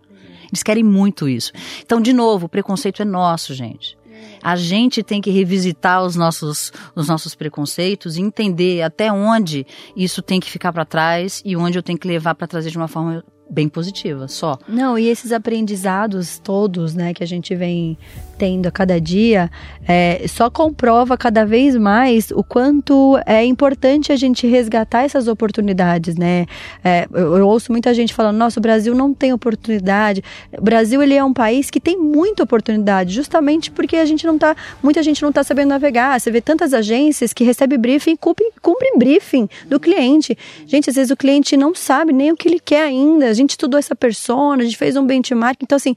eles 0.52 0.62
querem 0.62 0.84
muito 0.84 1.28
isso. 1.28 1.52
Então, 1.82 2.02
de 2.02 2.14
novo, 2.14 2.46
o 2.46 2.50
preconceito 2.50 3.02
é 3.02 3.06
nosso, 3.06 3.54
gente. 3.54 3.98
A 4.42 4.56
gente 4.56 5.02
tem 5.02 5.22
que 5.22 5.32
revisitar 5.32 6.04
os 6.04 6.16
nossos, 6.16 6.72
os 6.96 7.08
nossos 7.08 7.34
preconceitos 7.34 8.18
e 8.18 8.22
entender 8.22 8.82
até 8.82 9.12
onde 9.12 9.66
isso 9.96 10.22
tem 10.22 10.40
que 10.40 10.50
ficar 10.50 10.72
para 10.72 10.86
trás 10.86 11.42
e 11.46 11.56
onde 11.56 11.78
eu 11.78 11.84
tenho 11.84 11.98
que 11.98 12.08
levar 12.08 12.36
para 12.36 12.48
trazer 12.48 12.70
de 12.70 12.78
uma 12.78 12.88
forma 12.88 13.24
bem 13.50 13.70
positiva, 13.70 14.28
só. 14.28 14.58
Não, 14.68 14.98
e 14.98 15.08
esses 15.08 15.32
aprendizados 15.32 16.40
todos, 16.40 16.96
né, 16.96 17.14
que 17.14 17.24
a 17.24 17.28
gente 17.28 17.56
vem 17.56 17.98
tendo 18.44 18.68
a 18.68 18.72
cada 18.72 19.00
dia 19.00 19.50
é, 19.88 20.26
só 20.28 20.50
comprova 20.50 21.18
cada 21.18 21.46
vez 21.46 21.78
mais 21.78 22.30
o 22.30 22.44
quanto 22.44 23.18
é 23.26 23.46
importante 23.46 24.12
a 24.12 24.18
gente 24.18 24.46
resgatar 24.46 25.04
essas 25.04 25.30
oportunidades, 25.30 26.18
né? 26.18 26.46
É, 26.84 27.08
eu, 27.14 27.38
eu, 27.38 27.48
ouço 27.48 27.72
muita 27.72 27.94
gente 27.94 28.14
falando, 28.14 28.36
nossa, 28.36 28.60
o 28.60 28.62
Brasil 28.62 28.94
não 28.94 29.14
tem 29.14 29.32
oportunidade. 29.32 30.22
O 30.58 30.62
Brasil 30.62 31.02
ele 31.02 31.14
é 31.14 31.24
um 31.24 31.32
país 31.32 31.70
que 31.70 31.80
tem 31.80 31.98
muita 31.98 32.44
oportunidade, 32.44 33.14
justamente 33.14 33.72
porque 33.72 33.96
a 33.96 34.06
gente 34.06 34.28
não 34.28 34.38
tá, 34.38 34.58
muita 34.82 35.02
gente 35.02 35.22
não 35.22 35.30
está 35.30 35.42
sabendo 35.42 35.70
navegar. 35.70 36.20
Você 36.20 36.30
vê 36.30 36.42
tantas 36.42 36.74
agências 36.74 37.32
que 37.32 37.46
recebem 37.46 37.80
briefing 37.80 38.18
cumprem, 38.18 38.52
cumprem 38.62 38.98
briefing 38.98 39.48
do 39.68 39.80
cliente. 39.80 40.38
Gente, 40.68 40.90
às 40.90 40.98
vezes 40.98 41.12
o 41.12 41.16
cliente 41.16 41.56
não 41.56 41.74
sabe 41.74 42.12
nem 42.12 42.30
o 42.30 42.36
que 42.36 42.50
ele 42.50 42.60
quer 42.60 42.84
ainda. 42.84 43.30
A 43.30 43.34
gente 43.34 43.52
estudou 43.52 43.80
essa 43.80 43.96
persona, 43.96 44.64
a 44.64 44.66
gente 44.66 44.78
fez 44.78 44.98
um 44.98 45.06
benchmark. 45.06 45.60
Então, 45.62 45.78
assim, 45.78 45.96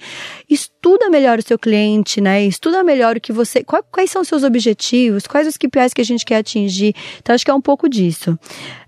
estuda 0.87 1.11
melhor 1.11 1.38
o 1.38 1.42
seu 1.42 1.59
cliente, 1.59 2.20
né? 2.20 2.44
Estuda 2.44 2.85
melhor 2.85 3.16
o 3.16 3.20
que 3.20 3.33
você. 3.33 3.64
Quais 3.64 4.11
são 4.11 4.22
os 4.22 4.29
seus 4.29 4.44
objetivos? 4.44 5.27
Quais 5.27 5.49
os 5.49 5.57
KPIs 5.57 5.92
que 5.92 6.01
a 6.01 6.05
gente 6.05 6.25
quer 6.25 6.37
atingir? 6.37 6.94
Então, 7.18 7.35
acho 7.35 7.44
que 7.44 7.51
é 7.51 7.55
um 7.55 7.61
pouco 7.61 7.88
disso. 7.88 8.38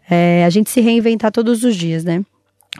É, 0.09 0.45
a 0.45 0.51
gente 0.51 0.71
se 0.71 0.81
reinventar 0.81 1.33
todos 1.33 1.65
os 1.65 1.75
dias, 1.75 2.05
né? 2.05 2.25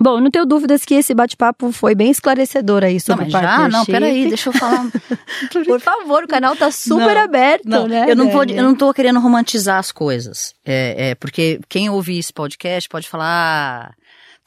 Bom, 0.01 0.21
não 0.21 0.31
tenho 0.31 0.47
dúvidas 0.47 0.85
que 0.85 0.95
esse 0.95 1.13
bate-papo 1.13 1.73
foi 1.73 1.95
bem 1.95 2.11
esclarecedor 2.11 2.85
aí 2.85 3.01
sobre 3.01 3.25
não, 3.25 3.33
mas 3.33 3.43
já, 3.43 3.69
não, 3.69 3.85
peraí, 3.85 4.29
deixa 4.29 4.51
eu 4.51 4.53
falar. 4.53 4.87
Por 5.67 5.81
favor, 5.81 6.23
o 6.23 6.29
canal 6.29 6.55
tá 6.55 6.71
super 6.71 7.17
não, 7.17 7.23
aberto, 7.23 7.65
não, 7.69 7.89
né? 7.89 8.05
Eu 8.09 8.15
não, 8.15 8.31
vou, 8.31 8.45
eu 8.45 8.63
não 8.63 8.77
tô 8.77 8.95
querendo 8.95 9.19
romantizar 9.19 9.79
as 9.79 9.91
coisas. 9.91 10.55
É, 10.65 11.11
é, 11.11 11.15
porque 11.17 11.59
quem 11.69 11.91
ouvir 11.91 12.19
esse 12.19 12.33
podcast 12.33 12.89
pode 12.89 13.09
falar, 13.09 13.27
ah, 13.27 13.95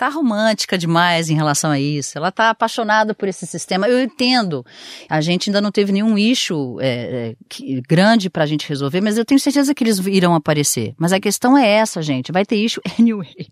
tá 0.01 0.09
romântica 0.09 0.79
demais 0.79 1.29
em 1.29 1.35
relação 1.35 1.69
a 1.69 1.79
isso. 1.79 2.17
Ela 2.17 2.31
tá 2.31 2.49
apaixonada 2.49 3.13
por 3.13 3.27
esse 3.27 3.45
sistema. 3.45 3.87
Eu 3.87 4.01
entendo. 4.01 4.65
A 5.07 5.21
gente 5.21 5.51
ainda 5.51 5.61
não 5.61 5.71
teve 5.71 5.91
nenhum 5.91 6.17
issue 6.17 6.77
é, 6.81 7.35
é, 7.35 7.81
grande 7.87 8.27
gente 8.47 8.67
resolver, 8.67 8.99
mas 8.99 9.19
eu 9.19 9.23
tenho 9.23 9.39
certeza 9.39 9.75
que 9.75 9.83
eles 9.83 9.99
irão 9.99 10.33
aparecer. 10.33 10.95
Mas 10.97 11.13
a 11.13 11.19
questão 11.19 11.55
é 11.55 11.67
essa, 11.67 12.01
gente. 12.01 12.31
Vai 12.31 12.43
ter 12.43 12.55
issue 12.55 12.81
anyway. 12.99 13.47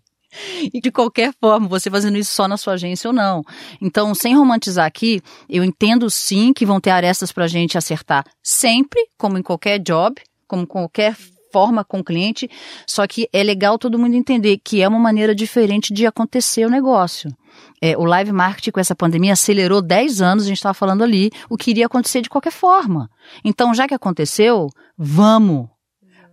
E 0.74 0.80
de 0.80 0.90
qualquer 0.90 1.32
forma, 1.40 1.68
você 1.68 1.88
fazendo 1.88 2.18
isso 2.18 2.32
só 2.32 2.48
na 2.48 2.56
sua 2.56 2.72
agência 2.72 3.06
ou 3.06 3.14
não. 3.14 3.42
Então, 3.80 4.12
sem 4.12 4.36
romantizar 4.36 4.86
aqui, 4.86 5.20
eu 5.48 5.62
entendo 5.62 6.10
sim 6.10 6.52
que 6.52 6.66
vão 6.66 6.80
ter 6.80 6.90
arestas 6.90 7.30
para 7.30 7.44
a 7.44 7.48
gente 7.48 7.78
acertar 7.78 8.24
sempre, 8.42 9.00
como 9.16 9.38
em 9.38 9.42
qualquer 9.42 9.78
job, 9.78 10.20
como 10.48 10.66
qualquer 10.66 11.16
forma 11.52 11.84
com 11.84 12.00
o 12.00 12.04
cliente, 12.04 12.48
só 12.86 13.06
que 13.06 13.28
é 13.32 13.42
legal 13.42 13.78
todo 13.78 13.98
mundo 13.98 14.14
entender 14.14 14.58
que 14.58 14.82
é 14.82 14.88
uma 14.88 14.98
maneira 14.98 15.34
diferente 15.34 15.92
de 15.92 16.06
acontecer 16.06 16.64
o 16.64 16.70
negócio. 16.70 17.30
É, 17.82 17.96
o 17.96 18.04
live 18.04 18.32
marketing 18.32 18.70
com 18.70 18.80
essa 18.80 18.94
pandemia 18.94 19.32
acelerou 19.32 19.82
10 19.82 20.20
anos, 20.20 20.44
a 20.44 20.48
gente 20.48 20.56
estava 20.56 20.74
falando 20.74 21.02
ali, 21.02 21.30
o 21.48 21.56
que 21.56 21.70
iria 21.70 21.86
acontecer 21.86 22.20
de 22.20 22.28
qualquer 22.28 22.52
forma. 22.52 23.10
Então, 23.44 23.74
já 23.74 23.86
que 23.88 23.94
aconteceu, 23.94 24.68
vamos. 24.96 25.68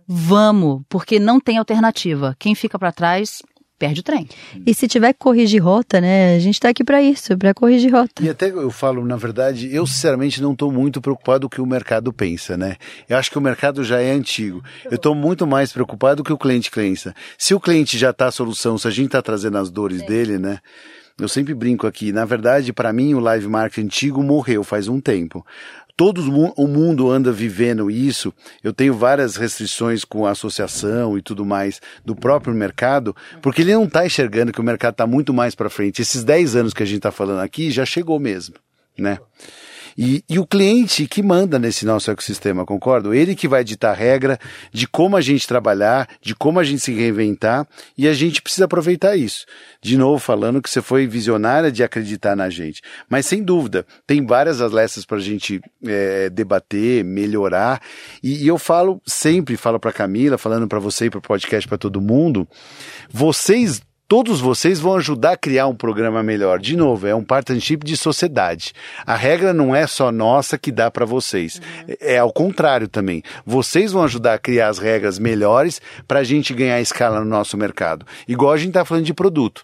Vamos, 0.06 0.82
porque 0.88 1.18
não 1.18 1.38
tem 1.38 1.58
alternativa. 1.58 2.34
Quem 2.38 2.54
fica 2.54 2.78
para 2.78 2.92
trás 2.92 3.42
perde 3.78 4.00
o 4.00 4.02
trem. 4.02 4.28
E 4.66 4.74
se 4.74 4.88
tiver 4.88 5.12
que 5.12 5.18
corrigir 5.20 5.62
rota, 5.62 6.00
né? 6.00 6.34
A 6.34 6.38
gente 6.38 6.54
está 6.54 6.68
aqui 6.68 6.82
para 6.82 7.00
isso, 7.00 7.36
para 7.38 7.54
corrigir 7.54 7.92
rota. 7.92 8.22
E 8.22 8.28
até 8.28 8.50
eu 8.50 8.70
falo, 8.70 9.04
na 9.04 9.16
verdade, 9.16 9.72
eu 9.74 9.86
sinceramente 9.86 10.42
não 10.42 10.52
estou 10.52 10.72
muito 10.72 11.00
preocupado 11.00 11.42
com 11.42 11.46
o 11.46 11.50
que 11.50 11.60
o 11.60 11.66
mercado 11.66 12.12
pensa, 12.12 12.56
né? 12.56 12.76
Eu 13.08 13.16
acho 13.16 13.30
que 13.30 13.38
o 13.38 13.40
mercado 13.40 13.84
já 13.84 14.00
é 14.00 14.10
antigo. 14.10 14.62
Eu 14.84 14.96
estou 14.96 15.14
muito 15.14 15.46
mais 15.46 15.72
preocupado 15.72 16.22
com 16.22 16.22
o 16.22 16.26
que 16.26 16.32
o 16.32 16.38
cliente 16.38 16.70
pensa. 16.70 17.14
Se 17.36 17.54
o 17.54 17.60
cliente 17.60 17.96
já 17.96 18.10
está 18.10 18.26
a 18.26 18.32
solução, 18.32 18.76
se 18.76 18.88
a 18.88 18.90
gente 18.90 19.06
está 19.06 19.22
trazendo 19.22 19.58
as 19.58 19.70
dores 19.70 20.00
Sim. 20.00 20.06
dele, 20.06 20.38
né? 20.38 20.58
Eu 21.20 21.28
sempre 21.28 21.52
brinco 21.52 21.86
aqui, 21.86 22.12
na 22.12 22.24
verdade, 22.24 22.72
para 22.72 22.92
mim 22.92 23.12
o 23.14 23.18
live 23.18 23.48
marketing 23.48 23.86
antigo 23.86 24.22
morreu 24.22 24.62
faz 24.62 24.86
um 24.86 25.00
tempo 25.00 25.44
todo 25.98 26.20
o 26.56 26.68
mundo 26.68 27.10
anda 27.10 27.32
vivendo 27.32 27.90
isso. 27.90 28.32
Eu 28.62 28.72
tenho 28.72 28.94
várias 28.94 29.34
restrições 29.34 30.04
com 30.04 30.24
a 30.24 30.30
associação 30.30 31.18
e 31.18 31.22
tudo 31.22 31.44
mais 31.44 31.80
do 32.04 32.14
próprio 32.14 32.54
mercado, 32.54 33.16
porque 33.42 33.62
ele 33.62 33.74
não 33.74 33.82
está 33.82 34.06
enxergando 34.06 34.52
que 34.52 34.60
o 34.60 34.64
mercado 34.64 34.92
está 34.92 35.08
muito 35.08 35.34
mais 35.34 35.56
para 35.56 35.68
frente. 35.68 36.00
Esses 36.00 36.22
10 36.22 36.54
anos 36.54 36.72
que 36.72 36.84
a 36.84 36.86
gente 36.86 36.98
está 36.98 37.10
falando 37.10 37.40
aqui 37.40 37.72
já 37.72 37.84
chegou 37.84 38.20
mesmo, 38.20 38.54
né? 38.96 39.18
E, 39.98 40.22
e 40.28 40.38
o 40.38 40.46
cliente 40.46 41.08
que 41.08 41.24
manda 41.24 41.58
nesse 41.58 41.84
nosso 41.84 42.08
ecossistema, 42.08 42.64
concordo? 42.64 43.12
Ele 43.12 43.34
que 43.34 43.48
vai 43.48 43.64
ditar 43.64 43.96
regra 43.96 44.38
de 44.72 44.86
como 44.86 45.16
a 45.16 45.20
gente 45.20 45.44
trabalhar, 45.48 46.08
de 46.22 46.36
como 46.36 46.60
a 46.60 46.64
gente 46.64 46.78
se 46.78 46.92
reinventar, 46.92 47.66
e 47.96 48.06
a 48.06 48.14
gente 48.14 48.40
precisa 48.40 48.66
aproveitar 48.66 49.16
isso. 49.16 49.44
De 49.82 49.98
novo, 49.98 50.20
falando 50.20 50.62
que 50.62 50.70
você 50.70 50.80
foi 50.80 51.08
visionária 51.08 51.72
de 51.72 51.82
acreditar 51.82 52.36
na 52.36 52.48
gente. 52.48 52.80
Mas 53.08 53.26
sem 53.26 53.42
dúvida, 53.42 53.84
tem 54.06 54.24
várias 54.24 54.60
atletas 54.60 55.04
para 55.04 55.16
a 55.16 55.20
gente 55.20 55.60
é, 55.84 56.30
debater, 56.30 57.02
melhorar. 57.04 57.82
E, 58.22 58.44
e, 58.44 58.46
eu 58.46 58.56
falo 58.56 59.02
sempre, 59.04 59.56
falo 59.56 59.80
para 59.80 59.92
Camila, 59.92 60.38
falando 60.38 60.68
para 60.68 60.78
você 60.78 61.06
e 61.06 61.10
para 61.10 61.18
o 61.18 61.22
podcast 61.22 61.66
para 61.66 61.76
todo 61.76 62.00
mundo, 62.00 62.46
vocês 63.10 63.82
Todos 64.08 64.40
vocês 64.40 64.80
vão 64.80 64.96
ajudar 64.96 65.32
a 65.32 65.36
criar 65.36 65.66
um 65.66 65.74
programa 65.74 66.22
melhor. 66.22 66.58
De 66.58 66.74
novo, 66.74 67.06
é 67.06 67.14
um 67.14 67.22
partnership 67.22 67.80
de 67.84 67.94
sociedade. 67.94 68.72
A 69.04 69.14
regra 69.14 69.52
não 69.52 69.76
é 69.76 69.86
só 69.86 70.10
nossa 70.10 70.56
que 70.56 70.72
dá 70.72 70.90
para 70.90 71.04
vocês. 71.04 71.60
Uhum. 71.86 71.94
É 72.00 72.16
ao 72.16 72.32
contrário 72.32 72.88
também. 72.88 73.22
Vocês 73.44 73.92
vão 73.92 74.02
ajudar 74.04 74.32
a 74.32 74.38
criar 74.38 74.68
as 74.68 74.78
regras 74.78 75.18
melhores 75.18 75.78
para 76.06 76.20
a 76.20 76.24
gente 76.24 76.54
ganhar 76.54 76.80
escala 76.80 77.20
no 77.20 77.26
nosso 77.26 77.58
mercado. 77.58 78.06
Igual 78.26 78.54
a 78.54 78.56
gente 78.56 78.68
está 78.68 78.82
falando 78.82 79.04
de 79.04 79.12
produto. 79.12 79.62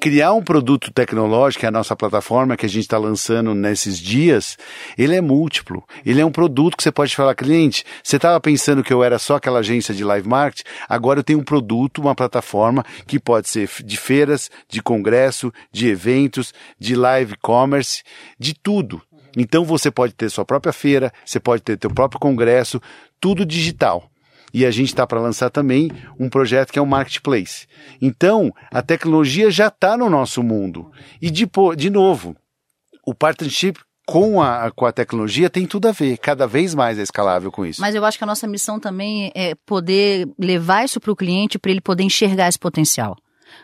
Criar 0.00 0.32
um 0.32 0.42
produto 0.42 0.90
tecnológico, 0.92 1.64
é 1.64 1.68
a 1.68 1.72
nossa 1.72 1.96
plataforma 1.96 2.56
que 2.56 2.66
a 2.66 2.68
gente 2.68 2.82
está 2.82 2.98
lançando 2.98 3.54
nesses 3.54 3.98
dias, 3.98 4.56
ele 4.96 5.14
é 5.14 5.20
múltiplo. 5.20 5.84
Ele 6.04 6.20
é 6.20 6.24
um 6.24 6.32
produto 6.32 6.76
que 6.76 6.82
você 6.82 6.92
pode 6.92 7.14
falar, 7.14 7.34
cliente, 7.34 7.84
você 8.02 8.16
estava 8.16 8.40
pensando 8.40 8.82
que 8.82 8.92
eu 8.92 9.02
era 9.02 9.18
só 9.18 9.36
aquela 9.36 9.60
agência 9.60 9.94
de 9.94 10.04
live 10.04 10.28
marketing, 10.28 10.64
agora 10.88 11.20
eu 11.20 11.24
tenho 11.24 11.38
um 11.38 11.44
produto, 11.44 12.00
uma 12.00 12.14
plataforma 12.14 12.84
que 13.06 13.18
pode 13.18 13.48
ser 13.48 13.68
de 13.84 13.96
feiras, 13.96 14.50
de 14.68 14.82
congresso, 14.82 15.52
de 15.72 15.88
eventos, 15.88 16.52
de 16.78 16.94
live 16.94 17.36
commerce, 17.40 18.02
de 18.38 18.54
tudo. 18.54 19.02
Então 19.36 19.64
você 19.64 19.90
pode 19.90 20.14
ter 20.14 20.28
sua 20.30 20.44
própria 20.44 20.72
feira, 20.72 21.12
você 21.24 21.38
pode 21.38 21.62
ter 21.62 21.78
seu 21.80 21.90
próprio 21.90 22.20
congresso, 22.20 22.80
tudo 23.20 23.46
digital. 23.46 24.09
E 24.52 24.66
a 24.66 24.70
gente 24.70 24.88
está 24.88 25.06
para 25.06 25.20
lançar 25.20 25.50
também 25.50 25.90
um 26.18 26.28
projeto 26.28 26.72
que 26.72 26.78
é 26.78 26.82
um 26.82 26.86
marketplace. 26.86 27.66
Então, 28.00 28.52
a 28.70 28.82
tecnologia 28.82 29.50
já 29.50 29.68
está 29.68 29.96
no 29.96 30.10
nosso 30.10 30.42
mundo. 30.42 30.90
E 31.20 31.30
de, 31.30 31.48
de 31.76 31.90
novo, 31.90 32.36
o 33.06 33.14
partnership 33.14 33.78
com 34.06 34.42
a, 34.42 34.72
com 34.72 34.86
a 34.86 34.92
tecnologia 34.92 35.48
tem 35.48 35.66
tudo 35.66 35.86
a 35.86 35.92
ver. 35.92 36.18
Cada 36.18 36.46
vez 36.46 36.74
mais 36.74 36.98
é 36.98 37.02
escalável 37.02 37.52
com 37.52 37.64
isso. 37.64 37.80
Mas 37.80 37.94
eu 37.94 38.04
acho 38.04 38.18
que 38.18 38.24
a 38.24 38.26
nossa 38.26 38.46
missão 38.48 38.80
também 38.80 39.30
é 39.36 39.54
poder 39.64 40.28
levar 40.36 40.84
isso 40.84 40.98
para 40.98 41.12
o 41.12 41.16
cliente 41.16 41.58
para 41.58 41.70
ele 41.70 41.80
poder 41.80 42.02
enxergar 42.02 42.48
esse 42.48 42.58
potencial. 42.58 43.16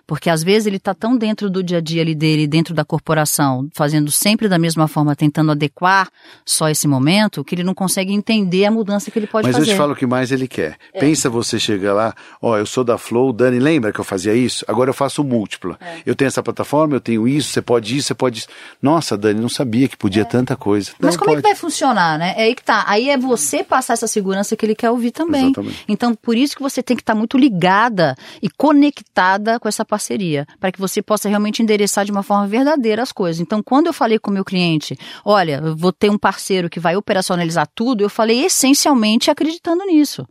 Porque 0.07 0.31
às 0.31 0.43
vezes 0.43 0.67
ele 0.67 0.77
está 0.77 0.95
tão 0.95 1.17
dentro 1.17 1.51
do 1.51 1.63
dia 1.63 1.79
a 1.79 1.81
dia 1.81 2.03
ali 2.03 2.15
dele, 2.15 2.47
dentro 2.47 2.75
da 2.75 2.85
corporação, 2.85 3.69
fazendo 3.73 4.11
sempre 4.11 4.49
da 4.49 4.59
mesma 4.59 4.89
forma, 4.89 5.17
tentando 5.17 5.53
adequar 5.53 6.09
só 6.45 6.69
esse 6.69 6.87
momento, 6.87 7.45
que 7.45 7.55
ele 7.55 7.65
não 7.65 7.75
consegue 7.75 8.13
entender 8.13 8.65
a 8.65 8.71
mudança 8.71 9.11
que 9.11 9.19
ele 9.19 9.27
pode 9.27 9.47
Mas 9.47 9.57
fazer. 9.57 9.67
Mas 9.67 9.69
eu 9.69 9.75
te 9.75 9.79
falo 9.79 9.93
o 9.93 9.97
que 9.97 10.07
mais 10.07 10.31
ele 10.33 10.49
quer. 10.49 10.77
É. 10.93 11.01
Pensa 11.01 11.29
você 11.29 11.59
chegar 11.59 11.93
lá, 11.93 12.15
ó, 12.41 12.57
eu 12.57 12.67
sou 12.67 12.85
da 12.85 12.99
Flow, 12.99 13.33
Dani, 13.33 13.59
lembra 13.59 13.93
que 13.93 13.99
eu 13.99 14.05
fazia 14.05 14.35
isso? 14.35 14.65
Agora 14.69 14.91
eu 14.91 14.95
faço 14.95 15.23
múltipla. 15.25 15.77
É. 15.81 16.01
Eu 16.07 16.15
tenho 16.15 16.29
essa 16.29 16.43
plataforma, 16.43 16.95
eu 16.95 17.01
tenho 17.01 17.27
isso, 17.27 17.51
você 17.51 17.63
pode 17.63 17.97
isso, 17.97 18.09
você 18.09 18.15
pode 18.15 18.39
isso. 18.41 18.49
Nossa, 18.81 19.17
Dani, 19.17 19.41
não 19.41 19.49
sabia 19.49 19.89
que 19.89 19.97
podia 19.97 20.23
é. 20.23 20.25
tanta 20.25 20.57
coisa. 20.57 20.93
Mas 20.99 21.15
não 21.15 21.19
como 21.19 21.31
pode. 21.33 21.39
é 21.39 21.43
que 21.43 21.49
vai 21.49 21.57
funcionar, 21.57 22.19
né? 22.19 22.35
É 22.37 22.45
aí 22.45 22.55
que 22.55 22.63
tá. 22.63 22.85
Aí 22.87 23.11
é 23.11 23.19
você 23.19 23.63
passar 23.63 23.95
essa 23.95 24.07
segurança 24.07 24.57
que 24.57 24.65
ele 24.65 24.75
quer 24.75 24.91
ouvir 24.91 25.11
também. 25.11 25.47
Exatamente. 25.47 25.85
Então, 25.89 26.15
por 26.15 26.37
isso 26.37 26.57
que 26.57 26.63
você 26.63 26.83
tem 26.83 26.97
que 26.97 27.03
estar 27.03 27.15
tá 27.15 27.19
muito 27.19 27.37
ligada 27.37 28.17
e 28.43 28.49
conectada 28.49 29.59
com 29.59 29.69
essa 29.69 29.76
parceria 29.85 30.47
para 30.59 30.73
que 30.73 30.81
você 30.81 31.03
possa 31.03 31.29
realmente 31.29 31.63
endereçar 31.63 32.05
de 32.05 32.13
uma 32.13 32.23
forma 32.23 32.47
verdadeira 32.47 33.03
as 33.03 33.13
coisas. 33.13 33.41
Então, 33.41 33.63
quando 33.63 33.87
eu 33.87 33.93
falei 33.93 34.19
com 34.19 34.31
o 34.31 34.35
meu 34.35 34.45
cliente, 34.45 34.97
olha, 35.25 35.61
eu 35.65 35.77
vou 35.77 35.93
ter 35.93 36.11
um 36.11 36.19
parceiro 36.19 36.71
que 36.71 36.81
vai 36.81 36.97
operacionalizar 36.97 37.69
tudo, 37.75 38.03
eu 38.03 38.11
falei 38.11 38.45
essencialmente 38.45 39.31
acreditando 39.31 39.85
nisso. 39.85 40.27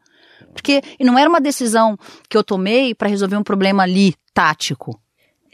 Porque 0.53 0.81
não 1.01 1.17
era 1.17 1.29
uma 1.29 1.41
decisão 1.41 1.97
que 2.29 2.37
eu 2.37 2.43
tomei 2.43 2.95
para 2.95 3.09
resolver 3.09 3.35
um 3.35 3.43
problema 3.43 3.83
ali, 3.83 4.15
tático. 4.33 4.99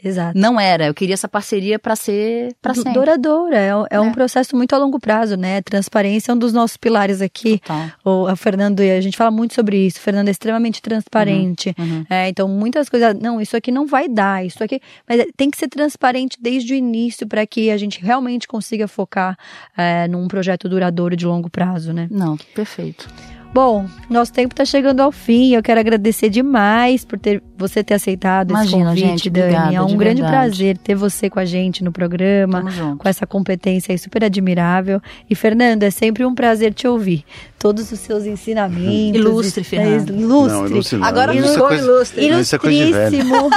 Exato. 0.04 0.36
Não 0.36 0.58
era. 0.58 0.86
Eu 0.86 0.94
queria 0.94 1.14
essa 1.14 1.28
parceria 1.28 1.78
para 1.78 1.94
ser 1.94 2.54
para 2.60 2.74
sempre. 2.74 2.92
Duradoura. 2.92 3.56
É, 3.56 3.68
é, 3.68 3.96
é, 3.96 4.00
um 4.00 4.12
processo 4.12 4.56
muito 4.56 4.74
a 4.74 4.78
longo 4.78 4.98
prazo, 4.98 5.36
né? 5.36 5.62
Transparência 5.62 6.32
é 6.32 6.34
um 6.34 6.38
dos 6.38 6.52
nossos 6.52 6.76
pilares 6.76 7.20
aqui. 7.20 7.60
O, 8.04 8.30
o 8.30 8.36
Fernando, 8.36 8.80
a 8.80 9.00
gente 9.00 9.16
fala 9.16 9.30
muito 9.30 9.54
sobre 9.54 9.86
isso. 9.86 9.98
O 9.98 10.00
Fernando 10.00 10.28
é 10.28 10.30
extremamente 10.30 10.82
transparente. 10.82 11.74
Uhum, 11.78 11.84
uhum. 11.84 12.06
É, 12.10 12.28
então, 12.28 12.48
muitas 12.48 12.88
coisas. 12.88 13.14
Não, 13.20 13.40
isso 13.40 13.56
aqui 13.56 13.70
não 13.70 13.86
vai 13.86 14.08
dar. 14.08 14.44
Isso 14.44 14.62
aqui. 14.62 14.80
Mas 15.08 15.20
é, 15.20 15.26
tem 15.36 15.50
que 15.50 15.56
ser 15.56 15.68
transparente 15.68 16.36
desde 16.40 16.74
o 16.74 16.76
início 16.76 17.26
para 17.26 17.46
que 17.46 17.70
a 17.70 17.76
gente 17.76 18.02
realmente 18.02 18.48
consiga 18.48 18.88
focar 18.88 19.38
é, 19.76 20.08
num 20.08 20.26
projeto 20.26 20.68
duradouro 20.68 21.16
de 21.16 21.26
longo 21.26 21.48
prazo, 21.48 21.92
né? 21.92 22.08
Não, 22.10 22.36
perfeito. 22.54 23.08
Bom, 23.54 23.86
nosso 24.08 24.32
tempo 24.32 24.54
está 24.54 24.64
chegando 24.64 25.00
ao 25.00 25.12
fim. 25.12 25.54
Eu 25.54 25.62
quero 25.62 25.78
agradecer 25.78 26.30
demais 26.30 27.04
por 27.04 27.18
ter 27.18 27.42
você 27.56 27.84
ter 27.84 27.94
aceitado 27.94 28.50
Imagina, 28.50 28.76
esse 28.94 29.02
convite, 29.02 29.06
gente, 29.06 29.30
Dani. 29.30 29.46
obrigada, 29.48 29.74
é 29.76 29.82
um 29.82 29.86
de 29.86 29.96
grande 29.96 30.22
verdade. 30.22 30.46
prazer 30.48 30.78
ter 30.78 30.94
você 30.94 31.28
com 31.28 31.38
a 31.38 31.44
gente 31.44 31.84
no 31.84 31.92
programa, 31.92 32.64
com 32.98 33.08
essa 33.08 33.26
competência 33.26 33.92
aí 33.92 33.98
super 33.98 34.24
admirável. 34.24 35.00
E 35.28 35.34
Fernando, 35.34 35.82
é 35.82 35.90
sempre 35.90 36.24
um 36.24 36.34
prazer 36.34 36.72
te 36.72 36.88
ouvir. 36.88 37.24
Todos 37.58 37.92
os 37.92 38.00
seus 38.00 38.24
ensinamentos. 38.26 39.20
Ilustre, 39.20 39.60
é, 39.60 39.64
Fernando. 39.64 40.10
Ilustre. 40.10 40.58
Não, 40.58 40.66
ilustre 40.66 40.98
não. 40.98 41.06
Agora 41.06 41.34
Isso 41.36 41.46
é 41.48 41.52
ficou 41.52 41.68
coisa- 41.68 41.84
ilustre. 41.84 42.20
É. 42.24 42.28
Ilustríssimo. 42.28 43.50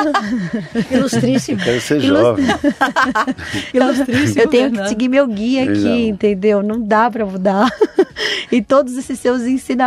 Ilustríssimo. 0.91 1.59
Quero 1.63 1.82
ser 1.82 2.01
jovem. 2.01 2.45
Ilustríssimo. 3.74 4.41
Eu 4.41 4.47
tenho 4.49 4.72
que 4.72 4.88
seguir 4.89 5.07
meu 5.09 5.26
guia 5.26 5.63
aqui, 5.63 5.72
Exato. 5.72 5.95
entendeu? 5.95 6.61
Não 6.61 6.80
dá 6.82 7.09
pra 7.09 7.26
mudar. 7.26 7.67
e 8.51 8.61
todos 8.61 8.95
esses 8.97 9.17
seus 9.20 9.41
ensinamentos, 9.41 9.84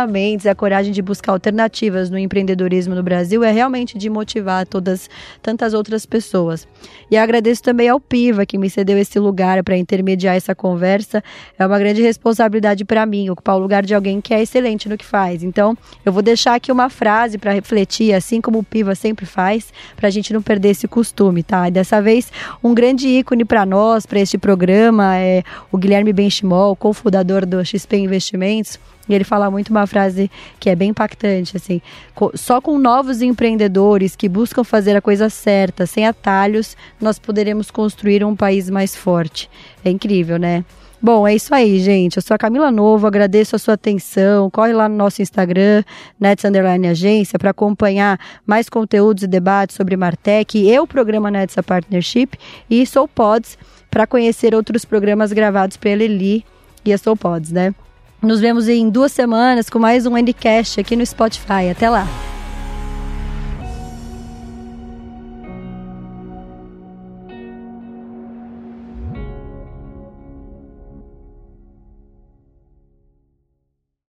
a 0.49 0.55
coragem 0.55 0.91
de 0.91 1.01
buscar 1.01 1.31
alternativas 1.31 2.09
no 2.09 2.17
empreendedorismo 2.17 2.93
no 2.95 3.03
Brasil 3.03 3.43
é 3.43 3.51
realmente 3.51 3.97
de 3.97 4.09
motivar 4.09 4.65
todas 4.65 5.09
tantas 5.41 5.73
outras 5.73 6.05
pessoas. 6.05 6.67
E 7.09 7.17
agradeço 7.17 7.63
também 7.63 7.89
ao 7.89 7.99
Piva 7.99 8.45
que 8.45 8.57
me 8.57 8.69
cedeu 8.69 8.97
esse 8.97 9.19
lugar 9.19 9.63
para 9.63 9.77
intermediar 9.77 10.35
essa 10.35 10.53
conversa. 10.53 11.23
É 11.57 11.65
uma 11.65 11.79
grande 11.79 12.01
responsabilidade 12.01 12.85
para 12.85 13.05
mim 13.05 13.29
ocupar 13.29 13.55
o 13.55 13.59
lugar 13.59 13.83
de 13.83 13.95
alguém 13.95 14.21
que 14.21 14.33
é 14.33 14.41
excelente 14.41 14.87
no 14.87 14.97
que 14.97 15.05
faz. 15.05 15.43
Então, 15.43 15.77
eu 16.05 16.11
vou 16.11 16.21
deixar 16.21 16.55
aqui 16.55 16.71
uma 16.71 16.89
frase 16.89 17.37
para 17.37 17.51
refletir, 17.51 18.13
assim 18.13 18.41
como 18.41 18.59
o 18.59 18.63
Piva 18.63 18.95
sempre 18.95 19.25
faz, 19.25 19.73
para 19.95 20.07
a 20.07 20.11
gente 20.11 20.33
não 20.33 20.41
perder 20.41 20.69
esse 20.69 20.87
costume, 20.87 21.43
tá? 21.43 21.67
E 21.67 21.71
dessa 21.71 22.01
vez, 22.01 22.31
um 22.63 22.73
grande 22.73 23.07
ícone 23.07 23.45
para 23.45 23.65
nós, 23.65 24.05
para 24.05 24.19
este 24.19 24.37
programa, 24.37 25.17
é 25.17 25.43
o 25.71 25.77
Guilherme 25.77 26.13
Benchimol, 26.13 26.75
cofundador 26.75 27.45
do 27.45 27.63
XP 27.63 27.97
Investimentos. 27.97 28.79
E 29.07 29.13
ele 29.13 29.23
fala 29.23 29.49
muito 29.49 29.69
uma 29.69 29.87
frase 29.87 30.29
que 30.59 30.69
é 30.69 30.75
bem 30.75 30.89
impactante, 30.89 31.57
assim. 31.57 31.81
"Co- 32.13 32.31
Só 32.35 32.61
com 32.61 32.77
novos 32.77 33.21
empreendedores 33.21 34.15
que 34.15 34.29
buscam 34.29 34.63
fazer 34.63 34.95
a 34.95 35.01
coisa 35.01 35.29
certa, 35.29 35.85
sem 35.87 36.05
atalhos, 36.05 36.77
nós 37.01 37.17
poderemos 37.17 37.71
construir 37.71 38.23
um 38.23 38.35
país 38.35 38.69
mais 38.69 38.95
forte. 38.95 39.49
É 39.83 39.89
incrível, 39.89 40.37
né? 40.37 40.63
Bom, 41.01 41.25
é 41.25 41.33
isso 41.33 41.55
aí, 41.55 41.79
gente. 41.79 42.17
Eu 42.17 42.21
sou 42.21 42.35
a 42.35 42.37
Camila 42.37 42.69
Novo, 42.69 43.07
agradeço 43.07 43.55
a 43.55 43.59
sua 43.59 43.75
atenção. 43.75 44.49
Corre 44.49 44.73
lá 44.73 44.89
no 44.89 44.97
nosso 44.97 45.21
Instagram, 45.21 45.81
Nets 46.19 46.43
Underline 46.43 46.87
Agência, 46.89 47.39
para 47.39 47.51
acompanhar 47.51 48.19
mais 48.45 48.67
conteúdos 48.67 49.23
e 49.23 49.27
debates 49.27 49.77
sobre 49.77 49.95
Martech 49.95 50.57
e 50.59 50.77
o 50.77 50.85
programa 50.85 51.31
Nets 51.31 51.57
a 51.57 51.63
Partnership 51.63 52.31
e 52.69 52.85
Soul 52.85 53.07
Pods 53.07 53.57
para 53.89 54.05
conhecer 54.05 54.53
outros 54.53 54.83
programas 54.83 55.31
gravados 55.31 55.77
pela 55.77 56.03
Eli 56.03 56.43
e 56.83 56.91
a 56.91 56.97
Soul 56.97 57.15
Pods, 57.15 57.51
né? 57.53 57.73
Nos 58.21 58.41
vemos 58.41 58.67
em 58.67 58.89
duas 58.89 59.13
semanas 59.13 59.69
com 59.69 59.79
mais 59.79 60.05
um 60.05 60.17
Endcast 60.17 60.79
aqui 60.79 60.95
no 60.95 61.05
Spotify. 61.05 61.69
Até 61.71 61.89
lá! 61.89 62.28